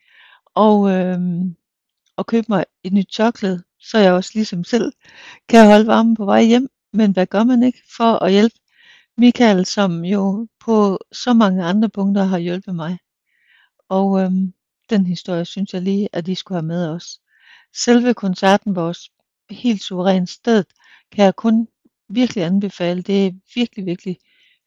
og, 0.54 0.90
øh, 0.90 1.18
og 2.16 2.26
købe 2.26 2.46
mig 2.48 2.64
et 2.82 2.92
nyt 2.92 3.08
tørklæde, 3.12 3.62
så 3.80 3.98
jeg 3.98 4.12
også 4.12 4.30
ligesom 4.34 4.64
selv 4.64 4.92
kan 5.48 5.66
holde 5.66 5.86
varmen 5.86 6.16
på 6.16 6.24
vej 6.24 6.42
hjem. 6.42 6.68
Men 6.92 7.12
hvad 7.12 7.26
gør 7.26 7.44
man 7.44 7.62
ikke 7.62 7.82
for 7.96 8.24
at 8.24 8.32
hjælpe 8.32 8.56
Michael, 9.18 9.66
som 9.66 10.04
jo 10.04 10.48
på 10.60 10.98
så 11.12 11.32
mange 11.32 11.64
andre 11.64 11.88
punkter 11.88 12.24
har 12.24 12.38
hjulpet 12.38 12.74
mig? 12.74 12.98
Og 13.88 14.20
øhm, 14.20 14.52
den 14.90 15.06
historie 15.06 15.44
synes 15.44 15.74
jeg 15.74 15.82
lige, 15.82 16.08
at 16.12 16.28
I 16.28 16.34
skulle 16.34 16.56
have 16.56 16.66
med 16.66 16.88
os. 16.88 17.20
Selve 17.76 18.14
koncerten 18.14 18.76
var 18.76 18.82
også 18.82 19.10
helt 19.50 19.82
suverænt 19.82 20.30
sted, 20.30 20.64
kan 21.12 21.24
jeg 21.24 21.36
kun 21.36 21.68
virkelig 22.08 22.44
anbefale. 22.44 23.02
Det 23.02 23.26
er 23.26 23.32
virkelig, 23.54 23.86
virkelig 23.86 24.18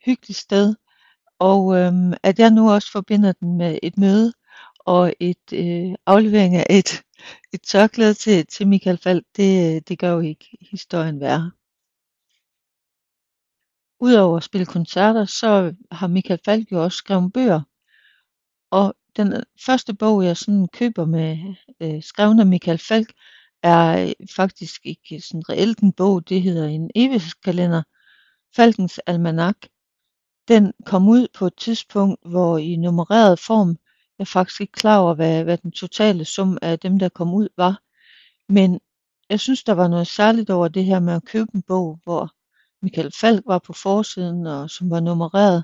hyggeligt 0.06 0.40
sted. 0.40 0.76
Og 1.40 1.78
øhm, 1.78 2.14
at 2.24 2.40
jeg 2.40 2.50
nu 2.50 2.72
også 2.72 2.92
forbinder 2.92 3.32
den 3.32 3.58
med 3.58 3.80
et 3.84 3.98
møde 3.98 4.34
og 4.80 5.14
et 5.20 5.54
øh, 5.54 5.96
aflevering 6.06 6.56
af 6.56 6.66
et, 6.70 7.04
et 7.54 7.62
tørklæde 7.62 8.14
til, 8.14 8.48
til 8.48 8.68
Michael 8.68 8.98
Falk, 8.98 9.26
det, 9.36 9.88
det 9.90 10.00
gør 10.00 10.12
jo 10.12 10.20
ikke 10.20 10.58
historien 10.72 11.20
værre. 11.20 11.52
Udover 14.00 14.38
at 14.38 14.44
spille 14.44 14.66
koncerter, 14.66 15.26
så 15.26 15.76
har 15.92 16.08
Michael 16.08 16.40
Falk 16.46 16.72
jo 16.72 16.84
også 16.84 16.98
skrevet 16.98 17.34
bøger. 17.34 17.62
Og 18.72 18.96
den 19.18 19.34
øh, 19.34 19.44
første 19.66 19.94
bog, 19.94 20.26
jeg 20.26 20.38
sådan 20.38 20.68
køber 20.68 21.06
med 21.06 21.56
øh, 21.82 22.04
skrevet 22.04 22.40
af 22.40 22.46
Michael 22.46 22.78
Falk, 22.78 23.14
er 23.64 24.06
øh, 24.08 24.28
faktisk 24.36 24.82
ikke 24.86 25.22
sådan 25.22 25.50
reelt 25.50 25.80
en 25.80 25.94
bog, 25.94 26.30
det 26.30 26.42
hedder 26.42 26.68
en 26.68 26.92
evighedskalender, 26.96 27.84
Falkens 28.56 29.00
Almanak. 29.00 29.56
Den 30.48 30.74
kom 30.86 31.08
ud 31.08 31.28
på 31.34 31.46
et 31.46 31.56
tidspunkt, 31.58 32.20
hvor 32.26 32.58
i 32.58 32.76
nummereret 32.76 33.40
form, 33.40 33.78
jeg 34.22 34.26
er 34.26 34.40
faktisk 34.40 34.62
ikke 34.62 34.74
klar 34.74 35.00
over, 35.00 35.14
hvad, 35.14 35.44
hvad 35.44 35.58
den 35.58 35.72
totale 35.72 36.26
sum 36.26 36.58
af 36.62 36.80
dem, 36.80 37.00
der 37.00 37.10
kom 37.10 37.34
ud, 37.34 37.50
var. 37.58 37.82
Men 38.50 38.80
jeg 39.30 39.40
synes, 39.40 39.64
der 39.64 39.74
var 39.74 39.88
noget 39.88 40.08
særligt 40.08 40.50
over 40.50 40.68
det 40.68 40.86
her 40.86 41.00
med 41.00 41.14
at 41.14 41.26
købe 41.26 41.50
en 41.56 41.62
bog, 41.62 42.00
hvor 42.04 42.32
Michael 42.82 43.12
Falk 43.20 43.44
var 43.46 43.60
på 43.60 43.74
forsiden, 43.74 44.48
og 44.48 44.70
som 44.70 44.90
var 44.90 45.00
nummereret. 45.00 45.64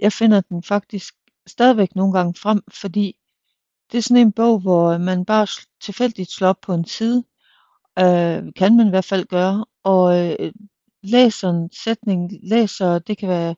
Jeg 0.00 0.12
finder 0.12 0.40
den 0.40 0.62
faktisk 0.62 1.14
stadigvæk 1.46 1.96
nogle 1.96 2.12
gange 2.12 2.34
frem, 2.34 2.62
fordi 2.80 3.16
det 3.92 3.98
er 3.98 4.02
sådan 4.02 4.16
en 4.26 4.32
bog, 4.32 4.60
hvor 4.60 4.98
man 4.98 5.24
bare 5.24 5.46
tilfældigt 5.80 6.30
slår 6.30 6.48
op 6.48 6.60
på 6.62 6.74
en 6.74 6.84
side, 6.84 7.24
øh, 7.98 8.52
kan 8.56 8.76
man 8.76 8.86
i 8.86 8.90
hvert 8.90 9.04
fald 9.04 9.26
gøre, 9.26 9.64
og 9.82 10.18
øh, 10.18 10.52
læser 11.02 11.50
en 11.50 11.70
sætning, 11.72 12.32
læser, 12.42 12.98
det 12.98 13.18
kan 13.18 13.28
være 13.28 13.54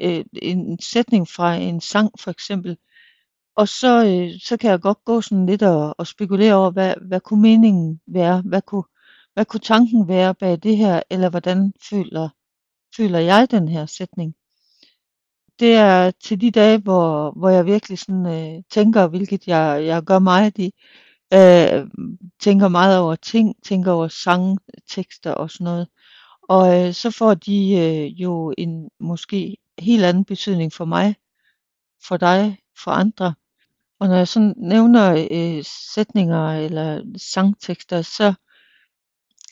øh, 0.00 0.24
en 0.42 0.80
sætning 0.80 1.28
fra 1.28 1.54
en 1.54 1.80
sang 1.80 2.10
for 2.20 2.30
eksempel, 2.30 2.76
og 3.56 3.68
så, 3.68 4.04
øh, 4.06 4.40
så 4.40 4.56
kan 4.56 4.70
jeg 4.70 4.80
godt 4.80 5.04
gå 5.04 5.20
sådan 5.20 5.46
lidt 5.46 5.62
og, 5.62 5.94
og 5.98 6.06
spekulere 6.06 6.54
over, 6.54 6.70
hvad, 6.70 6.94
hvad 7.08 7.20
kunne 7.20 7.42
meningen 7.42 8.00
være, 8.06 8.42
hvad 8.44 8.62
kunne, 8.62 8.84
hvad 9.34 9.44
kunne 9.44 9.60
tanken 9.60 10.08
være 10.08 10.34
bag 10.34 10.58
det 10.62 10.76
her, 10.76 11.02
eller 11.10 11.30
hvordan 11.30 11.72
føler, 11.90 12.28
føler 12.96 13.18
jeg 13.18 13.50
den 13.50 13.68
her 13.68 13.86
sætning 13.86 14.34
det 15.58 15.74
er 15.74 16.10
til 16.10 16.40
de 16.40 16.50
dage, 16.50 16.78
hvor, 16.78 17.30
hvor 17.30 17.48
jeg 17.48 17.66
virkelig 17.66 17.98
sådan, 17.98 18.26
øh, 18.26 18.62
tænker, 18.70 19.06
hvilket 19.06 19.46
jeg, 19.46 19.84
jeg 19.86 20.02
gør 20.02 20.18
meget 20.18 20.58
i, 20.58 20.72
øh, 21.34 21.86
tænker 22.40 22.68
meget 22.68 22.98
over 22.98 23.14
ting, 23.16 23.54
tænker 23.64 23.92
over 23.92 24.08
sangtekster 24.08 25.32
og 25.32 25.50
sådan 25.50 25.64
noget. 25.64 25.88
Og 26.48 26.86
øh, 26.86 26.92
så 26.94 27.10
får 27.10 27.34
de 27.34 27.72
øh, 27.78 28.22
jo 28.22 28.54
en 28.58 28.90
måske 29.00 29.56
helt 29.78 30.04
anden 30.04 30.24
betydning 30.24 30.72
for 30.72 30.84
mig, 30.84 31.16
for 32.08 32.16
dig, 32.16 32.58
for 32.84 32.90
andre. 32.90 33.34
Og 34.00 34.08
når 34.08 34.16
jeg 34.16 34.28
sådan 34.28 34.54
nævner 34.56 35.28
øh, 35.30 35.64
sætninger 35.94 36.52
eller 36.52 37.02
sangtekster, 37.16 38.02
så 38.02 38.34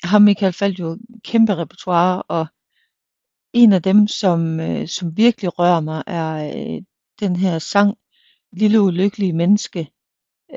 har 0.02 0.18
Michael 0.18 0.52
Falch 0.52 0.80
jo 0.80 0.98
kæmpe 1.24 1.54
repertoire, 1.54 2.22
og 2.22 2.46
en 3.52 3.72
af 3.72 3.82
dem, 3.82 4.08
som, 4.08 4.60
øh, 4.60 4.88
som 4.88 5.16
virkelig 5.16 5.58
rører 5.58 5.80
mig, 5.80 6.02
er 6.06 6.54
øh, 6.56 6.82
den 7.20 7.36
her 7.36 7.58
sang, 7.58 7.98
Lille 8.52 8.80
Ulykkelige 8.80 9.32
Menneske. 9.32 9.90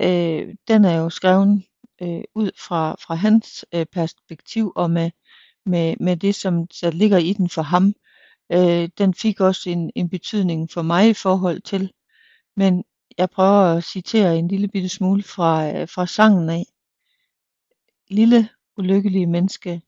Øh, 0.01 0.55
den 0.67 0.86
er 0.86 0.97
jo 0.97 1.09
skrevet 1.09 1.63
øh, 2.01 2.23
ud 2.36 2.51
fra, 2.67 2.95
fra 2.99 3.15
hans 3.15 3.65
øh, 3.73 3.86
perspektiv, 3.86 4.71
og 4.75 4.91
med, 4.91 5.11
med, 5.65 5.95
med 5.99 6.17
det, 6.17 6.36
som 6.36 6.67
der 6.67 6.91
ligger 6.91 7.17
i 7.17 7.33
den 7.33 7.49
for 7.49 7.61
ham. 7.61 7.93
Øh, 8.51 8.89
den 8.97 9.13
fik 9.13 9.39
også 9.39 9.69
en, 9.69 9.91
en 9.95 10.09
betydning 10.09 10.71
for 10.71 10.81
mig 10.81 11.09
i 11.09 11.13
forhold 11.13 11.61
til, 11.61 11.91
men 12.55 12.83
jeg 13.18 13.30
prøver 13.30 13.78
at 13.78 13.84
citere 13.84 14.38
en 14.38 14.47
lille 14.47 14.68
bitte 14.68 14.89
smule 14.89 15.24
fra, 15.24 15.70
øh, 15.70 15.88
fra 15.89 16.05
sangen 16.07 16.49
af. 16.49 16.66
Lille 18.07 18.49
ulykkelige 18.78 19.28
menneske, 19.28 19.82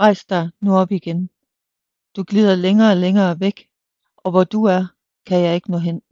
rejs 0.00 0.24
dig 0.24 0.50
nu 0.60 0.76
op 0.76 0.92
igen. 0.92 1.30
Du 2.16 2.24
glider 2.28 2.54
længere 2.54 2.90
og 2.90 2.96
længere 2.96 3.40
væk, 3.40 3.68
og 4.16 4.30
hvor 4.30 4.44
du 4.44 4.64
er, 4.64 4.86
kan 5.26 5.40
jeg 5.40 5.54
ikke 5.54 5.70
nå 5.70 5.78
hen. 5.78 6.02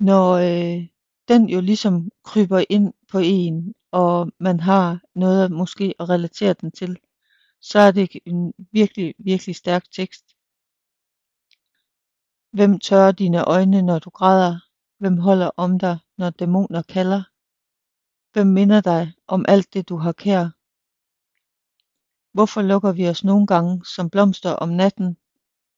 Når 0.00 0.32
øh, 0.32 0.86
den 1.28 1.48
jo 1.48 1.60
ligesom 1.60 2.10
kryber 2.24 2.64
ind 2.68 2.94
på 3.08 3.18
en, 3.18 3.74
og 3.90 4.32
man 4.38 4.60
har 4.60 5.00
noget 5.14 5.52
måske 5.52 5.94
at 5.98 6.08
relatere 6.08 6.52
den 6.52 6.70
til, 6.70 6.98
så 7.60 7.78
er 7.78 7.90
det 7.90 8.10
en 8.24 8.52
virkelig, 8.72 9.14
virkelig 9.18 9.56
stærk 9.56 9.90
tekst. 9.90 10.25
Hvem 12.56 12.78
tørrer 12.78 13.12
dine 13.12 13.44
øjne, 13.44 13.82
når 13.82 13.98
du 13.98 14.10
græder? 14.10 14.58
Hvem 14.98 15.16
holder 15.18 15.50
om 15.56 15.78
dig, 15.78 15.98
når 16.18 16.30
dæmoner 16.30 16.82
kalder? 16.82 17.22
Hvem 18.32 18.46
minder 18.46 18.80
dig 18.80 19.12
om 19.26 19.44
alt 19.48 19.74
det, 19.74 19.88
du 19.88 19.96
har 19.96 20.12
kær? 20.12 20.44
Hvorfor 22.32 22.62
lukker 22.62 22.92
vi 22.92 23.08
os 23.08 23.24
nogle 23.24 23.46
gange 23.46 23.84
som 23.84 24.10
blomster 24.10 24.52
om 24.52 24.68
natten? 24.68 25.16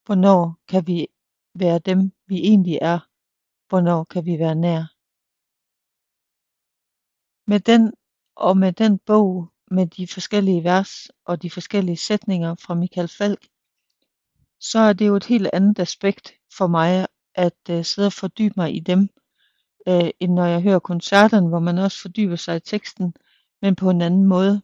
Hvornår 0.07 0.59
kan 0.69 0.87
vi 0.87 1.07
være 1.55 1.79
dem, 1.79 2.13
vi 2.27 2.37
egentlig 2.37 2.79
er? 2.83 2.99
Hvornår 3.69 4.05
kan 4.05 4.25
vi 4.25 4.39
være 4.39 4.55
nær? 4.55 4.83
Med 7.51 7.61
den 7.61 7.93
og 8.37 8.57
med 8.57 8.73
den 8.73 8.99
bog 8.99 9.53
med 9.71 9.87
de 9.87 10.07
forskellige 10.07 10.65
vers 10.65 10.93
og 11.25 11.43
de 11.43 11.51
forskellige 11.51 11.97
sætninger 11.97 12.55
fra 12.55 12.75
Michael 12.75 13.09
Falk, 13.09 13.49
så 14.61 14.79
er 14.79 14.93
det 14.93 15.07
jo 15.07 15.17
et 15.17 15.25
helt 15.25 15.49
andet 15.53 15.79
aspekt 15.79 16.38
for 16.57 16.67
mig 16.67 17.07
at 17.35 17.59
øh, 17.71 17.85
sidde 17.85 18.07
og 18.07 18.13
fordybe 18.13 18.55
mig 18.57 18.77
i 18.77 18.81
dem, 18.81 19.09
øh, 19.89 20.11
end 20.21 20.33
når 20.33 20.47
jeg 20.47 20.63
hører 20.63 20.79
koncerterne, 20.79 21.49
hvor 21.49 21.59
man 21.59 21.79
også 21.79 22.01
fordyber 22.01 22.37
sig 22.37 22.57
i 22.57 22.61
teksten, 22.61 23.15
men 23.63 23.77
på 23.77 23.91
en 23.91 24.03
anden 24.03 24.25
måde. 24.25 24.63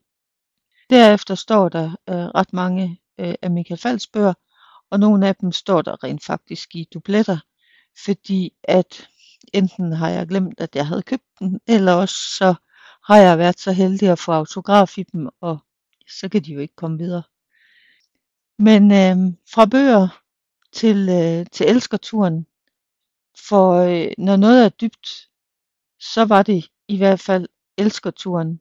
Derefter 0.91 1.35
står 1.35 1.69
der 1.69 1.97
øh, 2.09 2.15
ret 2.15 2.53
mange 2.53 3.01
øh, 3.19 3.35
af 3.43 3.51
Michael 3.51 3.81
Falks 3.81 4.07
bøger, 4.07 4.35
og 4.91 5.01
nogle 5.01 5.29
af 5.29 5.37
dem 5.37 5.53
står 5.53 5.83
der 5.83 6.05
rent 6.05 6.25
faktisk 6.25 6.75
i 6.75 6.89
dubletter, 6.95 7.39
fordi 8.05 8.53
at 8.63 9.09
enten 9.53 9.93
har 9.93 10.09
jeg 10.09 10.29
glemt, 10.29 10.61
at 10.61 10.77
jeg 10.77 10.87
havde 10.87 11.03
købt 11.03 11.25
den, 11.39 11.61
eller 11.67 11.93
også 11.93 12.17
så 12.39 12.55
har 13.05 13.17
jeg 13.17 13.39
været 13.39 13.61
så 13.61 13.73
heldig 13.73 14.09
at 14.09 14.19
få 14.19 14.33
autograf 14.33 14.99
i 14.99 15.03
dem, 15.03 15.29
og 15.41 15.59
så 16.09 16.29
kan 16.29 16.43
de 16.43 16.53
jo 16.53 16.61
ikke 16.61 16.77
komme 16.77 16.99
videre. 16.99 17.23
Men 18.59 18.93
øh, 18.93 19.35
fra 19.55 19.65
bøger 19.67 20.24
til, 20.75 21.09
øh, 21.09 21.47
til 21.53 21.69
elskerturen, 21.69 22.47
for 23.49 23.73
øh, 23.73 24.13
når 24.19 24.37
noget 24.37 24.65
er 24.65 24.69
dybt, 24.69 25.09
så 26.01 26.25
var 26.25 26.43
det 26.43 26.67
i 26.89 26.97
hvert 26.97 27.21
fald 27.21 27.49
elskerturen. 27.79 28.61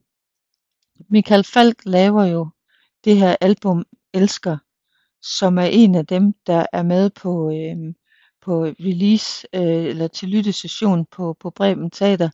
Michael 1.08 1.44
Falk 1.44 1.82
laver 1.86 2.24
jo 2.24 2.48
det 3.04 3.16
her 3.16 3.36
album 3.40 3.84
Elsker, 4.12 4.58
som 5.22 5.58
er 5.58 5.68
en 5.72 5.94
af 5.94 6.06
dem, 6.06 6.34
der 6.46 6.66
er 6.72 6.82
med 6.82 7.10
på, 7.10 7.50
øh, 7.50 7.94
på 8.40 8.64
release 8.64 9.46
øh, 9.54 9.84
eller 9.84 10.08
til 10.08 10.28
lyttesession 10.28 11.06
på, 11.06 11.36
på 11.40 11.50
Bremen 11.50 11.90
Teater. 11.90 12.30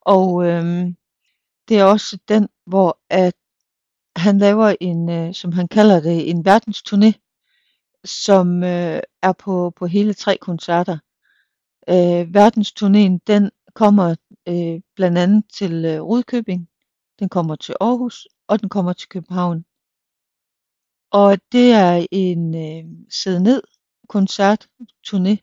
Og 0.00 0.46
øh, 0.46 0.86
det 1.68 1.78
er 1.78 1.84
også 1.84 2.18
den, 2.28 2.48
hvor 2.66 2.98
at 3.10 3.34
han 4.16 4.38
laver 4.38 4.74
en, 4.80 5.10
øh, 5.10 5.34
som 5.34 5.52
han 5.52 5.68
kalder 5.68 6.00
det, 6.00 6.30
en 6.30 6.46
verdensturné, 6.48 7.21
som 8.04 8.62
øh, 8.64 9.00
er 9.22 9.32
på, 9.38 9.72
på 9.76 9.86
hele 9.86 10.14
tre 10.14 10.38
koncerter. 10.40 10.98
Øh, 11.88 12.22
verdensturnéen, 12.36 13.18
den 13.26 13.50
kommer 13.74 14.14
øh, 14.48 14.80
blandt 14.96 15.18
andet 15.18 15.44
til 15.52 15.84
øh, 15.84 16.02
Rudkøbing, 16.02 16.68
den 17.18 17.28
kommer 17.28 17.56
til 17.56 17.74
Aarhus, 17.80 18.28
og 18.48 18.60
den 18.60 18.68
kommer 18.68 18.92
til 18.92 19.08
København. 19.08 19.64
Og 21.10 21.38
det 21.52 21.72
er 21.72 22.06
en 22.10 22.54
øh, 22.54 22.90
sidde 23.10 23.42
ned 23.42 23.62
koncert 24.08 24.68
turné, 25.06 25.36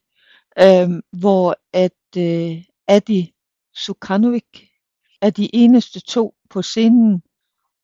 øh, 0.62 1.02
hvor 1.20 1.56
at 1.74 2.18
øh, 2.18 2.64
Adi 2.88 3.34
Sukanovic 3.76 4.70
er 5.22 5.30
de 5.30 5.56
eneste 5.56 6.00
to 6.00 6.36
på 6.50 6.62
scenen 6.62 7.24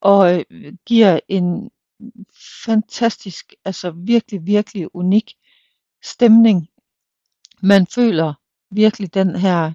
og 0.01 0.45
øh, 0.51 0.73
giver 0.85 1.19
en 1.27 1.71
fantastisk, 2.65 3.53
altså 3.65 3.91
virkelig, 3.91 4.45
virkelig 4.45 4.95
unik 4.95 5.33
stemning. 6.03 6.67
Man 7.63 7.87
føler 7.87 8.33
virkelig 8.71 9.13
den 9.13 9.35
her 9.35 9.73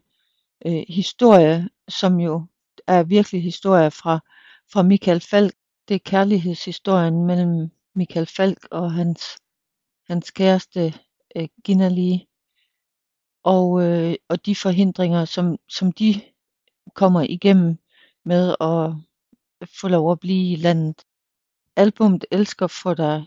øh, 0.67 0.85
historie, 0.89 1.69
som 1.89 2.21
jo 2.21 2.47
er 2.87 3.03
virkelig 3.03 3.43
historie 3.43 3.91
fra, 3.91 4.21
fra 4.73 4.83
Michael 4.83 5.21
Falk. 5.21 5.55
Det 5.89 5.95
er 5.95 5.99
kærlighedshistorien 6.05 7.27
mellem 7.27 7.71
Michael 7.95 8.27
Falk 8.27 8.69
og 8.71 8.93
hans, 8.93 9.23
hans 10.09 10.31
kæreste 10.31 10.95
øh, 11.37 11.49
Gina 11.65 11.89
Lee. 11.89 12.21
Og, 13.43 13.83
øh, 13.83 14.15
og 14.29 14.47
de 14.47 14.55
forhindringer, 14.57 15.25
som, 15.25 15.59
som 15.69 15.93
de 15.93 16.21
kommer 16.95 17.23
igennem 17.23 17.79
med 18.25 18.55
at 18.61 18.95
få 19.81 19.89
lov 19.89 20.13
at 20.13 20.21
blive 20.21 20.53
i 20.53 20.57
landet. 20.57 21.05
Albummet 21.81 22.25
Elsker 22.31 22.67
får 22.67 22.95
dig, 22.95 23.27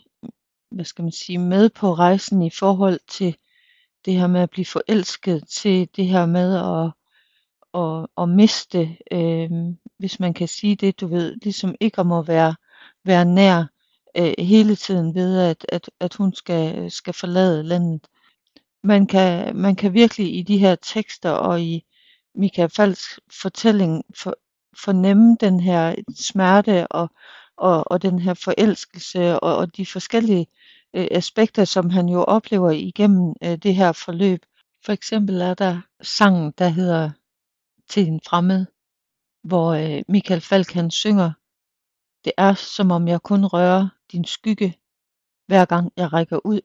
hvad 0.72 0.86
skal 0.86 1.04
man 1.04 1.12
sige, 1.12 1.38
med 1.38 1.70
på 1.70 1.94
rejsen 1.94 2.42
i 2.42 2.50
forhold 2.50 3.00
til 3.08 3.38
det 4.06 4.14
her 4.14 4.28
med 4.28 4.42
at 4.42 4.50
blive 4.50 4.66
forelsket, 4.66 5.48
til 5.48 5.90
det 5.96 6.08
her 6.08 6.26
med 6.26 6.56
at, 6.56 6.92
at, 7.82 8.08
at 8.18 8.30
miste, 8.30 8.98
øh, 9.12 9.50
hvis 10.00 10.20
man 10.20 10.34
kan 10.34 10.48
sige 10.48 10.76
det, 10.76 11.00
du 11.02 11.08
ved, 11.08 11.36
ligesom 11.44 11.76
ikke 11.80 12.00
om 12.00 12.12
at 12.12 12.28
være, 12.28 12.56
være 13.04 13.26
nær 13.26 13.64
øh, 14.18 14.34
hele 14.40 14.76
tiden 14.76 15.16
ved, 15.16 15.40
at, 15.40 15.66
at, 15.70 15.90
at 16.00 16.14
hun 16.14 16.34
skal, 16.34 16.92
skal 16.92 17.14
forlade 17.14 17.64
landet. 17.64 18.08
Man 18.84 19.08
kan, 19.08 19.56
man 19.56 19.76
kan 19.76 19.94
virkelig 19.94 20.38
i 20.38 20.42
de 20.42 20.58
her 20.58 20.76
tekster 20.76 21.32
og 21.32 21.62
i, 21.62 21.86
Michael 22.36 22.70
Falks 22.70 23.20
fortælling 23.42 24.04
for, 24.16 24.36
fornemme 24.84 25.38
den 25.40 25.60
her 25.60 25.96
smerte 26.16 26.88
og, 26.88 27.10
og, 27.58 27.92
og 27.92 28.02
den 28.02 28.20
her 28.20 28.34
forelskelse 28.34 29.40
og, 29.40 29.58
og 29.58 29.78
de 29.78 29.86
forskellige 29.86 30.48
øh, 30.94 31.08
aspekter, 31.12 31.66
som 31.66 31.90
han 31.90 32.10
jo 32.10 32.24
oplever 32.24 32.72
igennem 32.72 33.34
øh, 33.44 33.58
det 33.58 33.76
her 33.76 33.92
forløb. 33.92 34.46
For 34.86 34.92
eksempel 34.92 35.42
er 35.42 35.54
der 35.54 35.82
sangen, 36.02 36.54
der 36.58 36.68
hedder 36.68 37.12
Til 37.90 38.08
en 38.08 38.22
fremmed, 38.30 38.66
hvor 39.44 39.74
øh, 39.74 40.04
Michael 40.08 40.42
Falk 40.42 40.72
han 40.72 40.92
synger, 40.92 41.32
det 42.26 42.34
er 42.38 42.54
som 42.54 42.92
om 42.92 43.08
jeg 43.08 43.22
kun 43.22 43.46
rører 43.46 43.90
din 44.12 44.26
skygge, 44.26 44.80
hver 45.48 45.66
gang 45.66 45.94
jeg 45.98 46.14
rækker 46.14 46.40
ud. 46.46 46.62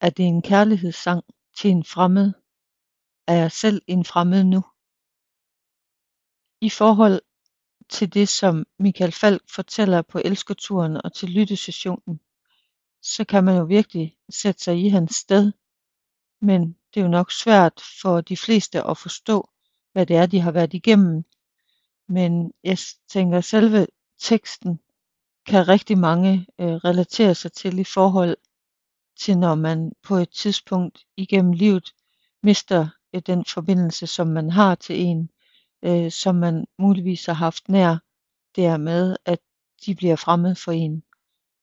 Er 0.00 0.10
det 0.10 0.24
en 0.24 0.42
kærlighedssang 0.42 1.24
til 1.56 1.70
en 1.70 1.84
fremmed? 1.84 2.32
Er 3.26 3.34
jeg 3.34 3.52
selv 3.52 3.82
en 3.86 4.04
fremmed 4.04 4.44
nu? 4.44 4.62
I 6.60 6.70
forhold 6.70 7.20
til 7.88 8.14
det 8.14 8.28
som 8.28 8.66
Michael 8.78 9.12
Falk 9.12 9.42
fortæller 9.54 10.02
på 10.02 10.20
elskerturen 10.24 11.00
og 11.04 11.12
til 11.12 11.28
lyttesessionen, 11.28 12.20
så 13.02 13.24
kan 13.24 13.44
man 13.44 13.56
jo 13.56 13.64
virkelig 13.64 14.16
sætte 14.28 14.64
sig 14.64 14.84
i 14.84 14.88
hans 14.88 15.14
sted. 15.14 15.52
Men 16.40 16.76
det 16.94 17.00
er 17.00 17.04
jo 17.04 17.10
nok 17.10 17.32
svært 17.32 17.82
for 18.02 18.20
de 18.20 18.36
fleste 18.36 18.82
at 18.82 18.98
forstå, 18.98 19.50
hvad 19.92 20.06
det 20.06 20.16
er, 20.16 20.26
de 20.26 20.40
har 20.40 20.50
været 20.50 20.74
igennem. 20.74 21.24
Men 22.08 22.52
jeg 22.64 22.78
tænker, 23.08 23.38
at 23.38 23.44
selve 23.44 23.86
teksten 24.18 24.80
kan 25.46 25.68
rigtig 25.68 25.98
mange 25.98 26.46
øh, 26.60 26.74
relatere 26.74 27.34
sig 27.34 27.52
til 27.52 27.78
i 27.78 27.84
forhold 27.84 28.36
til, 29.20 29.38
når 29.38 29.54
man 29.54 29.92
på 30.02 30.16
et 30.16 30.30
tidspunkt 30.30 31.06
igennem 31.16 31.52
livet 31.52 31.94
mister 32.42 32.88
øh, 33.14 33.22
den 33.26 33.44
forbindelse, 33.44 34.06
som 34.06 34.26
man 34.26 34.50
har 34.50 34.74
til 34.74 35.00
en, 35.00 35.30
øh, 35.82 36.10
som 36.10 36.34
man 36.34 36.66
muligvis 36.78 37.26
har 37.26 37.32
haft 37.32 37.68
nær, 37.68 37.96
med, 38.76 39.16
at 39.24 39.38
de 39.86 39.94
bliver 39.94 40.16
fremmed 40.16 40.54
for 40.54 40.72
en. 40.72 41.02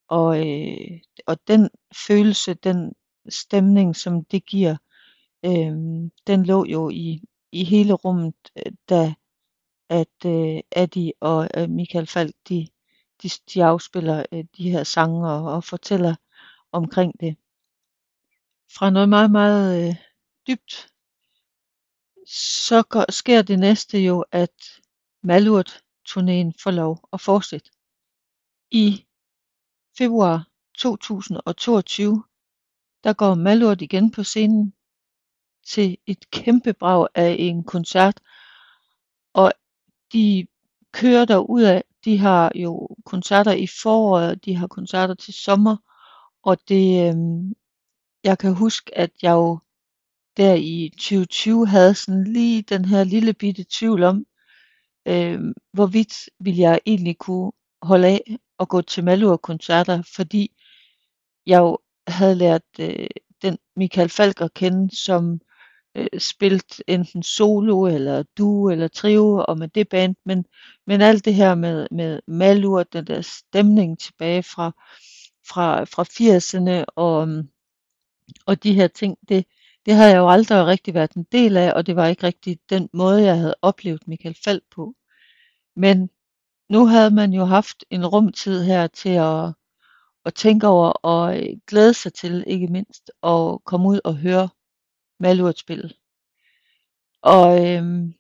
Og, 0.08 0.50
øh, 0.50 1.00
og 1.28 1.38
den 1.48 1.70
følelse, 2.08 2.54
den 2.54 2.94
stemning, 3.30 3.96
som 3.96 4.26
det 4.26 4.46
giver, 4.46 4.78
øh, 5.46 5.74
den 6.28 6.46
lå 6.46 6.66
jo 6.66 6.90
i, 6.90 7.22
i 7.52 7.64
hele 7.64 7.94
rummet, 7.94 8.36
øh, 8.56 8.72
da 8.90 9.14
at 9.90 10.26
øh, 10.26 10.62
Adi 10.72 11.14
og 11.20 11.50
øh, 11.58 11.70
Michael 11.70 12.08
Falk, 12.08 12.36
de, 12.50 12.68
de, 13.24 13.30
de 13.54 13.64
afspiller 13.64 14.26
øh, 14.32 14.44
de 14.58 14.72
her 14.72 14.84
sange 14.84 15.30
og, 15.30 15.54
og 15.54 15.64
fortæller 15.64 16.16
omkring 16.72 17.20
det. 17.20 17.38
Fra 18.78 18.90
noget 18.90 19.10
meget, 19.10 19.32
meget 19.32 19.90
øh, 19.90 19.96
dybt, 20.48 20.93
så 22.28 22.84
går, 22.90 23.12
sker 23.12 23.42
det 23.42 23.60
næste 23.60 24.00
jo, 24.00 24.26
at 24.32 24.82
Malurt-turnéen 25.24 26.52
får 26.64 26.72
lov 26.72 27.10
at 27.14 27.22
fortsætte. 27.22 27.72
I 28.72 29.06
februar 29.98 30.48
2022, 30.78 32.24
der 33.04 33.14
går 33.14 33.36
Malurt 33.36 33.82
igen 33.82 34.12
på 34.12 34.24
scenen 34.24 34.74
til 35.68 35.98
et 36.08 36.30
kæmpe 36.32 36.74
brag 36.74 37.08
af 37.16 37.36
en 37.40 37.64
koncert, 37.64 38.20
og 39.34 39.54
de 40.14 40.48
kører 40.92 41.26
der 41.26 41.38
ud 41.38 41.62
af. 41.62 41.84
De 42.06 42.18
har 42.18 42.52
jo 42.56 42.90
koncerter 43.06 43.52
i 43.52 43.68
foråret, 43.68 44.46
de 44.46 44.56
har 44.56 44.68
koncerter 44.68 45.14
til 45.14 45.34
sommer, 45.34 45.78
og 46.44 46.58
det, 46.68 47.08
øh, 47.08 47.16
jeg 48.24 48.38
kan 48.38 48.56
huske, 48.56 48.98
at 48.98 49.12
jeg 49.22 49.32
jo 49.32 49.60
der 50.38 50.54
i 50.54 50.92
2020 50.98 51.68
havde 51.68 51.96
sådan 51.96 52.24
lige 52.24 52.62
den 52.62 52.86
her 52.86 53.04
lille 53.04 53.34
bitte 53.34 53.66
tvivl 53.70 54.04
om, 54.04 54.26
øh, 55.08 55.40
hvorvidt 55.74 56.30
ville 56.40 56.60
jeg 56.60 56.80
egentlig 56.86 57.18
kunne 57.18 57.52
holde 57.82 58.08
af 58.08 58.38
og 58.58 58.70
gå 58.70 58.82
til 58.82 59.04
Malur-koncerter, 59.04 60.02
fordi 60.16 60.52
jeg 61.46 61.60
jo 61.60 61.78
havde 62.08 62.36
lært 62.36 62.62
øh, 62.80 63.08
den 63.42 63.58
Michael 63.76 64.10
Falk 64.10 64.42
at 64.42 64.54
kende, 64.54 64.96
som 64.98 65.40
øh, 65.96 66.20
spillet 66.20 66.82
enten 66.88 67.24
solo 67.24 67.86
eller 67.86 68.24
duo 68.38 68.70
eller 68.70 68.88
trio 68.88 69.46
og 69.48 69.58
med 69.58 69.68
det 69.68 69.90
band, 69.90 70.16
men, 70.26 70.46
men 70.88 71.02
alt 71.02 71.26
det 71.26 71.36
her 71.36 71.56
med, 71.56 71.88
med 71.92 72.22
Malur, 72.28 72.84
den 72.84 73.08
der 73.08 73.22
stemning 73.22 74.00
tilbage 74.00 74.44
fra, 74.44 74.72
fra, 75.48 75.84
fra 75.84 76.04
80'erne 76.04 76.86
og, 76.96 77.28
og 78.46 78.64
de 78.64 78.74
her 78.74 78.88
ting, 78.88 79.18
det, 79.30 79.46
det 79.86 79.94
havde 79.96 80.10
jeg 80.10 80.18
jo 80.18 80.30
aldrig 80.30 80.66
rigtig 80.66 80.94
været 80.94 81.12
en 81.12 81.24
del 81.32 81.58
af, 81.58 81.74
og 81.74 81.88
det 81.88 81.96
var 81.96 82.08
ikke 82.08 82.24
rigtig 82.24 82.60
den 82.70 82.90
måde, 82.94 83.24
jeg 83.24 83.38
havde 83.38 83.56
oplevet 83.62 84.08
Michael 84.08 84.38
Falk 84.44 84.64
på. 84.72 84.96
Men 85.76 86.10
nu 86.70 86.86
havde 86.86 87.12
man 87.12 87.34
jo 87.34 87.46
haft 87.46 87.86
en 87.90 88.06
rumtid 88.06 88.64
her 88.64 88.88
til 88.88 89.10
at, 89.10 89.54
at 90.26 90.34
tænke 90.36 90.68
over 90.68 90.90
og 90.90 91.38
øh, 91.38 91.58
glæde 91.68 91.94
sig 91.94 92.14
til, 92.14 92.44
ikke 92.48 92.68
mindst, 92.68 93.12
at 93.24 93.64
komme 93.66 93.90
ud 93.90 94.00
og 94.04 94.18
høre 94.18 94.50
Malurt 95.20 95.60
spille. 95.60 95.94
Og 97.22 97.68
øhm, 97.68 98.14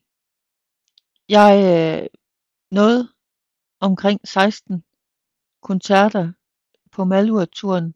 jeg 1.29 1.53
øh, 2.03 2.07
nåede 2.71 3.09
omkring 3.79 4.27
16 4.27 4.83
koncerter 5.61 6.31
på 6.91 7.03
Malurt-turen. 7.03 7.95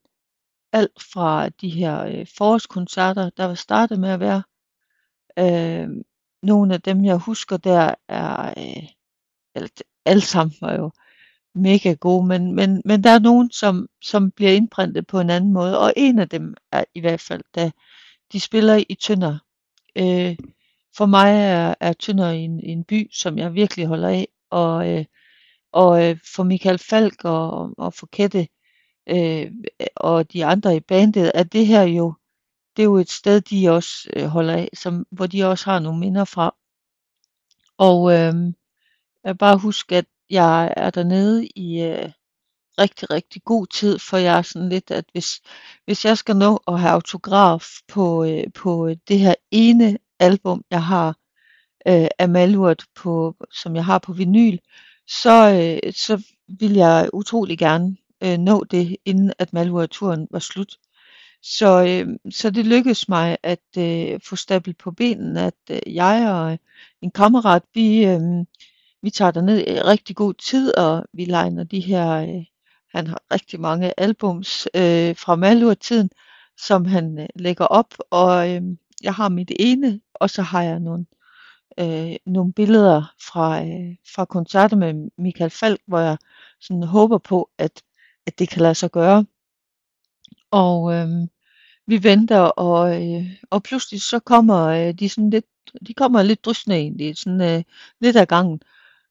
Alt 0.78 1.04
fra 1.14 1.50
de 1.50 1.70
her 1.70 2.04
øh, 2.04 2.28
forårskoncerter, 2.38 3.30
der 3.30 3.46
var 3.46 3.56
startet 3.56 4.00
med 4.00 4.10
at 4.10 4.20
være. 4.20 4.44
Øh, 5.40 5.90
nogle 6.44 6.74
af 6.74 6.82
dem, 6.82 7.06
jeg 7.06 7.18
husker 7.18 7.58
der, 7.58 7.94
er 8.08 8.54
øh, 8.58 8.88
alle 10.06 10.22
sammen 10.22 10.56
var 10.62 10.74
jo 10.76 10.92
mega 11.56 11.94
gode, 11.94 12.28
men, 12.28 12.56
men, 12.56 12.82
men 12.86 13.04
der 13.04 13.10
er 13.10 13.20
nogen, 13.20 13.52
som, 13.52 13.88
som 14.02 14.32
bliver 14.32 14.52
indprintet 14.52 15.08
på 15.08 15.20
en 15.20 15.30
anden 15.30 15.54
måde, 15.54 15.80
og 15.80 15.94
en 15.98 16.20
af 16.20 16.30
dem 16.30 16.56
er 16.72 16.84
i 16.96 17.00
hvert 17.00 17.22
fald, 17.22 17.44
da 17.56 17.72
de 18.32 18.40
spiller 18.40 18.84
i 18.90 18.96
Tønder. 18.96 19.38
Øh, 19.96 20.38
for 20.98 21.06
mig 21.06 21.32
er, 21.32 21.76
er 21.80 21.94
Tønder 21.94 22.30
en, 22.30 22.60
en 22.64 22.84
by, 22.84 23.10
som 23.14 23.38
jeg 23.38 23.54
virkelig 23.54 23.86
holder 23.86 24.10
af, 24.10 24.28
og, 24.50 24.90
øh, 24.90 25.06
og 25.72 26.10
øh, 26.10 26.18
for 26.36 26.44
Michael 26.44 26.78
Falk 26.78 27.26
og, 27.26 27.74
og 27.78 27.94
for 27.94 28.08
Kette 28.12 28.48
øh, 29.10 29.52
og 29.96 30.34
de 30.34 30.46
andre 30.46 30.76
i 30.76 30.80
bandet, 30.80 31.32
at 31.34 31.54
det 31.54 31.68
her 31.68 31.84
jo, 31.84 32.14
det 32.76 32.82
er 32.84 32.86
jo 32.86 32.98
et 32.98 33.10
sted, 33.10 33.42
de 33.42 33.70
også 33.70 34.10
øh, 34.16 34.26
holder 34.26 34.54
af, 34.54 34.70
som, 34.74 35.06
hvor 35.12 35.28
de 35.28 35.44
også 35.44 35.66
har 35.66 35.80
nogle 35.80 36.00
minder 36.00 36.26
fra. 36.26 36.56
Og 37.78 38.14
øh, 38.14 38.54
jeg 39.24 39.38
bare 39.38 39.58
huske, 39.58 39.96
at 39.96 40.06
jeg 40.30 40.74
er 40.78 40.90
dernede 40.90 41.48
i 41.48 41.82
øh, 41.82 42.12
rigtig, 42.80 43.12
rigtig 43.12 43.44
god 43.44 43.68
tid, 43.68 44.00
for 44.00 44.18
jeg 44.18 44.38
er 44.38 44.42
sådan 44.42 44.70
lidt, 44.70 44.92
at 44.92 45.06
hvis, 45.12 45.42
hvis 45.86 46.06
jeg 46.06 46.18
skal 46.18 46.36
nå 46.36 46.60
at 46.68 46.80
have 46.80 46.92
autograf 46.92 47.66
på, 47.88 48.24
øh, 48.26 48.44
på 48.56 48.96
det 49.08 49.20
her 49.20 49.36
ene 49.52 49.98
album, 50.20 50.64
jeg 50.72 50.84
har 50.84 51.08
øh, 51.88 52.08
af 52.20 52.30
Malurt, 52.30 52.86
på, 52.96 53.36
som 53.52 53.76
jeg 53.76 53.86
har 53.86 54.00
på 54.00 54.14
vinyl, 54.14 54.58
så, 55.08 55.52
øh, 55.52 55.94
så 55.94 56.24
vil 56.60 56.74
jeg 56.74 57.10
utrolig 57.14 57.58
gerne 57.58 57.98
øh, 58.24 58.38
nå 58.38 58.64
det, 58.64 58.98
inden 59.06 59.34
at 59.40 59.54
Malurt-turen 59.54 60.28
var 60.32 60.40
slut. 60.40 60.78
Så, 61.44 61.86
øh, 61.86 62.34
så 62.34 62.50
det 62.50 62.66
lykkedes 62.66 63.10
mig 63.10 63.38
at 63.44 63.78
øh, 63.78 64.20
få 64.24 64.36
stablet 64.36 64.78
på 64.78 64.92
benen, 64.92 65.38
at 65.38 65.54
øh, 65.72 65.96
jeg 65.96 66.32
og 66.32 66.60
en 67.02 67.12
kammerat, 67.12 67.64
vi, 67.74 68.06
øh, 68.06 68.22
vi 69.02 69.10
tager 69.10 69.32
derned 69.32 69.60
i 69.60 69.82
rigtig 69.82 70.16
god 70.16 70.34
tid, 70.34 70.78
og 70.78 71.06
vi 71.14 71.26
legner 71.26 71.64
de 71.64 71.80
her, 71.80 72.12
øh, 72.22 72.46
han 72.94 73.08
har 73.08 73.22
rigtig 73.34 73.60
mange 73.60 73.94
albums 74.00 74.68
øh, 74.76 75.16
fra 75.16 75.36
Malur-tiden, 75.36 76.10
som 76.58 76.86
han 76.86 77.20
øh, 77.20 77.28
lægger 77.36 77.66
op, 77.66 77.94
og 78.12 78.50
øh, 78.56 78.62
jeg 79.04 79.14
har 79.14 79.30
mit 79.30 79.52
ene, 79.60 80.02
og 80.14 80.30
så 80.30 80.42
har 80.42 80.64
jeg 80.64 80.80
nogle, 80.80 81.06
øh, 81.80 82.16
nogle 82.26 82.54
billeder 82.54 83.14
fra, 83.22 83.64
øh, 83.66 83.96
fra 84.16 84.26
koncerter 84.26 84.78
med 84.78 85.12
Michael 85.18 85.50
Falk, 85.50 85.82
hvor 85.88 86.00
jeg 86.00 86.18
sådan 86.62 86.84
håber 86.84 87.18
på, 87.18 87.50
at, 87.58 87.84
at 88.28 88.40
det 88.40 88.50
kan 88.50 88.62
lade 88.62 88.76
sig 88.76 88.92
gøre. 88.92 89.26
Og 90.52 90.94
øh, 90.94 91.08
vi 91.88 92.04
venter, 92.04 92.40
og, 92.40 93.04
øh, 93.04 93.26
og 93.50 93.64
pludselig 93.64 94.02
så 94.02 94.20
kommer 94.20 94.66
øh, 94.66 94.94
de 94.94 95.10
sådan 95.10 95.30
lidt, 95.30 95.46
de 95.88 95.94
kommer 95.94 96.24
lidt 96.24 96.46
drysende 96.46 96.76
egentlig, 96.76 97.18
sådan 97.18 97.42
øh, 97.42 97.64
lidt 98.02 98.18
ad 98.18 98.26
gangen. 98.26 98.62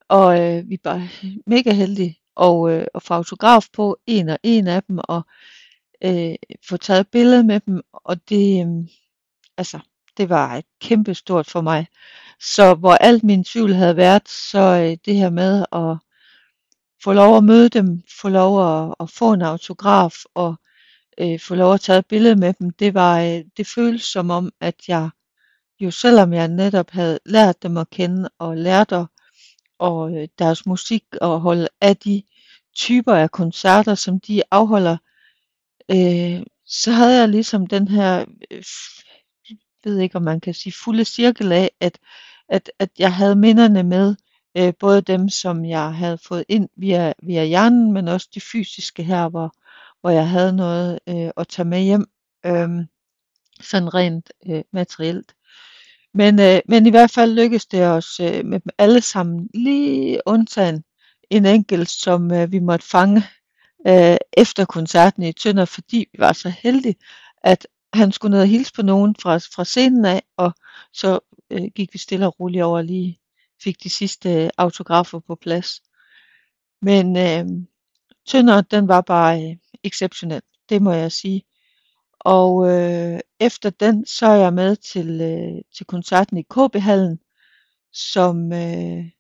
Og 0.09 0.41
øh, 0.41 0.69
vi 0.69 0.75
er 0.75 0.79
bare 0.83 1.09
mega 1.47 1.73
heldige 1.73 2.19
og, 2.37 2.73
øh, 2.73 2.87
og 2.95 3.03
få 3.03 3.15
autograf 3.15 3.67
på 3.73 3.99
en 4.07 4.29
og 4.29 4.39
en 4.43 4.67
af 4.67 4.83
dem, 4.83 4.99
og 5.05 5.23
øh, 6.05 6.35
få 6.69 6.77
taget 6.77 7.09
billede 7.09 7.45
med 7.45 7.61
dem, 7.61 7.83
og 7.93 8.29
det, 8.29 8.67
øh, 8.67 8.89
altså, 9.57 9.79
det 10.17 10.29
var 10.29 10.57
et 10.57 10.65
kæmpe 10.81 11.15
stort 11.15 11.47
for 11.47 11.61
mig. 11.61 11.87
Så 12.41 12.75
hvor 12.75 12.95
alt 12.95 13.25
min 13.25 13.45
tvivl 13.45 13.73
havde 13.75 13.97
været, 13.97 14.29
så 14.29 14.59
øh, 14.59 14.97
det 15.05 15.17
her 15.17 15.31
med 15.31 15.65
at 15.73 16.06
få 17.05 17.13
lov 17.13 17.37
at 17.37 17.45
møde 17.45 17.69
dem, 17.69 18.03
få 18.21 18.29
lov 18.29 18.83
at, 18.89 18.95
at 19.01 19.11
få 19.11 19.33
en 19.33 19.43
autograf 19.43 20.15
og 20.35 20.55
øh, 21.21 21.41
få 21.41 21.55
lov 21.55 21.75
at 21.75 21.81
tage 21.81 21.99
et 21.99 22.07
billede 22.07 22.37
med 22.37 22.53
dem, 22.53 22.71
det 22.71 22.95
var 22.95 23.21
øh, 23.21 23.45
det 23.57 23.67
føles 23.67 24.03
som 24.03 24.31
om, 24.31 24.53
at 24.61 24.75
jeg 24.89 25.11
jo 25.81 25.91
selvom 25.91 26.33
jeg 26.33 26.49
netop 26.49 26.91
havde 26.91 27.19
lært 27.27 27.63
dem 27.63 27.77
at 27.77 27.91
kende 27.91 28.29
og 28.39 28.57
lært 28.57 28.93
at 28.93 29.07
og 29.79 30.17
øh, 30.17 30.29
deres 30.39 30.67
musik 30.67 31.05
og 31.21 31.41
holde 31.41 31.69
af 31.81 31.97
de 31.97 32.23
typer 32.75 33.15
af 33.15 33.31
koncerter, 33.31 33.95
som 33.95 34.21
de 34.21 34.43
afholder, 34.51 34.97
øh, 35.91 36.47
så 36.67 36.93
havde 36.93 37.21
jeg 37.21 37.29
ligesom 37.29 37.67
den 37.67 37.89
her, 37.89 38.25
øh, 38.51 38.65
ved 39.85 39.99
ikke 39.99 40.17
om 40.17 40.23
man 40.23 40.41
kan 40.41 40.55
sige 40.55 40.73
fulde 40.85 41.05
cirkel 41.05 41.53
af, 41.53 41.71
at, 41.81 41.99
at, 42.49 42.71
at 42.79 42.91
jeg 42.99 43.15
havde 43.15 43.37
minderne 43.37 43.83
med, 43.83 44.17
øh, 44.57 44.73
både 44.81 45.01
dem, 45.01 45.29
som 45.29 45.65
jeg 45.65 45.95
havde 45.95 46.19
fået 46.19 46.45
ind 46.49 46.69
via, 46.77 47.13
via 47.23 47.45
hjernen, 47.45 47.93
men 47.93 48.09
også 48.09 48.29
de 48.35 48.41
fysiske 48.41 49.03
her, 49.03 49.29
hvor, 49.29 49.55
hvor 50.01 50.11
jeg 50.11 50.29
havde 50.29 50.53
noget 50.57 50.99
øh, 51.09 51.31
at 51.37 51.49
tage 51.49 51.69
med 51.69 51.83
hjem, 51.83 52.07
øh, 52.47 52.69
sådan 53.61 53.95
rent 53.95 54.33
øh, 54.49 54.63
materielt. 54.73 55.35
Men, 56.15 56.41
øh, 56.41 56.61
men 56.69 56.87
i 56.87 56.91
hvert 56.91 57.11
fald 57.11 57.33
lykkedes 57.33 57.67
det 57.67 57.87
os 57.87 58.21
øh, 58.21 58.45
med 58.45 58.61
dem 58.61 58.71
alle 58.79 59.01
sammen, 59.01 59.49
lige 59.55 60.21
undtagen 60.27 60.85
en 61.31 61.47
enkelt, 61.47 61.91
som 61.91 62.33
øh, 62.33 62.53
vi 62.53 62.59
måtte 62.59 62.87
fange 62.87 63.23
øh, 63.87 64.17
efter 64.37 64.65
koncerten 64.65 65.23
i 65.23 65.33
Tønder, 65.33 65.65
fordi 65.65 66.07
vi 66.13 66.19
var 66.19 66.33
så 66.33 66.49
heldige, 66.49 66.97
at 67.43 67.67
han 67.93 68.13
skulle 68.13 68.31
ned 68.31 68.41
og 68.41 68.47
hilse 68.49 68.73
på 68.73 68.83
nogen 68.83 69.17
fra, 69.23 69.37
fra 69.37 69.65
scenen 69.65 70.05
af, 70.05 70.23
og 70.37 70.53
så 70.93 71.19
øh, 71.51 71.63
gik 71.75 71.93
vi 71.93 71.99
stille 71.99 72.27
og 72.27 72.41
roligt 72.41 72.65
over 72.65 72.83
lige 72.83 73.21
fik 73.63 73.83
de 73.83 73.91
sidste 73.91 74.45
øh, 74.45 74.51
autografer 74.59 75.19
på 75.19 75.35
plads. 75.35 75.83
Men 76.83 77.17
øh, 77.17 77.67
Tønder, 78.27 78.61
den 78.61 78.89
var 78.89 79.01
bare 79.01 79.43
øh, 79.43 79.57
exceptionel, 79.85 80.43
det 80.69 80.83
må 80.83 80.93
jeg 80.93 81.13
sige. 81.13 81.43
Og 82.21 82.69
øh, 82.69 83.21
efter 83.41 83.71
den, 83.71 84.07
så 84.07 84.27
er 84.27 84.37
jeg 84.37 84.53
med 84.53 84.77
til, 84.77 85.21
øh, 85.21 85.63
til 85.77 85.87
koncerten 85.87 86.37
i 86.37 86.43
KB-hallen, 86.43 87.21
som 87.93 88.53
øh, 88.53 89.11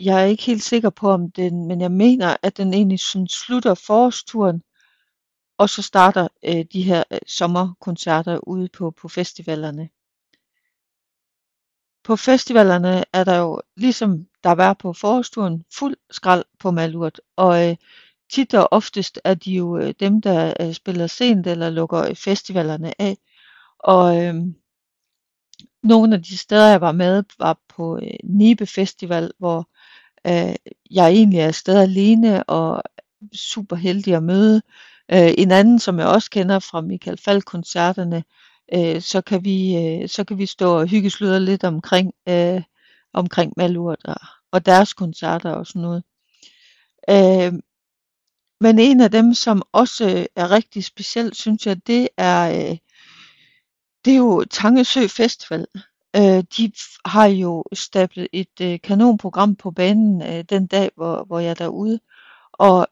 jeg 0.00 0.22
er 0.22 0.24
ikke 0.24 0.42
helt 0.42 0.62
sikker 0.62 0.90
på, 0.90 1.10
om 1.10 1.30
den, 1.30 1.66
men 1.68 1.80
jeg 1.80 1.92
mener, 1.92 2.36
at 2.42 2.56
den 2.56 2.74
egentlig 2.74 3.00
sådan 3.00 3.28
slutter 3.28 3.74
forårsturen, 3.74 4.62
og 5.58 5.68
så 5.68 5.82
starter 5.82 6.28
øh, 6.44 6.64
de 6.72 6.82
her 6.82 7.04
øh, 7.10 7.18
sommerkoncerter 7.26 8.48
ude 8.48 8.68
på, 8.68 8.90
på 8.90 9.08
festivalerne. 9.08 9.88
På 12.10 12.16
festivalerne 12.16 13.04
er 13.12 13.24
der 13.24 13.38
jo, 13.38 13.60
ligesom 13.76 14.26
der 14.44 14.52
var 14.52 14.74
på 14.74 14.92
forårsturen 14.92 15.64
fuld 15.74 15.96
skrald 16.10 16.44
på 16.58 16.70
Malurt, 16.70 17.20
og 17.36 17.68
øh, 17.68 17.76
tit 18.32 18.54
og 18.54 18.68
oftest 18.70 19.20
er 19.24 19.34
de 19.34 19.52
jo 19.52 19.78
øh, 19.78 19.94
dem, 20.00 20.20
der 20.20 20.54
øh, 20.60 20.72
spiller 20.72 21.06
sent 21.06 21.46
eller 21.46 21.70
lukker 21.70 22.14
festivalerne 22.14 23.00
af. 23.00 23.16
Og 23.78 24.24
øh, 24.24 24.34
nogle 25.82 26.14
af 26.14 26.22
de 26.22 26.38
steder, 26.38 26.70
jeg 26.70 26.80
var 26.80 26.92
med, 26.92 27.22
var 27.38 27.58
på 27.68 27.96
øh, 27.96 28.14
Nibe 28.24 28.66
Festival, 28.66 29.32
hvor 29.38 29.68
øh, 30.26 30.54
jeg 30.90 31.10
egentlig 31.10 31.40
er 31.40 31.46
afsted 31.46 31.78
alene 31.78 32.44
og 32.44 32.82
super 33.34 33.76
heldig 33.76 34.14
at 34.14 34.22
møde. 34.22 34.62
Øh, 35.12 35.34
en 35.38 35.50
anden, 35.50 35.78
som 35.78 35.98
jeg 35.98 36.06
også 36.06 36.30
kender 36.30 36.58
fra 36.58 36.80
Michael 36.80 37.18
Falk-koncerterne, 37.18 38.24
øh, 38.74 39.02
så, 39.02 39.20
kan 39.20 39.44
vi, 39.44 39.76
øh, 39.76 40.08
så 40.08 40.24
kan 40.24 40.38
vi 40.38 40.46
stå 40.46 40.80
og 40.80 40.86
hyggesludre 40.86 41.40
lidt 41.40 41.64
omkring, 41.64 42.12
øh, 42.28 42.62
omkring 43.12 43.52
Malurt 43.56 44.04
og, 44.04 44.20
og 44.52 44.66
deres 44.66 44.92
koncerter 44.92 45.50
og 45.50 45.66
sådan 45.66 45.82
noget. 45.82 46.02
Øh, 47.10 47.52
men 48.60 48.78
en 48.78 49.00
af 49.00 49.10
dem, 49.10 49.34
som 49.34 49.62
også 49.72 50.04
øh, 50.16 50.26
er 50.36 50.50
rigtig 50.50 50.84
speciel, 50.84 51.34
synes 51.34 51.66
jeg, 51.66 51.86
det 51.86 52.08
er, 52.16 52.50
øh, 52.50 52.78
det 54.04 54.12
er 54.12 54.16
jo 54.16 54.44
Tangesø 54.50 55.06
Festival. 55.06 55.66
Øh, 56.16 56.44
de 56.56 56.72
har 57.04 57.26
jo 57.26 57.64
stablet 57.72 58.28
et 58.32 58.60
øh, 58.62 58.80
kanonprogram 58.82 59.56
på 59.56 59.70
banen 59.70 60.22
øh, 60.22 60.44
den 60.48 60.66
dag, 60.66 60.90
hvor, 60.96 61.24
hvor 61.24 61.38
jeg 61.38 61.50
er 61.50 61.54
derude. 61.54 62.00
Og 62.52 62.86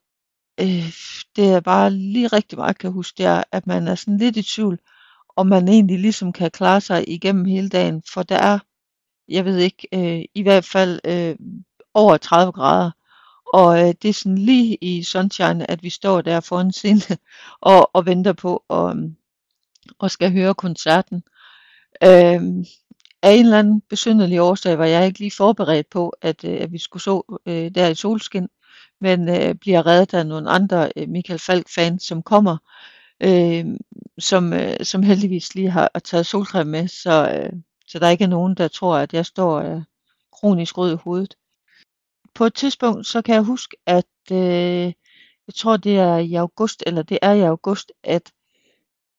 øh, 0.61 0.93
det 1.37 1.49
er 1.49 1.61
bare 1.61 1.91
lige 1.91 2.29
rigtig 2.29 2.59
meget, 2.59 2.79
kan 2.79 2.93
huske, 2.93 3.19
det 3.19 3.27
er, 3.27 3.43
at 3.53 3.67
man 3.67 3.89
er 3.89 3.95
sådan 3.95 4.19
lidt 4.19 4.37
i 4.37 4.43
tvivl, 4.43 4.79
om 5.39 5.47
man 5.47 5.69
egentlig 5.69 5.99
ligesom 5.99 6.33
kan 6.33 6.51
klare 6.51 6.81
sig 6.81 7.09
igennem 7.09 7.45
hele 7.45 7.69
dagen. 7.69 8.03
For 8.13 8.23
der 8.23 8.37
er, 8.37 8.59
jeg 9.29 9.45
ved 9.45 9.59
ikke, 9.59 9.89
øh, 9.93 10.25
i 10.35 10.43
hvert 10.43 10.65
fald 10.65 11.01
øh, 11.05 11.37
over 11.95 12.17
30 12.17 12.53
grader. 12.53 12.91
Og 13.55 13.81
øh, 13.81 13.95
det 14.03 14.09
er 14.09 14.13
sådan 14.13 14.39
lige 14.39 14.79
i 14.81 15.03
sunshine, 15.03 15.71
at 15.71 15.83
vi 15.83 15.91
står 15.91 16.21
der 16.21 16.41
foran 16.41 16.73
scenen 16.73 17.19
og, 17.61 17.91
og 17.97 18.07
venter 18.07 18.33
på 18.33 18.65
at, 18.71 18.97
og 19.99 20.11
skal 20.11 20.33
høre 20.33 20.55
koncerten. 20.55 21.23
Øh, 22.03 22.43
af 23.23 23.33
en 23.33 23.45
eller 23.45 23.59
anden 23.59 23.81
besynderlig 23.81 24.41
årsag 24.41 24.79
var 24.79 24.87
jeg 24.87 25.07
ikke 25.07 25.19
lige 25.19 25.37
forberedt 25.37 25.91
på, 25.91 26.13
at, 26.23 26.45
øh, 26.45 26.61
at 26.61 26.73
vi 26.73 26.79
skulle 26.79 27.03
så 27.03 27.41
øh, 27.47 27.71
der 27.75 27.89
i 27.89 27.95
solskin, 27.95 28.49
men 29.01 29.29
øh, 29.29 29.55
bliver 29.55 29.87
reddet 29.87 30.15
af 30.15 30.27
nogle 30.27 30.51
andre 30.51 30.93
øh, 30.97 31.09
Michael 31.09 31.39
Falk-fans, 31.39 32.03
som 32.03 32.23
kommer, 32.23 32.57
øh, 33.21 33.67
som, 34.19 34.53
øh, 34.53 34.77
som 34.83 35.03
heldigvis 35.03 35.55
lige 35.55 35.71
har 35.71 35.91
taget 36.05 36.27
solcreme 36.27 36.71
med, 36.71 36.89
så, 36.89 37.31
øh, 37.35 37.61
så 37.87 37.99
der 37.99 38.09
ikke 38.09 38.25
er 38.25 38.29
nogen, 38.29 38.55
der 38.55 38.69
tror, 38.69 38.97
at 38.97 39.15
jeg 39.15 39.27
står 39.27 39.59
øh, 39.59 39.83
kronisk 40.33 40.79
rød 40.79 40.93
i 40.93 40.97
hovedet. 41.05 41.37
På 42.35 42.45
et 42.45 42.55
tidspunkt, 42.55 43.07
så 43.07 43.23
kan 43.23 43.35
jeg 43.35 43.43
huske, 43.43 43.77
at 43.87 44.33
øh, 44.33 44.93
jeg 45.47 45.55
tror, 45.55 45.77
det 45.77 45.97
er 45.99 46.17
i 46.17 46.35
august, 46.35 46.83
eller 46.87 47.03
det 47.03 47.19
er 47.23 47.33
i 47.33 47.41
august, 47.41 47.93
at 48.03 48.33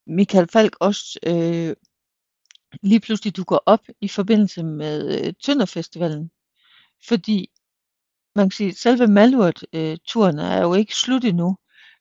Michael 0.07 0.47
Falk 0.47 0.75
også 0.79 1.19
øh, 1.25 1.75
lige 2.81 2.99
pludselig 2.99 3.37
dukker 3.37 3.59
op 3.65 3.87
i 4.01 4.07
forbindelse 4.07 4.63
med 4.63 5.25
øh, 5.27 5.33
Tønderfestivalen. 5.43 6.31
Fordi 7.07 7.49
man 8.35 8.45
kan 8.45 8.51
sige, 8.51 8.75
selve 8.75 9.07
Malurt-turen 9.07 10.39
øh, 10.39 10.45
er 10.45 10.61
jo 10.61 10.73
ikke 10.73 10.95
slut 10.95 11.23
endnu, 11.23 11.57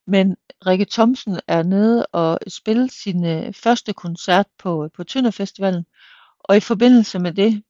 men 0.08 0.36
Rikke 0.66 0.84
Thomsen 0.84 1.40
er 1.46 1.62
nede 1.62 2.06
og 2.06 2.38
spille 2.48 2.90
sin 2.90 3.24
øh, 3.26 3.52
første 3.52 3.92
koncert 3.92 4.46
på, 4.58 4.84
øh, 4.84 4.90
på 4.96 5.04
Tønderfestivalen, 5.04 5.86
og 6.38 6.56
i 6.56 6.60
forbindelse 6.60 7.18
med 7.18 7.32
det 7.32 7.62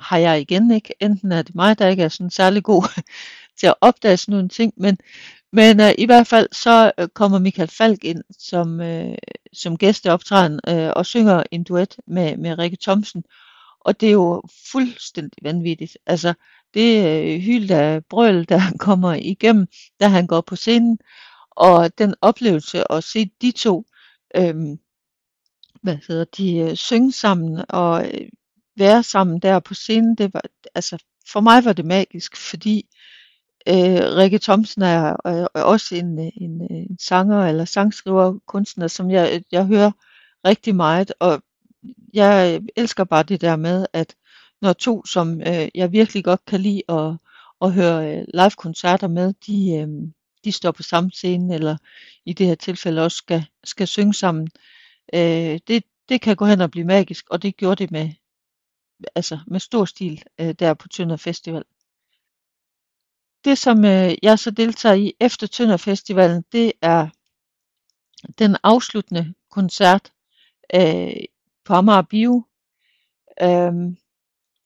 har 0.00 0.18
jeg 0.18 0.40
igen 0.40 0.70
ikke, 0.70 0.94
enten 1.00 1.32
er 1.32 1.42
det 1.42 1.54
mig, 1.54 1.78
der 1.78 1.88
ikke 1.88 2.02
er 2.02 2.08
sådan 2.08 2.30
særlig 2.30 2.62
god 2.62 3.02
til 3.58 3.66
at 3.66 3.74
opdage 3.80 4.16
sådan 4.16 4.32
nogle 4.32 4.48
ting, 4.48 4.72
men 4.76 4.98
men 5.52 5.80
øh, 5.80 5.92
i 5.98 6.06
hvert 6.06 6.26
fald 6.26 6.48
så 6.52 6.92
øh, 6.98 7.08
kommer 7.08 7.38
Michael 7.38 7.68
Falk 7.68 8.04
ind 8.04 8.22
som, 8.38 8.80
øh, 8.80 9.14
som 9.52 9.76
gæsteoptræden 9.78 10.60
øh, 10.68 10.92
og 10.96 11.06
synger 11.06 11.42
en 11.50 11.64
duet 11.64 11.96
med, 12.06 12.36
med 12.36 12.58
Rikke 12.58 12.78
Thomsen. 12.82 13.24
Og 13.80 14.00
det 14.00 14.08
er 14.08 14.12
jo 14.12 14.42
fuldstændig 14.72 15.38
vanvittigt. 15.42 15.98
Altså 16.06 16.34
det 16.74 17.06
øh, 17.06 17.40
hyld 17.40 17.70
af 17.70 18.04
brøl, 18.04 18.48
der 18.48 18.60
kommer 18.86 19.14
igennem, 19.14 19.66
da 20.00 20.08
han 20.08 20.26
går 20.26 20.40
på 20.40 20.56
scenen. 20.56 20.98
Og 21.56 21.98
den 21.98 22.14
oplevelse 22.20 22.92
at 22.92 23.04
se 23.04 23.30
de 23.42 23.52
to 23.52 23.84
øhm, 24.36 24.78
hvad 25.82 25.98
hedder 26.08 26.24
de, 26.24 26.58
øh, 26.58 26.76
synge 26.76 27.12
sammen 27.12 27.64
og 27.68 28.06
øh, 28.06 28.28
være 28.78 29.02
sammen 29.02 29.40
der 29.40 29.60
på 29.60 29.74
scenen, 29.74 30.14
det 30.14 30.34
var, 30.34 30.42
altså 30.74 30.98
for 31.32 31.40
mig 31.40 31.64
var 31.64 31.72
det 31.72 31.84
magisk, 31.84 32.36
fordi 32.36 32.86
Øh, 33.68 34.16
Rikke 34.16 34.38
Thomsen 34.38 34.82
er, 34.82 35.16
øh, 35.26 35.46
også 35.54 35.94
en, 35.94 36.18
øh, 36.18 36.32
en, 36.36 36.62
øh, 36.62 36.76
en 36.76 36.98
sanger 36.98 37.46
eller 37.46 37.64
sangskriver, 37.64 38.38
kunstner, 38.46 38.86
som 38.88 39.10
jeg, 39.10 39.30
øh, 39.34 39.40
jeg 39.52 39.66
hører 39.66 39.90
rigtig 40.46 40.74
meget, 40.76 41.12
og 41.20 41.42
jeg 42.14 42.60
elsker 42.76 43.04
bare 43.04 43.22
det 43.22 43.40
der 43.40 43.56
med, 43.56 43.86
at 43.92 44.14
når 44.62 44.72
to, 44.72 45.04
som 45.06 45.40
øh, 45.40 45.68
jeg 45.74 45.92
virkelig 45.92 46.24
godt 46.24 46.44
kan 46.46 46.60
lide 46.60 46.82
at, 46.88 47.12
at 47.62 47.72
høre 47.72 48.16
øh, 48.16 48.24
live-koncerter 48.34 49.08
med, 49.08 49.34
de, 49.46 49.76
øh, 49.76 49.88
de 50.46 50.52
står 50.52 50.70
på 50.70 50.82
samme 50.82 51.10
scene, 51.10 51.54
eller 51.54 51.76
i 52.24 52.32
det 52.32 52.46
her 52.46 52.54
tilfælde 52.54 53.04
også 53.04 53.16
skal, 53.16 53.46
skal 53.64 53.86
synge 53.86 54.14
sammen. 54.14 54.48
Øh, 55.14 55.60
det, 55.68 55.84
det 56.08 56.20
kan 56.20 56.36
gå 56.36 56.46
hen 56.46 56.60
og 56.60 56.70
blive 56.70 56.86
magisk, 56.86 57.26
og 57.30 57.42
det 57.42 57.56
gjorde 57.56 57.82
det 57.82 57.90
med, 57.90 58.10
altså 59.14 59.38
med 59.46 59.60
stor 59.60 59.84
stil 59.84 60.22
øh, 60.40 60.54
der 60.58 60.74
på 60.74 60.88
Tønder 60.88 61.16
Festival 61.16 61.64
det 63.46 63.58
som 63.58 63.84
øh, 63.84 64.14
jeg 64.22 64.38
så 64.38 64.50
deltager 64.50 64.94
i 64.94 65.14
efter 65.20 65.46
Tønder 65.46 65.76
Festivalen, 65.76 66.44
det 66.52 66.72
er 66.82 67.08
den 68.38 68.56
afsluttende 68.62 69.34
koncert 69.50 70.12
øh, 70.74 71.24
på 71.64 71.74
Amager 71.74 72.02
Bio. 72.02 72.44
Øh, 73.42 73.72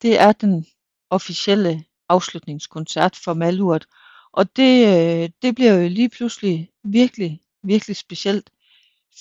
det 0.02 0.20
er 0.20 0.32
den 0.32 0.66
officielle 1.10 1.84
afslutningskoncert 2.08 3.16
for 3.24 3.34
Malurt. 3.34 3.86
Og 4.32 4.56
det, 4.56 4.86
øh, 4.86 5.30
det 5.42 5.54
bliver 5.54 5.74
jo 5.74 5.88
lige 5.88 6.08
pludselig 6.08 6.70
virkelig, 6.84 7.40
virkelig 7.62 7.96
specielt. 7.96 8.50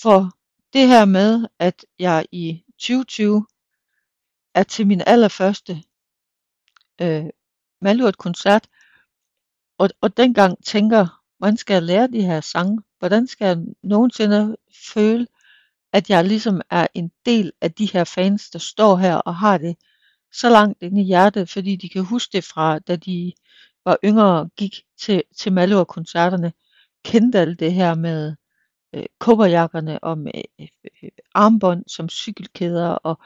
For 0.02 0.32
det 0.74 0.88
her 0.88 1.06
med, 1.06 1.48
at 1.60 1.86
jeg 2.00 2.26
i 2.32 2.64
2020 2.72 3.46
er 4.54 4.64
til 4.64 4.88
min 4.88 5.02
allerførste 5.08 5.84
øh, 7.02 7.26
Malurt-koncert, 7.82 8.70
og, 9.78 9.90
og 10.02 10.18
dengang 10.18 10.66
tænker, 10.66 11.22
hvordan 11.38 11.58
skal 11.58 11.74
jeg 11.74 11.84
lære 11.84 12.08
de 12.08 12.22
her 12.22 12.42
sange? 12.42 12.82
Hvordan 13.00 13.28
skal 13.28 13.46
jeg 13.46 13.58
nogensinde 13.84 14.58
føle, 14.94 15.28
at 15.94 16.10
jeg 16.10 16.26
ligesom 16.26 16.62
er 16.70 16.88
en 16.94 17.12
del 17.26 17.52
af 17.62 17.72
de 17.74 17.86
her 17.86 18.04
fans, 18.04 18.50
der 18.50 18.60
står 18.60 18.96
her 18.96 19.16
og 19.16 19.36
har 19.36 19.58
det 19.58 19.76
så 20.32 20.50
langt 20.50 20.82
inde 20.82 21.02
i 21.02 21.06
hjertet, 21.06 21.50
fordi 21.50 21.76
de 21.76 21.90
kan 21.90 22.04
huske 22.04 22.32
det 22.34 22.44
fra, 22.44 22.80
da 22.80 22.96
de 22.96 23.34
var 23.90 23.98
yngre 24.04 24.40
og 24.40 24.52
gik 24.58 24.82
til, 24.98 25.24
til 25.38 25.54
Malur-koncerterne, 25.54 26.54
kendte 27.06 27.40
alt 27.40 27.60
det 27.60 27.74
her 27.74 27.96
med 27.96 28.36
øh, 28.96 29.06
kobberjakkerne 29.20 30.04
og 30.04 30.18
med 30.18 30.32
øh, 30.60 31.10
armbånd 31.34 31.84
som 31.88 32.10
cykelkæder 32.10 32.90
og, 32.90 33.20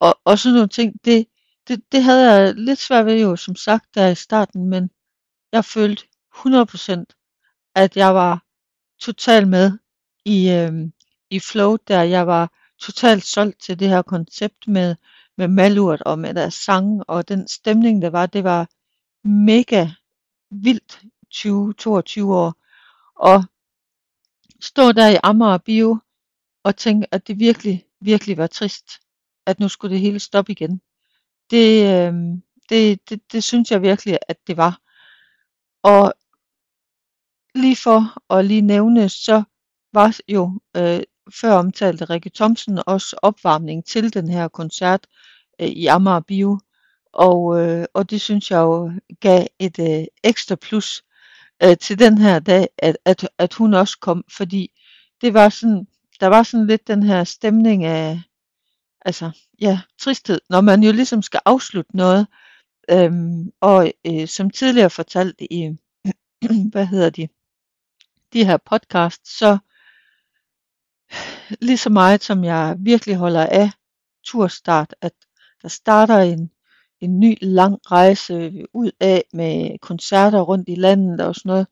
og, 0.00 0.18
og 0.24 0.38
sådan 0.38 0.54
nogle 0.54 0.68
ting. 0.68 1.04
Det, 1.04 1.26
det, 1.68 1.82
det 1.92 2.02
havde 2.02 2.32
jeg 2.32 2.54
lidt 2.54 2.78
svært 2.78 3.06
ved 3.06 3.20
jo, 3.20 3.36
som 3.36 3.56
sagt, 3.56 3.94
der 3.94 4.08
i 4.08 4.14
starten, 4.14 4.66
men 4.70 4.90
jeg 5.52 5.64
følte 5.64 6.04
100% 6.36 7.04
at 7.74 7.96
jeg 7.96 8.14
var 8.14 8.42
totalt 9.00 9.48
med 9.48 9.78
i, 10.24 10.50
øh, 10.50 10.72
i 11.30 11.40
flow 11.40 11.76
der. 11.88 12.02
Jeg 12.02 12.26
var 12.26 12.52
totalt 12.80 13.24
solgt 13.24 13.62
til 13.62 13.78
det 13.78 13.88
her 13.88 14.02
koncept 14.02 14.68
med, 14.68 14.96
med 15.36 15.48
Malurt 15.48 16.02
og 16.02 16.18
med 16.18 16.34
deres 16.34 16.54
sang 16.54 17.02
og 17.08 17.28
den 17.28 17.48
stemning 17.48 18.02
der 18.02 18.10
var. 18.10 18.26
Det 18.26 18.44
var 18.44 18.68
mega 19.24 19.86
vildt 20.50 21.02
20-22 21.34 22.22
år. 22.24 22.54
Og 23.14 23.44
stå 24.60 24.92
der 24.92 25.08
i 25.08 25.18
Amager 25.22 25.58
Bio 25.58 25.98
og 26.64 26.76
tænke, 26.76 27.14
at 27.14 27.28
det 27.28 27.38
virkelig, 27.38 27.86
virkelig 28.00 28.36
var 28.36 28.46
trist, 28.46 29.00
at 29.46 29.60
nu 29.60 29.68
skulle 29.68 29.94
det 29.94 30.00
hele 30.00 30.18
stoppe 30.18 30.52
igen. 30.52 30.80
Det, 31.50 31.82
øh, 31.94 32.14
det, 32.68 33.10
det, 33.10 33.32
det 33.32 33.44
synes 33.44 33.70
jeg 33.70 33.82
virkelig, 33.82 34.18
at 34.28 34.46
det 34.46 34.56
var. 34.56 34.80
Og 35.82 36.14
lige 37.54 37.76
for 37.76 38.32
at 38.34 38.44
lige 38.44 38.60
nævne, 38.60 39.08
så 39.08 39.42
var 39.92 40.20
jo 40.28 40.60
øh, 40.76 41.00
før 41.40 41.52
omtalte 41.52 42.04
Rikke 42.04 42.30
Thomsen 42.34 42.80
også 42.86 43.16
opvarmning 43.22 43.84
til 43.84 44.14
den 44.14 44.28
her 44.28 44.48
koncert 44.48 45.06
øh, 45.60 45.68
i 45.68 45.86
Amager 45.86 46.20
Bio. 46.20 46.58
Og, 47.12 47.60
øh, 47.60 47.86
og 47.94 48.10
det 48.10 48.20
synes 48.20 48.50
jeg 48.50 48.58
jo 48.58 48.92
gav 49.20 49.46
et 49.58 49.78
øh, 49.78 50.06
ekstra 50.24 50.54
plus 50.54 51.04
øh, 51.62 51.76
til 51.76 51.98
den 51.98 52.18
her 52.18 52.38
dag, 52.38 52.68
at, 52.78 52.98
at, 53.04 53.28
at 53.38 53.54
hun 53.54 53.74
også 53.74 53.98
kom, 54.00 54.24
fordi 54.36 54.70
det 55.20 55.34
var 55.34 55.48
sådan, 55.48 55.86
der 56.20 56.26
var 56.26 56.42
sådan 56.42 56.66
lidt 56.66 56.88
den 56.88 57.02
her 57.02 57.24
stemning 57.24 57.84
af, 57.84 58.22
altså 59.04 59.30
ja, 59.60 59.80
tristhed, 59.98 60.40
når 60.50 60.60
man 60.60 60.82
jo 60.82 60.92
ligesom 60.92 61.22
skal 61.22 61.40
afslutte 61.44 61.96
noget, 61.96 62.26
Øhm, 62.90 63.52
og 63.60 63.92
øh, 64.06 64.28
som 64.28 64.50
tidligere 64.50 64.90
fortalt 64.90 65.40
i, 65.40 65.76
hvad 66.72 66.86
hedder 66.86 67.10
de, 67.10 67.28
de 68.32 68.44
her 68.44 68.56
podcast, 68.56 69.38
så 69.38 69.58
lige 71.60 71.78
så 71.78 71.90
meget 71.90 72.24
som 72.24 72.44
jeg 72.44 72.76
virkelig 72.78 73.16
holder 73.16 73.46
af 73.46 73.70
turstart, 74.24 74.94
at 75.00 75.12
der 75.62 75.68
starter 75.68 76.18
en, 76.18 76.50
en 77.00 77.20
ny 77.20 77.38
lang 77.40 77.78
rejse 77.90 78.66
ud 78.72 78.90
af 79.00 79.24
med 79.32 79.78
koncerter 79.78 80.40
rundt 80.40 80.68
i 80.68 80.74
landet 80.74 81.20
og 81.20 81.34
sådan 81.34 81.50
noget, 81.50 81.66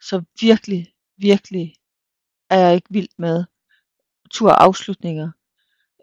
så 0.00 0.22
virkelig, 0.40 0.94
virkelig 1.16 1.74
er 2.50 2.58
jeg 2.58 2.74
ikke 2.74 2.88
vild 2.90 3.08
med 3.18 3.44
turafslutninger. 4.30 5.30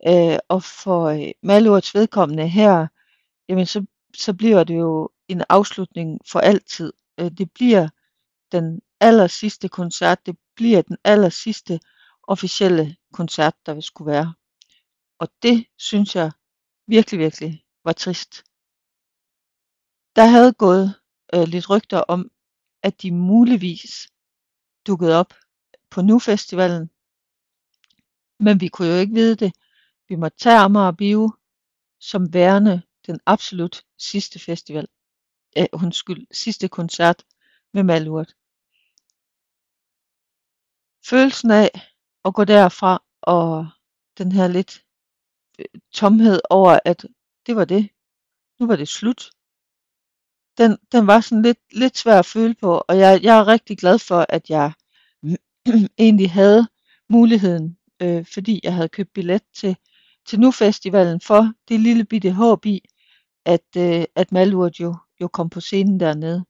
Øh, 0.07 0.37
og 0.49 0.63
for 0.63 1.05
øh, 1.05 1.31
Malurts 1.43 1.95
vedkommende 1.95 2.47
her, 2.47 2.87
jamen 3.49 3.65
så, 3.65 3.85
så 4.17 4.33
bliver 4.33 4.63
det 4.63 4.77
jo 4.77 5.09
en 5.27 5.43
afslutning 5.49 6.19
for 6.31 6.39
altid. 6.39 6.93
Øh, 7.19 7.31
det 7.31 7.51
bliver 7.51 7.89
den 8.51 8.81
aller 8.99 9.27
sidste 9.27 9.69
koncert, 9.69 10.25
det 10.25 10.37
bliver 10.55 10.81
den 10.81 10.97
aller 11.03 11.29
sidste 11.29 11.79
officielle 12.23 12.95
koncert, 13.13 13.53
der 13.65 13.73
vil 13.73 13.83
skulle 13.83 14.11
være. 14.11 14.33
Og 15.19 15.27
det 15.43 15.65
synes 15.77 16.15
jeg 16.15 16.31
virkelig, 16.87 17.19
virkelig 17.19 17.63
var 17.83 17.93
trist. 17.93 18.43
Der 20.15 20.25
havde 20.25 20.53
gået 20.53 20.95
øh, 21.33 21.43
lidt 21.43 21.69
rygter 21.69 21.99
om, 21.99 22.31
at 22.83 23.01
de 23.01 23.11
muligvis 23.11 24.07
dukkede 24.87 25.15
op 25.15 25.33
på 25.89 26.01
Nu-festivalen, 26.01 26.89
men 28.39 28.61
vi 28.61 28.67
kunne 28.67 28.87
jo 28.87 28.95
ikke 28.95 29.13
vide 29.13 29.35
det. 29.35 29.53
Vi 30.09 30.15
måtte 30.15 30.37
tage 30.37 30.57
Amager 30.57 30.91
Bio 30.91 31.31
som 31.99 32.33
værende 32.33 32.81
den 33.07 33.19
absolut 33.25 33.83
sidste 33.97 34.39
festival, 34.39 34.87
øh, 35.57 35.65
undskyld, 35.73 36.27
sidste 36.31 36.67
koncert 36.67 37.25
med 37.73 37.83
Malurt. 37.83 38.33
Følelsen 41.05 41.51
af 41.51 41.69
at 42.25 42.33
gå 42.33 42.43
derfra 42.43 43.03
og 43.21 43.67
den 44.17 44.31
her 44.31 44.47
lidt 44.47 44.85
øh, 45.59 45.65
tomhed 45.91 46.39
over, 46.49 46.79
at 46.85 47.05
det 47.45 47.55
var 47.55 47.65
det. 47.65 47.89
Nu 48.59 48.67
var 48.67 48.75
det 48.75 48.87
slut. 48.87 49.31
Den, 50.61 50.77
den 50.91 51.07
var 51.07 51.19
sådan 51.21 51.41
lidt, 51.41 51.59
lidt 51.71 51.97
svær 51.97 52.19
at 52.19 52.25
føle 52.25 52.55
på, 52.55 52.83
og 52.87 52.97
jeg, 52.97 53.19
jeg 53.23 53.37
er 53.39 53.47
rigtig 53.47 53.77
glad 53.77 53.99
for, 53.99 54.25
at 54.29 54.49
jeg 54.49 54.71
egentlig 56.05 56.31
havde 56.31 56.67
muligheden, 57.09 57.77
øh, 58.01 58.25
fordi 58.33 58.59
jeg 58.63 58.73
havde 58.73 58.89
købt 58.89 59.13
billet 59.13 59.41
til, 59.55 59.77
til 60.27 60.39
Nu-festivalen 60.39 61.21
for 61.21 61.53
det 61.67 61.79
lille 61.79 62.05
bitte 62.05 62.31
håb 62.31 62.65
i, 62.65 62.89
at, 63.45 63.65
øh, 63.77 64.05
at 64.15 64.31
Malurt 64.31 64.79
jo, 64.79 64.95
jo 65.21 65.27
kom 65.27 65.49
på 65.49 65.59
scenen 65.59 65.99
dernede. 65.99 66.45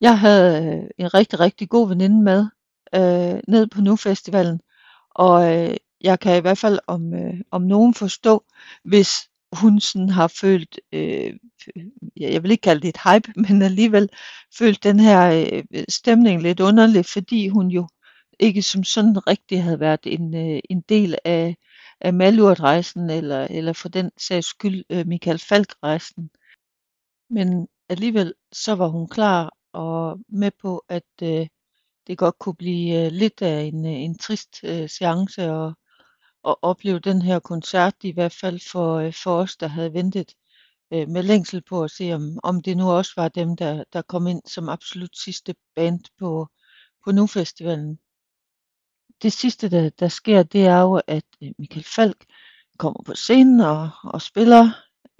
Jeg 0.00 0.18
havde 0.18 0.66
øh, 0.66 0.90
en 0.98 1.14
rigtig, 1.14 1.40
rigtig 1.40 1.68
god 1.68 1.88
veninde 1.88 2.22
med 2.22 2.46
øh, 2.94 3.40
ned 3.48 3.66
på 3.66 3.80
Nu-festivalen, 3.80 4.60
og 5.10 5.56
øh, 5.56 5.76
jeg 6.00 6.20
kan 6.20 6.36
i 6.36 6.40
hvert 6.40 6.58
fald 6.58 6.78
om, 6.86 7.14
øh, 7.14 7.34
om 7.50 7.62
nogen 7.62 7.94
forstå, 7.94 8.44
hvis 8.84 9.29
hun 9.52 9.80
sådan 9.80 10.08
har 10.08 10.28
følt, 10.40 10.80
øh, 10.92 11.32
jeg 12.16 12.42
vil 12.42 12.50
ikke 12.50 12.62
kalde 12.62 12.80
det 12.82 12.88
et 12.88 13.00
hype, 13.04 13.32
men 13.48 13.62
alligevel 13.62 14.08
følt 14.58 14.82
den 14.82 15.00
her 15.00 15.46
øh, 15.72 15.84
stemning 15.88 16.42
lidt 16.42 16.60
underlig, 16.60 17.06
fordi 17.06 17.48
hun 17.48 17.68
jo 17.68 17.88
ikke 18.40 18.62
som 18.62 18.84
sådan 18.84 19.26
rigtig 19.26 19.62
havde 19.62 19.80
været 19.80 20.00
en, 20.06 20.34
øh, 20.34 20.60
en 20.70 20.80
del 20.80 21.18
af, 21.24 21.56
af 22.00 22.14
Malurt-rejsen, 22.14 23.10
eller, 23.10 23.46
eller 23.50 23.72
for 23.72 23.88
den 23.88 24.10
sags 24.18 24.46
skyld 24.46 24.84
øh, 24.90 25.06
Michael 25.06 25.38
Falk-rejsen. 25.38 26.30
Men 27.30 27.68
alligevel 27.88 28.34
så 28.52 28.74
var 28.74 28.88
hun 28.88 29.08
klar 29.08 29.50
og 29.72 30.18
med 30.28 30.50
på, 30.62 30.84
at 30.88 31.10
øh, 31.22 31.46
det 32.06 32.18
godt 32.18 32.38
kunne 32.38 32.54
blive 32.54 33.06
øh, 33.06 33.12
lidt 33.12 33.42
af 33.42 33.62
en, 33.62 33.86
øh, 33.86 33.92
en 33.92 34.18
trist 34.18 34.60
øh, 34.64 34.88
seance 34.88 35.52
og 35.52 35.74
at 36.48 36.56
opleve 36.62 36.98
den 36.98 37.22
her 37.22 37.38
koncert, 37.38 37.94
i 38.02 38.10
hvert 38.10 38.32
fald 38.32 38.60
for, 38.70 38.96
øh, 38.96 39.12
for 39.12 39.36
os, 39.36 39.56
der 39.56 39.66
havde 39.66 39.94
ventet 39.94 40.34
øh, 40.92 41.08
med 41.08 41.22
længsel 41.22 41.62
på 41.62 41.84
at 41.84 41.90
se, 41.90 42.12
om, 42.12 42.38
om 42.42 42.62
det 42.62 42.76
nu 42.76 42.90
også 42.90 43.12
var 43.16 43.28
dem, 43.28 43.56
der, 43.56 43.84
der 43.92 44.02
kom 44.02 44.26
ind 44.26 44.42
som 44.46 44.68
absolut 44.68 45.16
sidste 45.16 45.54
band 45.76 46.00
på, 46.18 46.48
på 47.04 47.12
Nu-festivalen. 47.12 47.98
Det 49.22 49.32
sidste, 49.32 49.70
der, 49.70 49.90
der 49.90 50.08
sker, 50.08 50.42
det 50.42 50.66
er 50.66 50.80
jo, 50.80 51.00
at 51.06 51.24
øh, 51.42 51.50
Michael 51.58 51.84
Falk 51.84 52.24
kommer 52.78 53.02
på 53.06 53.14
scenen 53.14 53.60
og, 53.60 53.90
og 54.04 54.22
spiller 54.22 54.70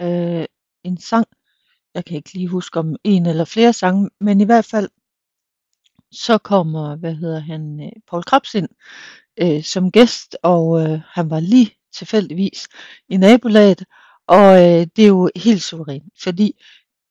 øh, 0.01 0.45
en 0.83 0.97
sang. 0.97 1.25
Jeg 1.93 2.05
kan 2.05 2.15
ikke 2.15 2.33
lige 2.33 2.47
huske 2.47 2.79
om 2.79 2.95
en 3.03 3.25
eller 3.25 3.45
flere 3.45 3.73
sange, 3.73 4.09
men 4.19 4.41
i 4.41 4.45
hvert 4.45 4.65
fald 4.65 4.89
så 6.11 6.37
kommer, 6.37 6.95
hvad 6.95 7.15
hedder 7.15 7.39
han, 7.39 7.81
øh, 7.83 7.91
Paul 8.07 8.23
Krabs 8.23 8.55
ind 8.55 8.69
øh, 9.37 9.63
som 9.63 9.91
gæst, 9.91 10.37
og 10.43 10.81
øh, 10.81 10.99
han 11.07 11.29
var 11.29 11.39
lige 11.39 11.71
tilfældigvis 11.93 12.67
i 13.09 13.17
nabolaget, 13.17 13.83
og 14.27 14.55
øh, 14.55 14.87
det 14.95 15.03
er 15.03 15.07
jo 15.07 15.29
helt 15.35 15.63
suverænt, 15.63 16.03
fordi 16.23 16.55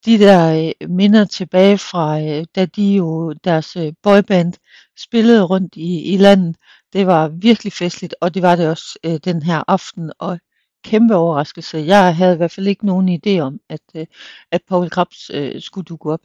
de 0.05 0.19
der 0.19 0.73
øh, 0.81 0.91
minder 0.91 1.25
tilbage 1.25 1.79
fra, 1.79 2.21
øh, 2.21 2.45
da 2.57 2.67
de 2.67 2.95
jo 2.95 3.33
deres 3.33 3.77
øh, 3.77 3.93
boyband 4.03 4.53
spillede 4.99 5.43
rundt 5.43 5.77
i, 5.77 6.15
i 6.15 6.17
landet, 6.17 6.57
det 6.93 7.07
var 7.07 7.29
virkelig 7.29 7.73
festligt, 7.73 8.15
og 8.21 8.35
det 8.35 8.43
var 8.43 8.57
det 8.57 8.69
også 8.69 8.99
øh, 9.05 9.19
den 9.25 9.43
her 9.43 9.65
aften, 9.69 10.13
og 10.19 10.39
kæmpe 10.85 11.15
overraskelse. 11.15 11.79
Jeg 11.79 12.17
havde 12.17 12.35
i 12.35 12.37
hvert 12.37 12.53
fald 12.53 12.67
ikke 12.67 12.87
nogen 12.87 13.21
idé 13.27 13.41
om, 13.41 13.61
at, 13.69 13.81
øh, 13.95 14.07
at 14.51 14.61
Paul 14.69 14.91
Krabs 14.91 15.31
øh, 15.35 15.61
skulle 15.61 15.85
dukke 15.85 16.13
op. 16.13 16.21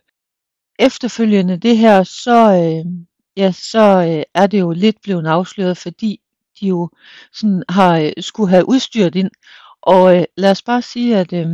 Efterfølgende 0.80 1.58
det 1.58 1.78
her, 1.78 2.04
så, 2.04 2.38
øh, 2.52 2.91
ja, 3.38 3.51
så 3.51 3.79
øh, 4.09 4.23
er 4.33 4.47
det 4.47 4.59
jo 4.59 4.71
lidt 4.71 5.01
blevet 5.03 5.27
afsløret, 5.27 5.77
fordi 5.77 6.21
de 6.59 6.67
jo 6.67 6.89
sådan 7.33 7.63
har 7.69 7.97
øh, 7.99 8.11
skulle 8.19 8.49
have 8.49 8.69
udstyret 8.69 9.15
ind. 9.15 9.31
Og 9.81 10.17
øh, 10.17 10.23
lad 10.38 10.51
os 10.51 10.61
bare 10.61 10.81
sige, 10.81 11.17
at 11.17 11.33
øh, 11.33 11.47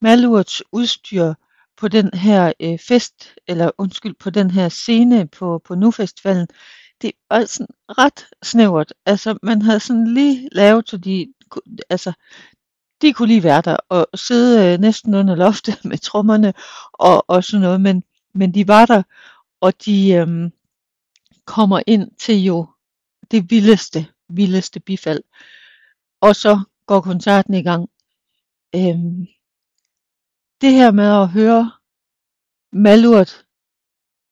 Malurts 0.00 0.62
udstyr 0.72 1.34
på 1.76 1.88
den 1.88 2.10
her 2.14 2.52
øh, 2.60 2.78
fest, 2.78 3.34
eller 3.46 3.70
undskyld, 3.78 4.14
på 4.14 4.30
den 4.30 4.50
her 4.50 4.68
scene 4.68 5.28
på, 5.28 5.60
på 5.64 5.74
Nu-festivalen, 5.74 6.48
det 7.02 7.12
var 7.30 7.44
sådan 7.44 7.66
ret 7.88 8.26
snævert. 8.42 8.92
Altså, 9.06 9.38
man 9.42 9.62
havde 9.62 9.80
sådan 9.80 10.14
lige 10.14 10.48
lavet, 10.52 10.88
så 10.88 10.96
de, 10.96 11.32
altså, 11.90 12.12
de 13.02 13.12
kunne 13.12 13.28
lige 13.28 13.42
være 13.42 13.60
der 13.60 13.76
og 13.88 14.06
sidde 14.14 14.72
øh, 14.72 14.80
næsten 14.80 15.14
under 15.14 15.34
loftet 15.34 15.84
med 15.90 15.98
trommerne 15.98 16.54
og, 16.92 17.30
og 17.30 17.44
sådan 17.44 17.60
noget, 17.60 17.80
men, 17.80 18.02
men 18.34 18.54
de 18.54 18.68
var 18.68 18.86
der, 18.86 19.02
og 19.60 19.84
de 19.84 20.12
øh, 20.12 20.50
kommer 21.48 21.82
ind 21.86 22.10
til 22.16 22.44
jo 22.44 22.66
det 23.30 23.50
vildeste, 23.50 24.06
vildeste 24.28 24.80
bifald. 24.80 25.22
Og 26.20 26.36
så 26.36 26.60
går 26.86 27.00
koncerten 27.00 27.54
i 27.54 27.62
gang. 27.62 27.90
Øhm, 28.74 29.26
det 30.60 30.72
her 30.72 30.90
med 30.90 31.04
at 31.22 31.28
høre 31.28 31.72
Malurt 32.72 33.46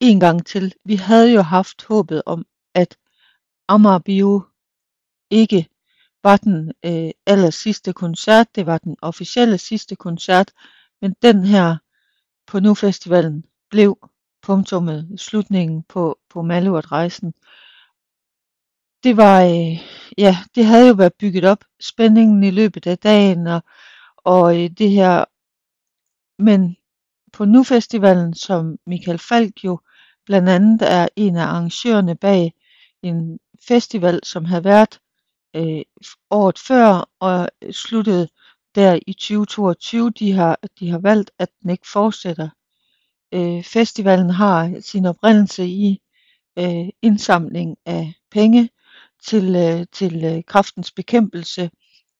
en 0.00 0.20
gang 0.20 0.46
til. 0.46 0.74
Vi 0.84 0.94
havde 0.94 1.32
jo 1.32 1.42
haft 1.42 1.84
håbet 1.84 2.22
om, 2.26 2.46
at 2.74 2.98
Amager 3.68 3.98
Bio 3.98 4.42
ikke 5.30 5.68
var 6.22 6.36
den 6.36 6.72
øh, 6.84 7.10
aller 7.26 7.50
sidste 7.50 7.92
koncert. 7.92 8.54
Det 8.54 8.66
var 8.66 8.78
den 8.78 8.96
officielle 9.02 9.58
sidste 9.58 9.96
koncert. 9.96 10.52
Men 11.00 11.14
den 11.22 11.44
her 11.44 11.76
på 12.46 12.60
Nu 12.60 12.74
Festivalen 12.74 13.44
blev 13.70 14.10
punktummet, 14.46 15.20
slutningen 15.20 15.82
på, 15.82 16.18
på 16.30 16.42
Malurt-rejsen. 16.42 17.34
Det 19.04 19.16
var, 19.16 19.42
øh, 19.42 19.74
ja, 20.18 20.36
det 20.54 20.64
havde 20.64 20.88
jo 20.88 20.94
været 20.94 21.14
bygget 21.14 21.44
op, 21.44 21.64
spændingen 21.80 22.44
i 22.44 22.50
løbet 22.50 22.86
af 22.86 22.98
dagen, 22.98 23.46
og, 23.46 23.62
og 24.16 24.62
øh, 24.62 24.70
det 24.70 24.90
her, 24.90 25.24
men 26.38 26.76
på 27.32 27.44
Nu-festivalen, 27.44 28.34
som 28.34 28.78
Michael 28.86 29.18
Falk 29.18 29.64
jo 29.64 29.80
blandt 30.26 30.48
andet 30.48 30.82
er 30.82 31.08
en 31.16 31.36
af 31.36 31.42
arrangørerne 31.42 32.16
bag 32.16 32.52
en 33.02 33.38
festival, 33.68 34.20
som 34.24 34.44
havde 34.44 34.64
været 34.64 35.00
øh, 35.56 35.82
året 36.30 36.58
før 36.58 37.10
og 37.20 37.48
øh, 37.62 37.72
sluttede 37.72 38.28
der 38.74 38.98
i 39.06 39.12
2022. 39.12 40.10
De 40.10 40.32
har, 40.32 40.58
de 40.78 40.90
har 40.90 40.98
valgt, 40.98 41.30
at 41.38 41.48
den 41.62 41.70
ikke 41.70 41.86
fortsætter. 41.92 42.48
Øh, 43.32 43.64
festivalen 43.64 44.30
har 44.30 44.80
sin 44.80 45.06
oprindelse 45.06 45.66
i 45.66 46.00
øh, 46.58 46.88
indsamling 47.02 47.76
af 47.86 48.14
penge 48.30 48.70
til, 49.24 49.56
øh, 49.56 49.86
til 49.92 50.24
øh, 50.24 50.44
kraftens 50.44 50.92
bekæmpelse 50.92 51.70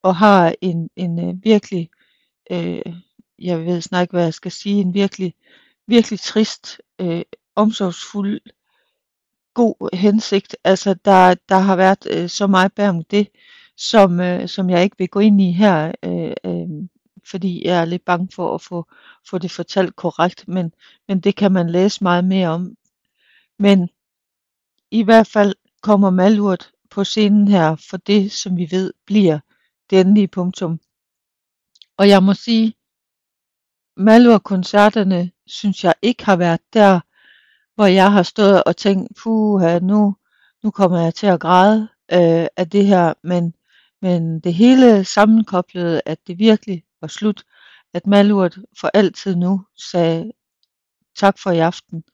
og 0.03 0.17
har 0.17 0.55
en, 0.61 0.89
en 0.97 1.29
øh, 1.29 1.35
virkelig, 1.45 1.91
øh, 2.51 2.83
jeg 3.39 3.67
ved 3.67 3.81
snart 3.81 4.03
ikke, 4.03 4.13
hvad 4.13 4.25
jeg 4.25 4.35
skal 4.35 4.53
sige, 4.53 4.81
en 4.81 4.95
virkelig, 4.95 5.35
virkelig 5.87 6.21
trist, 6.21 6.81
øh, 7.01 7.23
omsorgsfuld, 7.57 8.41
god 9.55 9.97
hensigt. 9.97 10.57
Altså, 10.65 10.95
der, 11.05 11.35
der 11.49 11.59
har 11.59 11.77
været 11.77 12.07
øh, 12.11 12.29
så 12.29 12.47
meget 12.47 12.73
bag 12.73 12.89
om 12.89 13.05
det, 13.05 13.29
som, 13.77 14.21
øh, 14.21 14.49
som 14.49 14.71
jeg 14.71 14.83
ikke 14.83 14.99
vil 14.99 15.09
gå 15.09 15.21
ind 15.21 15.41
i 15.41 15.53
her, 15.53 15.93
øh, 16.03 16.33
øh, 16.45 16.56
fordi 17.31 17.66
jeg 17.66 17.81
er 17.81 17.85
lidt 17.85 18.05
bange 18.05 18.29
for 18.35 18.55
at 18.55 18.61
få, 18.61 18.87
få 19.31 19.39
det 19.39 19.51
fortalt 19.51 19.97
korrekt, 19.97 20.49
men, 20.49 20.72
men 21.09 21.20
det 21.20 21.37
kan 21.37 21.53
man 21.53 21.70
læse 21.70 22.05
meget 22.05 22.24
mere 22.24 22.49
om. 22.49 22.77
Men 23.59 23.89
i 24.91 25.03
hvert 25.03 25.27
fald 25.27 25.55
kommer 25.83 26.11
Malurt 26.11 26.70
på 26.91 27.05
scenen 27.05 27.49
her 27.49 27.77
for 27.77 27.97
det, 27.97 28.33
som 28.33 28.57
vi 28.57 28.68
ved 28.70 28.93
bliver 29.07 29.39
det 29.91 30.01
endelige 30.01 30.29
punktum. 30.29 30.81
Og 31.97 32.09
jeg 32.09 32.22
må 32.22 32.35
sige, 32.35 32.74
Malurt-koncerterne 33.97 35.31
synes 35.47 35.85
jeg 35.85 35.95
ikke 36.03 36.24
har 36.24 36.37
været 36.37 36.61
der, 36.72 37.01
hvor 37.74 37.87
jeg 37.87 38.12
har 38.12 38.22
stået 38.22 38.64
og 38.64 38.77
tænkt, 38.77 39.16
puha, 39.22 39.79
nu, 39.79 40.16
nu 40.62 40.70
kommer 40.70 41.01
jeg 41.01 41.14
til 41.14 41.27
at 41.27 41.41
græde 41.41 41.89
øh, 42.12 42.47
af 42.57 42.70
det 42.72 42.87
her, 42.87 43.14
men, 43.22 43.55
men 44.03 44.41
det 44.41 44.55
hele 44.55 45.05
sammenkoblede, 45.05 46.03
at 46.07 46.18
det 46.27 46.39
virkelig 46.39 46.85
var 47.01 47.09
slut, 47.09 47.45
at 47.95 48.07
Malurt 48.07 48.59
for 48.81 48.91
altid 48.95 49.37
nu 49.37 49.61
sagde 49.77 50.33
tak 51.17 51.39
for 51.39 51.51
i 51.51 51.59
aften. 51.59 52.05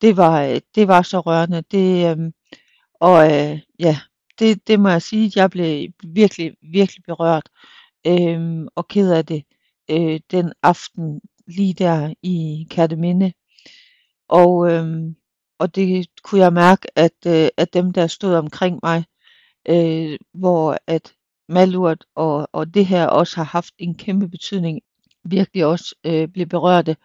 Det 0.00 0.16
var, 0.16 0.42
øh, 0.42 0.60
det 0.74 0.88
var 0.88 1.02
så 1.02 1.20
rørende. 1.20 1.62
Det, 1.70 2.18
øh, 2.18 2.32
og 3.00 3.32
øh, 3.32 3.60
ja, 3.78 3.98
det, 4.38 4.68
det 4.68 4.80
må 4.80 4.88
jeg 4.88 5.02
sige, 5.02 5.32
jeg 5.36 5.50
blev 5.50 5.88
virkelig, 6.04 6.56
virkelig 6.62 7.04
berørt 7.04 7.48
øh, 8.06 8.66
og 8.74 8.88
ked 8.88 9.12
af 9.12 9.26
det 9.26 9.44
øh, 9.90 10.20
den 10.30 10.52
aften 10.62 11.20
lige 11.46 11.74
der 11.74 12.14
i 12.22 12.66
Kærteminde. 12.70 13.32
Og, 14.28 14.72
øh, 14.72 15.14
og 15.58 15.74
det 15.74 16.06
kunne 16.22 16.40
jeg 16.40 16.52
mærke, 16.52 16.98
at, 16.98 17.16
øh, 17.26 17.48
at 17.56 17.74
dem 17.74 17.92
der 17.92 18.06
stod 18.06 18.34
omkring 18.34 18.80
mig, 18.82 19.04
øh, 19.68 20.18
hvor 20.34 20.78
at 20.86 21.14
Malurt 21.48 22.04
og, 22.14 22.48
og 22.52 22.74
det 22.74 22.86
her 22.86 23.06
også 23.06 23.36
har 23.36 23.44
haft 23.44 23.74
en 23.78 23.94
kæmpe 23.94 24.28
betydning, 24.28 24.80
virkelig 25.24 25.66
også 25.66 25.94
øh, 26.04 26.28
blev 26.28 26.46
berørte. 26.46 26.96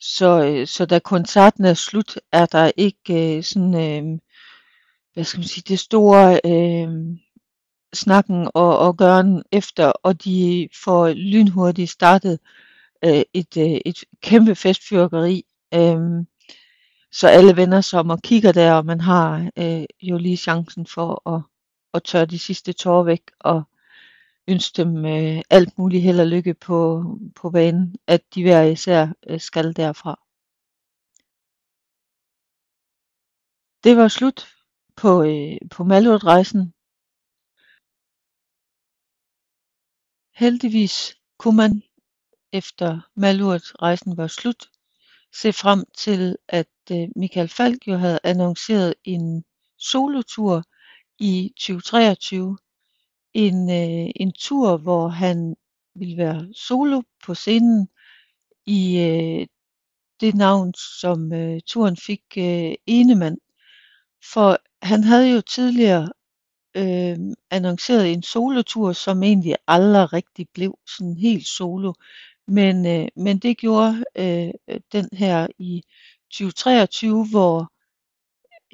Så, 0.00 0.44
øh, 0.44 0.66
så 0.66 0.86
da 0.86 0.98
koncerten 0.98 1.64
er 1.64 1.74
slut, 1.74 2.18
er 2.32 2.46
der 2.46 2.70
ikke 2.76 3.36
øh, 3.36 3.42
sådan, 3.42 3.74
øh, 3.74 4.18
hvad 5.14 5.24
skal 5.24 5.38
man 5.38 5.48
sige, 5.48 5.64
det 5.68 5.78
store 5.78 6.40
øh, 6.44 6.88
snakken 7.94 8.48
og, 8.54 8.78
og 8.78 8.96
gøren 8.96 9.42
efter, 9.52 9.86
og 9.86 10.24
de 10.24 10.68
får 10.84 11.08
lynhurtigt 11.12 11.90
startet 11.90 12.38
øh, 13.04 13.22
et, 13.34 13.56
øh, 13.56 13.80
et 13.84 14.04
kæmpe 14.22 14.54
festfyrkeri. 14.54 15.44
Øh, 15.74 16.00
så 17.12 17.28
alle 17.28 17.56
vender 17.56 17.80
sig 17.80 18.00
om 18.00 18.10
og 18.10 18.22
kigger 18.22 18.52
der, 18.52 18.72
og 18.72 18.86
man 18.86 19.00
har 19.00 19.50
øh, 19.58 19.84
jo 20.02 20.18
lige 20.18 20.36
chancen 20.36 20.86
for 20.86 21.34
at, 21.34 21.42
at 21.94 22.02
tørre 22.02 22.26
de 22.26 22.38
sidste 22.38 22.72
tårer 22.72 23.02
væk 23.02 23.22
og 23.40 23.62
ønske 24.50 24.76
dem 24.82 25.04
øh, 25.04 25.42
alt 25.50 25.78
muligt 25.78 26.02
held 26.02 26.20
og 26.20 26.26
lykke 26.26 26.54
på, 26.54 27.04
på 27.36 27.50
banen, 27.50 27.96
at 28.06 28.34
de 28.34 28.42
hver 28.42 28.62
især 28.62 29.08
øh, 29.26 29.40
skal 29.40 29.76
derfra. 29.76 30.14
Det 33.84 33.96
var 33.96 34.08
slut 34.08 34.40
på, 34.96 35.22
øh, 35.22 35.58
på 35.70 35.84
Malurt-rejsen. 35.84 36.72
Heldigvis 40.34 41.16
kunne 41.38 41.56
man, 41.56 41.82
efter 42.52 43.00
Malurt-rejsen 43.14 44.16
var 44.16 44.26
slut, 44.26 44.70
se 45.32 45.52
frem 45.52 45.84
til, 45.96 46.36
at 46.48 46.74
øh, 46.92 47.08
Michael 47.16 47.48
Falk 47.48 47.88
jo 47.88 47.96
havde 47.96 48.20
annonceret 48.24 48.94
en 49.04 49.44
solotur 49.78 50.62
i 51.18 51.52
2023. 51.56 52.58
En, 53.34 53.70
øh, 53.70 54.10
en 54.16 54.32
tur, 54.32 54.76
hvor 54.76 55.08
han 55.08 55.56
ville 55.94 56.16
være 56.16 56.48
solo 56.54 57.02
på 57.24 57.34
scenen 57.34 57.88
i 58.66 58.98
øh, 58.98 59.46
det 60.20 60.34
navn, 60.34 60.74
som 61.00 61.32
øh, 61.32 61.60
turen 61.66 61.96
fik 61.96 62.22
øh, 62.38 62.74
Enemann. 62.86 63.38
For 64.32 64.58
han 64.82 65.04
havde 65.04 65.30
jo 65.34 65.40
tidligere 65.40 66.08
øh, 66.76 67.18
annonceret 67.50 68.12
en 68.12 68.22
solotur, 68.22 68.92
som 68.92 69.22
egentlig 69.22 69.56
aldrig 69.66 70.12
rigtig 70.12 70.48
blev 70.54 70.78
sådan 70.96 71.16
helt 71.16 71.46
solo. 71.46 71.92
Men, 72.46 72.86
øh, 72.86 73.08
men 73.16 73.38
det 73.38 73.58
gjorde 73.58 74.04
øh, 74.16 74.50
den 74.92 75.08
her 75.12 75.46
i 75.58 75.82
2023, 76.30 77.26
hvor, 77.30 77.72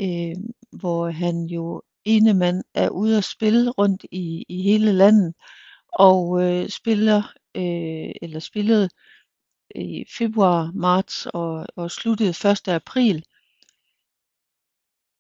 øh, 0.01 0.37
hvor 0.71 1.11
han 1.11 1.45
jo 1.45 1.83
ene 2.07 2.35
mand 2.35 2.65
er 2.75 2.89
ude 2.89 3.19
at 3.19 3.25
spille 3.25 3.71
rundt 3.71 4.05
i, 4.11 4.45
i 4.49 4.63
hele 4.63 4.93
landet 4.93 5.35
og 5.93 6.43
øh, 6.43 6.69
spiller 6.69 7.33
øh, 7.57 8.11
eller 8.23 8.41
spillede 8.41 8.89
i 9.75 10.05
februar, 10.19 10.71
marts 10.75 11.27
og, 11.27 11.67
og 11.77 11.91
sluttede 11.91 12.51
1. 12.51 12.69
april. 12.69 13.25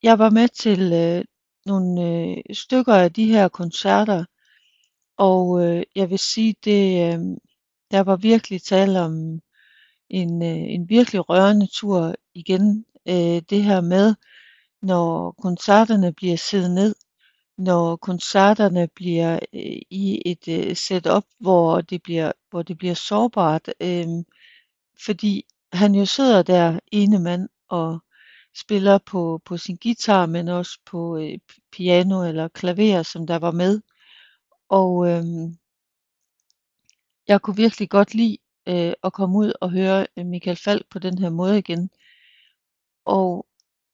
Jeg 0.03 0.18
var 0.18 0.30
med 0.30 0.49
til 0.49 0.93
øh, 0.93 1.24
nogle 1.66 2.03
øh, 2.03 2.55
stykker 2.55 2.95
af 2.95 3.12
de 3.12 3.24
her 3.24 3.49
koncerter, 3.49 4.24
og 5.16 5.64
øh, 5.64 5.82
jeg 5.95 6.11
vil 6.11 6.18
sige, 6.18 6.55
det, 6.64 7.14
øh, 7.14 7.20
der 7.91 8.01
var 8.01 8.16
virkelig 8.16 8.62
tale 8.62 9.01
om 9.01 9.41
en, 10.11 10.43
øh, 10.43 10.74
en 10.74 10.89
virkelig 10.89 11.28
rørende 11.28 11.66
tur 11.66 12.14
igen. 12.34 12.84
Øh, 13.09 13.43
det 13.51 13.62
her 13.62 13.80
med, 13.80 14.14
når 14.87 15.32
koncerterne 15.43 16.12
bliver 16.12 16.37
siddet 16.37 16.70
ned, 16.70 16.95
når 17.59 17.97
koncerterne 17.97 18.89
bliver 18.89 19.39
øh, 19.53 19.80
i 19.91 20.22
et 20.26 20.49
øh, 20.49 20.76
setup, 20.76 21.24
hvor 21.41 21.80
det 21.80 22.03
bliver, 22.03 22.32
hvor 22.51 22.62
det 22.62 22.78
bliver 22.78 22.95
sårbart, 22.95 23.68
øh, 23.80 24.07
fordi 25.05 25.45
han 25.72 25.95
jo 25.95 26.07
sidder 26.07 26.43
der 26.43 26.80
ene 26.93 27.18
mand 27.18 27.49
og 27.68 28.01
spiller 28.57 28.99
på, 28.99 29.41
på 29.45 29.57
sin 29.57 29.76
guitar, 29.82 30.26
men 30.26 30.49
også 30.49 30.78
på 30.87 31.18
øh, 31.18 31.39
piano 31.72 32.24
eller 32.24 32.49
klaver, 32.49 33.03
som 33.03 33.26
der 33.26 33.39
var 33.39 33.51
med. 33.51 33.80
Og 34.68 35.09
øh, 35.09 35.24
jeg 37.28 37.43
kunne 37.43 37.57
virkelig 37.57 37.91
godt 37.91 38.14
lide 38.14 38.39
øh, 38.68 38.93
at 39.05 39.12
komme 39.12 39.39
ud 39.39 39.53
og 39.61 39.70
høre 39.70 40.07
øh, 40.16 40.26
Michael 40.26 40.57
Falk 40.57 40.87
på 40.91 40.99
den 40.99 41.18
her 41.18 41.30
måde 41.30 41.59
igen. 41.59 41.91
Og 43.05 43.47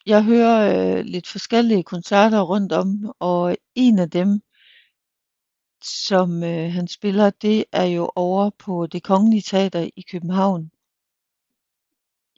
jeg 0.06 0.24
hører 0.24 0.96
øh, 0.98 1.04
lidt 1.04 1.28
forskellige 1.28 1.82
koncerter 1.82 2.40
rundt 2.40 2.72
om, 2.72 3.12
og 3.18 3.56
en 3.74 3.98
af 3.98 4.10
dem, 4.10 4.42
som 5.84 6.42
øh, 6.44 6.72
han 6.72 6.88
spiller, 6.88 7.30
det 7.30 7.64
er 7.72 7.84
jo 7.84 8.10
over 8.16 8.50
på 8.58 8.86
Det 8.86 9.02
Kongelige 9.02 9.42
Teater 9.42 9.90
i 9.96 10.04
København. 10.10 10.70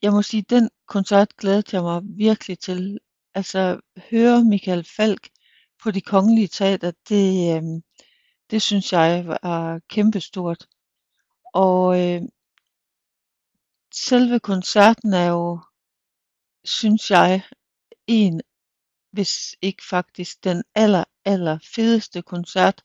Jeg 0.02 0.12
må 0.12 0.22
sige, 0.22 0.42
den 0.42 0.70
koncert 0.86 1.36
glædede 1.36 1.76
jeg 1.76 1.82
mig 1.82 2.02
virkelig 2.04 2.58
til. 2.58 2.98
Altså, 3.34 3.80
høre 4.10 4.44
Michael 4.44 4.84
Falk 4.96 5.28
på 5.82 5.90
Det 5.90 6.04
Kongelige 6.04 6.48
Teater, 6.48 6.92
det, 7.08 7.56
øh, 7.56 7.82
det 8.50 8.62
synes 8.62 8.92
jeg 8.92 9.26
var 9.26 9.80
kæmpestort. 9.88 10.66
Og 11.54 12.00
øh, 12.00 12.22
selve 13.94 14.40
koncerten 14.40 15.12
er 15.12 15.26
jo, 15.28 15.60
synes 16.64 17.10
jeg, 17.10 17.42
en, 18.06 18.40
hvis 19.12 19.56
ikke 19.62 19.82
faktisk 19.90 20.44
den 20.44 20.62
aller, 20.74 21.04
aller 21.24 21.58
fedeste 21.74 22.22
koncert 22.22 22.82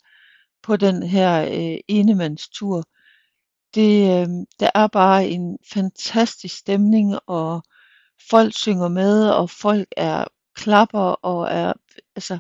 på 0.63 0.77
den 0.77 1.03
her 1.03 1.41
øh, 1.41 1.79
enemandstur. 1.87 2.83
Det, 3.75 4.21
øh, 4.21 4.27
der 4.59 4.69
er 4.75 4.87
bare 4.87 5.27
en 5.27 5.57
fantastisk 5.73 6.57
stemning, 6.57 7.19
og 7.27 7.63
folk 8.29 8.53
synger 8.57 8.87
med, 8.87 9.29
og 9.29 9.49
folk 9.49 9.87
er 9.97 10.25
klapper, 10.55 10.99
og 10.99 11.47
er, 11.51 11.73
altså, 12.15 12.39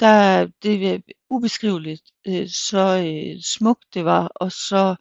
der, 0.00 0.46
det 0.62 0.86
er 0.88 0.94
øh, 0.94 1.00
ubeskriveligt, 1.30 2.02
øh, 2.26 2.48
så 2.48 3.04
øh, 3.06 3.42
smukt 3.42 3.94
det 3.94 4.04
var, 4.04 4.26
og 4.34 4.52
så 4.52 4.96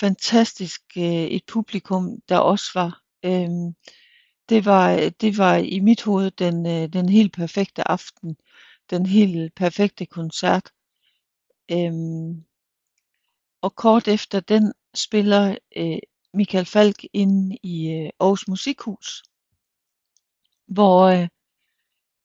fantastisk 0.00 0.82
øh, 0.96 1.04
et 1.04 1.42
publikum, 1.46 2.20
der 2.28 2.38
også 2.38 2.70
var. 2.74 3.00
Øh, 3.24 3.48
det 4.48 4.64
var 4.64 5.10
det 5.20 5.38
var 5.38 5.56
i 5.56 5.80
mit 5.80 6.02
hoved 6.02 6.30
den, 6.30 6.66
øh, 6.66 6.92
den 6.92 7.08
helt 7.08 7.32
perfekte 7.32 7.88
aften, 7.88 8.36
den 8.90 9.06
helt 9.06 9.54
perfekte 9.54 10.06
koncert. 10.06 10.72
Øhm, 11.70 12.44
og 13.62 13.74
kort 13.74 14.08
efter 14.08 14.40
den 14.40 14.72
spiller 14.94 15.56
øh, 15.76 15.98
Michael 16.34 16.66
Falk 16.66 17.04
ind 17.12 17.52
i 17.62 17.90
øh, 17.90 18.10
Aarhus 18.20 18.48
Musikhus, 18.48 19.22
hvor 20.66 21.06
øh, 21.06 21.28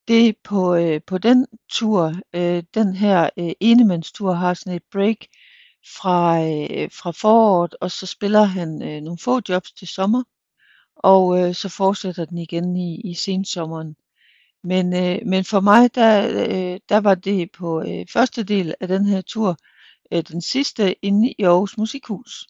det 0.07 0.37
på, 0.43 0.75
øh, 0.75 1.01
på 1.07 1.17
den 1.17 1.47
tur, 1.69 2.13
øh, 2.33 2.63
den 2.73 2.95
her 2.95 3.29
øh, 3.37 3.51
enemandstur, 3.59 4.33
har 4.33 4.53
sådan 4.53 4.73
et 4.73 4.83
break 4.91 5.17
fra, 5.97 6.43
øh, 6.43 6.91
fra 6.91 7.11
foråret, 7.11 7.75
og 7.81 7.91
så 7.91 8.05
spiller 8.05 8.43
han 8.43 8.81
øh, 8.83 9.01
nogle 9.01 9.17
få 9.17 9.41
jobs 9.49 9.71
til 9.71 9.87
sommer, 9.87 10.23
og 10.95 11.39
øh, 11.39 11.55
så 11.55 11.69
fortsætter 11.69 12.25
den 12.25 12.37
igen 12.37 12.75
i, 12.75 13.01
i 13.01 13.13
sensommeren. 13.13 13.95
Men, 14.63 14.93
øh, 14.93 15.19
men 15.25 15.43
for 15.45 15.59
mig, 15.59 15.95
der, 15.95 16.27
øh, 16.27 16.79
der 16.89 16.97
var 16.97 17.15
det 17.15 17.51
på 17.51 17.81
øh, 17.81 18.05
første 18.13 18.43
del 18.43 18.75
af 18.79 18.87
den 18.87 19.05
her 19.05 19.21
tur, 19.21 19.57
øh, 20.11 20.23
den 20.23 20.41
sidste 20.41 21.05
inde 21.05 21.33
i 21.39 21.43
Aarhus 21.43 21.77
Musikhus. 21.77 22.47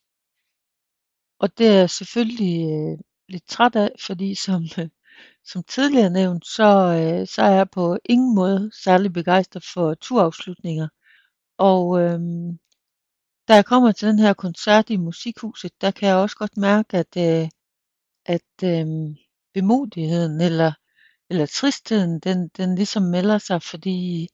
Og 1.39 1.58
det 1.58 1.68
er 1.68 1.74
jeg 1.74 1.89
selvfølgelig 1.89 2.72
øh, 2.72 2.98
lidt 3.30 3.48
træt 3.48 3.76
af, 3.76 3.89
fordi 4.00 4.36
som, 4.36 4.64
øh, 4.80 4.89
som 5.52 5.64
tidligere 5.64 6.10
nævnt, 6.10 6.48
så, 6.48 6.64
øh, 6.64 7.28
så 7.28 7.41
er 7.41 7.52
jeg 7.52 7.70
på 7.70 7.98
ingen 8.06 8.36
måde 8.36 8.72
særlig 8.84 9.14
begejstret 9.14 9.64
for 9.74 9.94
turafslutninger. 9.94 10.88
Og 11.58 12.02
øh, 12.02 12.20
da 13.48 13.54
jeg 13.56 13.66
kommer 13.66 13.91
til 13.91 14.08
den 14.08 14.20
her 14.20 14.34
koncert 14.34 14.89
i 14.89 14.98
Musikhuset, 14.98 15.82
der 15.82 15.91
kan 15.91 16.08
jeg 16.10 16.18
også 16.18 16.36
godt 16.36 16.58
mærke, 16.58 16.98
at, 16.98 17.18
øh, 17.18 17.50
at 18.26 18.63
øh, 18.63 18.88
vemodigheden 19.55 20.41
eller, 20.41 20.71
eller 21.30 21.45
tristheden, 21.45 22.19
den, 22.19 22.47
den 22.47 22.76
ligesom 22.76 23.03
melder 23.03 23.38
sig, 23.38 23.63
fordi 23.63 24.30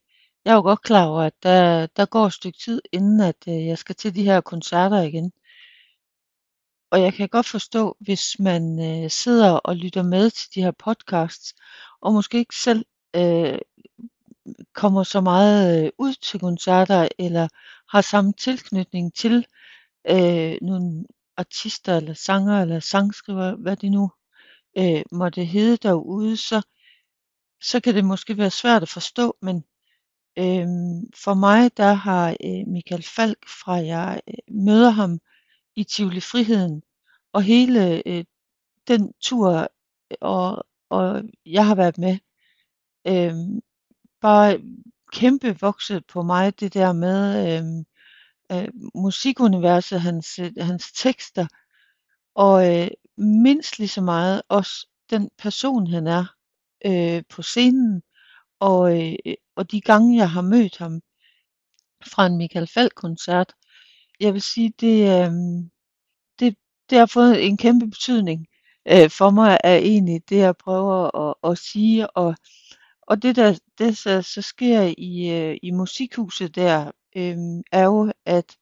jeg 0.45 0.51
er 0.51 0.55
jo 0.55 0.61
godt 0.61 0.81
klar 0.81 1.05
over, 1.05 1.21
at 1.21 1.33
der, 1.43 1.87
der 1.87 2.05
går 2.05 2.25
et 2.25 2.33
stykke 2.33 2.57
tid, 2.57 2.81
inden 2.91 3.21
at 3.21 3.35
øh, 3.47 3.65
jeg 3.65 3.77
skal 3.77 3.95
til 3.95 4.15
de 4.15 4.23
her 4.23 4.41
koncerter 4.41 5.01
igen. 5.01 5.31
Og 6.91 7.01
jeg 7.01 7.13
kan 7.13 7.29
godt 7.29 7.45
forstå, 7.47 7.97
hvis 7.99 8.39
man 8.39 8.79
øh, 8.79 9.09
sidder 9.09 9.51
og 9.51 9.75
lytter 9.75 10.03
med 10.03 10.29
til 10.31 10.55
de 10.55 10.63
her 10.63 10.71
podcasts, 10.71 11.55
og 12.01 12.13
måske 12.13 12.37
ikke 12.37 12.55
selv 12.55 12.85
øh, 13.15 13.59
kommer 14.73 15.03
så 15.03 15.21
meget 15.21 15.85
øh, 15.85 15.91
ud 15.97 16.13
til 16.13 16.39
koncerter, 16.39 17.07
eller 17.19 17.47
har 17.89 18.01
samme 18.01 18.33
tilknytning 18.33 19.13
til 19.13 19.45
øh, 20.09 20.57
nogle 20.61 21.05
artister, 21.39 21.97
eller 21.97 22.13
sanger, 22.13 22.61
eller 22.61 22.79
sangskriver, 22.79 23.55
hvad 23.55 23.77
det 23.77 23.91
nu 23.91 24.11
øh, 24.77 25.01
måtte 25.11 25.45
hedde 25.45 25.77
derude, 25.77 26.37
så, 26.37 26.61
så 27.61 27.79
kan 27.79 27.95
det 27.95 28.05
måske 28.05 28.37
være 28.37 28.51
svært 28.51 28.81
at 28.81 28.89
forstå, 28.89 29.37
men 29.41 29.55
øh, 30.37 30.67
for 31.23 31.33
mig, 31.33 31.77
der 31.77 31.93
har 31.93 32.29
øh, 32.29 32.67
Michael 32.67 33.03
Falk, 33.03 33.49
fra 33.61 33.73
jeg 33.73 34.21
øh, 34.27 34.55
møder 34.65 34.89
ham 34.89 35.19
i 35.75 35.83
Tivoli 35.83 36.21
Friheden, 36.21 36.83
og 37.33 37.43
hele 37.43 38.07
øh, 38.07 38.25
den 38.87 39.13
tur, 39.21 39.67
og, 40.21 40.65
og 40.89 41.23
jeg 41.45 41.65
har 41.67 41.75
været 41.75 41.97
med, 41.97 42.17
øh, 43.07 43.61
bare 44.21 44.61
kæmpe 45.11 45.59
vokset 45.61 46.05
på 46.07 46.21
mig, 46.21 46.59
det 46.59 46.73
der 46.73 46.93
med 46.93 47.21
øh, 47.47 47.85
øh, 48.51 48.67
musikuniverset, 48.95 50.01
hans, 50.01 50.39
hans 50.57 50.91
tekster, 50.91 51.47
og 52.35 52.77
øh, 52.77 52.87
mindst 53.17 53.79
lige 53.79 53.87
så 53.87 54.01
meget 54.01 54.41
også 54.49 54.87
den 55.09 55.29
person, 55.37 55.87
han 55.87 56.07
er 56.07 56.25
øh, 56.85 57.23
på 57.29 57.41
scenen, 57.41 58.01
og, 58.59 59.09
øh, 59.09 59.15
og 59.55 59.71
de 59.71 59.81
gange, 59.81 60.17
jeg 60.17 60.31
har 60.31 60.41
mødt 60.41 60.77
ham 60.77 61.01
fra 62.05 62.25
en 62.25 62.37
Michael 62.37 62.67
Falk-koncert, 62.67 63.53
jeg 64.19 64.33
vil 64.33 64.41
sige, 64.41 64.73
det, 64.79 65.25
øh, 65.25 65.31
det, 66.39 66.55
det 66.89 66.97
har 66.97 67.05
fået 67.05 67.45
en 67.45 67.57
kæmpe 67.57 67.87
betydning 67.87 68.47
øh, 68.91 69.09
for 69.09 69.29
mig, 69.29 69.57
er 69.63 69.75
egentlig 69.75 70.29
det, 70.29 70.37
jeg 70.37 70.57
prøver 70.57 71.17
at, 71.29 71.51
at 71.51 71.57
sige, 71.57 72.09
og, 72.17 72.35
og 73.01 73.21
det, 73.21 73.35
der 73.35 73.59
det, 73.77 73.97
så, 73.97 74.21
så 74.21 74.41
sker 74.41 74.93
i, 74.97 75.29
øh, 75.29 75.57
i 75.63 75.71
musikhuset 75.71 76.55
der, 76.55 76.91
øh, 77.15 77.37
er 77.71 77.83
jo, 77.83 78.11
at 78.25 78.57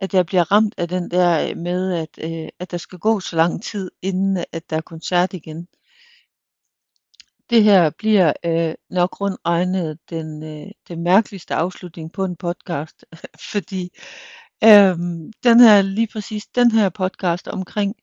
at 0.00 0.14
jeg 0.14 0.26
bliver 0.26 0.52
ramt 0.52 0.74
af 0.76 0.88
den 0.88 1.10
der 1.10 1.48
øh, 1.50 1.56
med, 1.56 1.92
at, 1.92 2.18
øh, 2.24 2.48
at 2.58 2.70
der 2.70 2.76
skal 2.76 2.98
gå 2.98 3.20
så 3.20 3.36
lang 3.36 3.62
tid, 3.62 3.90
inden 4.02 4.36
øh, 4.36 4.44
at 4.52 4.70
der 4.70 4.76
er 4.76 4.80
koncert 4.80 5.32
igen. 5.32 5.68
Det 7.50 7.62
her 7.64 7.90
bliver 7.90 8.32
øh, 8.44 8.74
nok 8.90 9.20
rundt 9.20 9.40
regnet 9.46 9.98
den, 10.10 10.42
øh, 10.42 10.70
den 10.88 11.02
mærkeligste 11.02 11.54
afslutning 11.54 12.12
på 12.12 12.24
en 12.24 12.36
podcast, 12.36 13.04
fordi 13.52 13.90
øh, 14.64 14.98
den 15.44 15.60
her 15.60 15.82
lige 15.82 16.08
præcis 16.12 16.46
den 16.46 16.70
her 16.70 16.88
podcast 16.88 17.48
omkring 17.48 17.94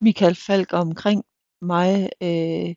Michael 0.00 0.34
Falk 0.34 0.72
og 0.72 0.80
omkring 0.80 1.24
mig 1.62 2.10
øh, 2.22 2.74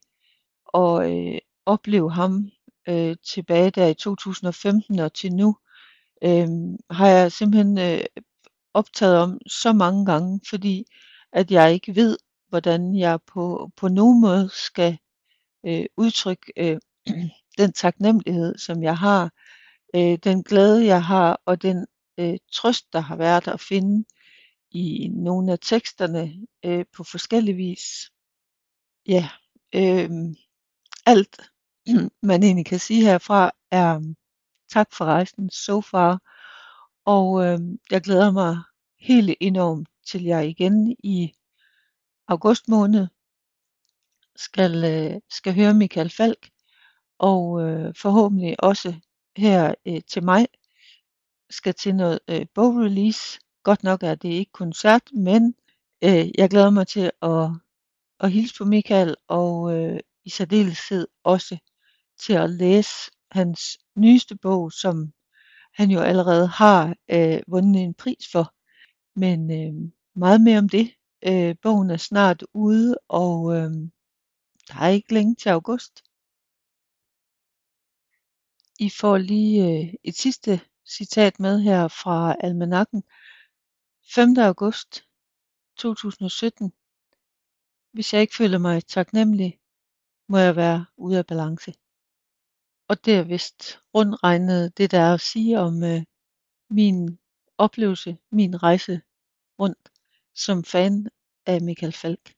og 0.66 1.12
øh, 1.12 1.40
opleve 1.66 2.12
ham 2.12 2.50
øh, 2.90 3.16
tilbage 3.24 3.72
der 3.72 3.88
i 3.88 3.94
2015 3.94 5.00
og 5.00 5.14
til 5.14 5.34
nu, 5.34 5.56
øh, 6.24 6.48
har 6.90 7.08
jeg 7.08 7.32
simpelthen 7.32 7.78
øh, 7.78 8.06
optaget 8.74 9.18
om 9.18 9.40
så 9.48 9.74
mange 9.74 10.06
gange, 10.06 10.42
fordi 10.50 10.86
at 11.32 11.52
jeg 11.52 11.74
ikke 11.74 11.96
ved, 11.96 12.18
hvordan 12.50 12.96
jeg 12.96 13.20
på, 13.28 13.72
på 13.76 13.88
nogen 13.88 14.22
måde 14.22 14.50
skal 14.54 14.98
øh, 15.66 15.86
udtrykke 15.98 16.54
øh, 16.58 16.78
den 17.60 17.74
taknemmelighed, 17.74 18.58
som 18.58 18.84
jeg 18.84 18.98
har, 18.98 19.32
øh, 19.96 20.18
den 20.24 20.44
glæde, 20.44 20.86
jeg 20.86 21.04
har, 21.04 21.42
og 21.46 21.62
den 21.62 21.88
øh, 22.20 22.38
trøst, 22.54 22.94
der 22.94 23.00
har 23.00 23.16
været 23.16 23.48
at 23.48 23.62
finde 23.62 24.06
i 24.72 25.08
nogle 25.14 25.52
af 25.52 25.60
teksterne 25.62 26.34
øh, 26.66 26.86
på 26.98 27.04
forskellig 27.04 27.58
vis. 27.58 28.12
Ja, 29.08 29.30
øh, 29.76 30.10
alt 31.06 31.42
man 32.30 32.44
egentlig 32.44 32.66
kan 32.66 32.80
sige 32.80 33.06
herfra 33.06 33.52
er 33.72 34.14
tak 34.70 34.88
for 34.94 35.06
rejsen 35.06 35.50
so 35.50 35.82
far, 35.82 36.22
og 37.06 37.46
øh, 37.46 37.60
jeg 37.92 38.02
glæder 38.02 38.32
mig 38.32 38.58
helt 39.00 39.38
enormt 39.40 39.90
til 40.08 40.24
jeg 40.24 40.50
igen 40.50 40.96
i 41.04 41.34
august 42.28 42.68
måned 42.68 43.08
skal, 44.36 44.84
øh, 44.86 45.22
skal 45.30 45.56
høre 45.56 45.74
Michael 45.74 46.10
Falk, 46.10 46.50
og 47.20 47.62
øh, 47.62 47.96
forhåbentlig 47.96 48.64
også 48.64 48.94
her 49.38 49.76
øh, 49.86 50.02
til 50.08 50.24
mig 50.24 50.48
skal 51.50 51.74
til 51.74 51.96
noget 51.96 52.20
øh, 52.28 52.46
bogrelease. 52.56 53.40
Godt 53.64 53.84
nok 53.84 54.04
er 54.04 54.16
det 54.16 54.30
ikke 54.30 54.52
koncert, 54.52 55.02
men 55.14 55.56
øh, 56.04 56.30
jeg 56.38 56.50
glæder 56.50 56.70
mig 56.70 56.88
til 56.88 57.12
at, 57.22 57.50
at 58.20 58.32
hilse 58.32 58.56
på 58.58 58.66
Michael, 58.66 59.16
og 59.28 59.76
øh, 59.76 60.00
i 60.26 60.30
særdeleshed 60.30 61.08
også 61.24 61.58
til 62.20 62.34
at 62.34 62.50
læse 62.50 63.12
hans 63.32 63.80
nyeste 63.96 64.36
bog, 64.36 64.72
som 64.72 65.14
han 65.74 65.92
jo 65.92 66.00
allerede 66.00 66.48
har 66.48 66.96
øh, 67.12 67.42
vundet 67.48 67.82
en 67.82 67.94
pris 67.94 68.32
for. 68.32 68.54
Men 69.16 69.52
øh, 69.52 69.92
meget 70.16 70.42
mere 70.42 70.58
om 70.60 70.70
det. 70.70 70.92
Øh, 71.28 71.56
bogen 71.62 71.90
er 71.90 71.98
snart 71.98 72.44
ude, 72.54 72.98
og 73.08 73.56
øh, 73.56 73.72
der 74.68 74.76
er 74.82 74.88
ikke 74.88 75.14
længe 75.14 75.36
til 75.36 75.50
august. 75.50 76.04
I 78.80 78.90
får 79.00 79.18
lige 79.18 79.70
øh, 79.70 79.94
et 80.04 80.16
sidste 80.16 80.62
citat 80.86 81.40
med 81.40 81.62
her 81.62 81.88
fra 81.88 82.36
almanakken. 82.40 83.04
5. 84.16 84.36
august 84.38 85.04
2017. 85.78 86.74
Hvis 87.94 88.14
jeg 88.14 88.22
ikke 88.22 88.36
føler 88.36 88.58
mig 88.58 88.86
taknemmelig, 88.86 89.60
må 90.28 90.38
jeg 90.38 90.56
være 90.56 90.86
ude 90.98 91.18
af 91.18 91.26
balance. 91.26 91.74
Og 92.90 93.06
det 93.06 93.14
er 93.16 93.24
vist 93.24 93.80
rundt 93.96 94.24
regnet 94.24 94.78
det, 94.78 94.92
der 94.92 95.00
er 95.00 95.14
at 95.14 95.22
sige 95.22 95.60
om 95.60 95.84
øh, 95.84 96.02
min 96.70 97.20
oplevelse, 97.58 98.18
min 98.32 98.64
rejse 98.64 99.02
rundt 99.60 99.92
som 100.36 100.64
fan 100.64 101.10
af 101.46 101.62
Michael 101.62 101.94
Falk. 101.94 102.36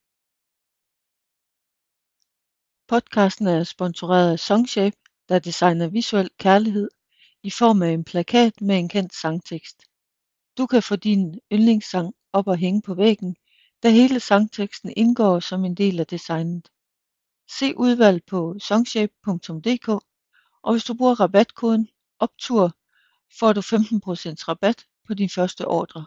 Podcasten 2.87 3.47
er 3.47 3.63
sponsoreret 3.63 4.31
af 4.31 4.39
Songshape, 4.39 4.97
der 5.29 5.39
designer 5.39 5.87
visuel 5.87 6.29
kærlighed 6.37 6.89
i 7.43 7.49
form 7.49 7.81
af 7.81 7.89
en 7.89 8.03
plakat 8.03 8.61
med 8.61 8.79
en 8.79 8.89
kendt 8.89 9.13
sangtekst. 9.13 9.83
Du 10.57 10.65
kan 10.65 10.83
få 10.83 10.95
din 10.95 11.39
yndlingssang 11.53 12.13
op 12.33 12.47
og 12.47 12.57
hænge 12.57 12.81
på 12.81 12.93
væggen, 12.93 13.35
da 13.83 13.89
hele 13.89 14.19
sangteksten 14.19 14.93
indgår 14.97 15.39
som 15.39 15.65
en 15.65 15.75
del 15.75 15.99
af 15.99 16.07
designet. 16.07 16.69
Se 17.59 17.77
udvalg 17.77 18.25
på 18.25 18.55
songshape.dk, 18.59 20.10
og 20.63 20.73
hvis 20.73 20.83
du 20.83 20.93
bruger 20.93 21.19
rabatkoden 21.19 21.89
OPTUR, 22.19 22.71
får 23.39 23.53
du 23.53 23.59
15% 23.59 24.47
rabat 24.47 24.85
på 25.07 25.13
din 25.13 25.29
første 25.29 25.67
ordre. 25.67 26.05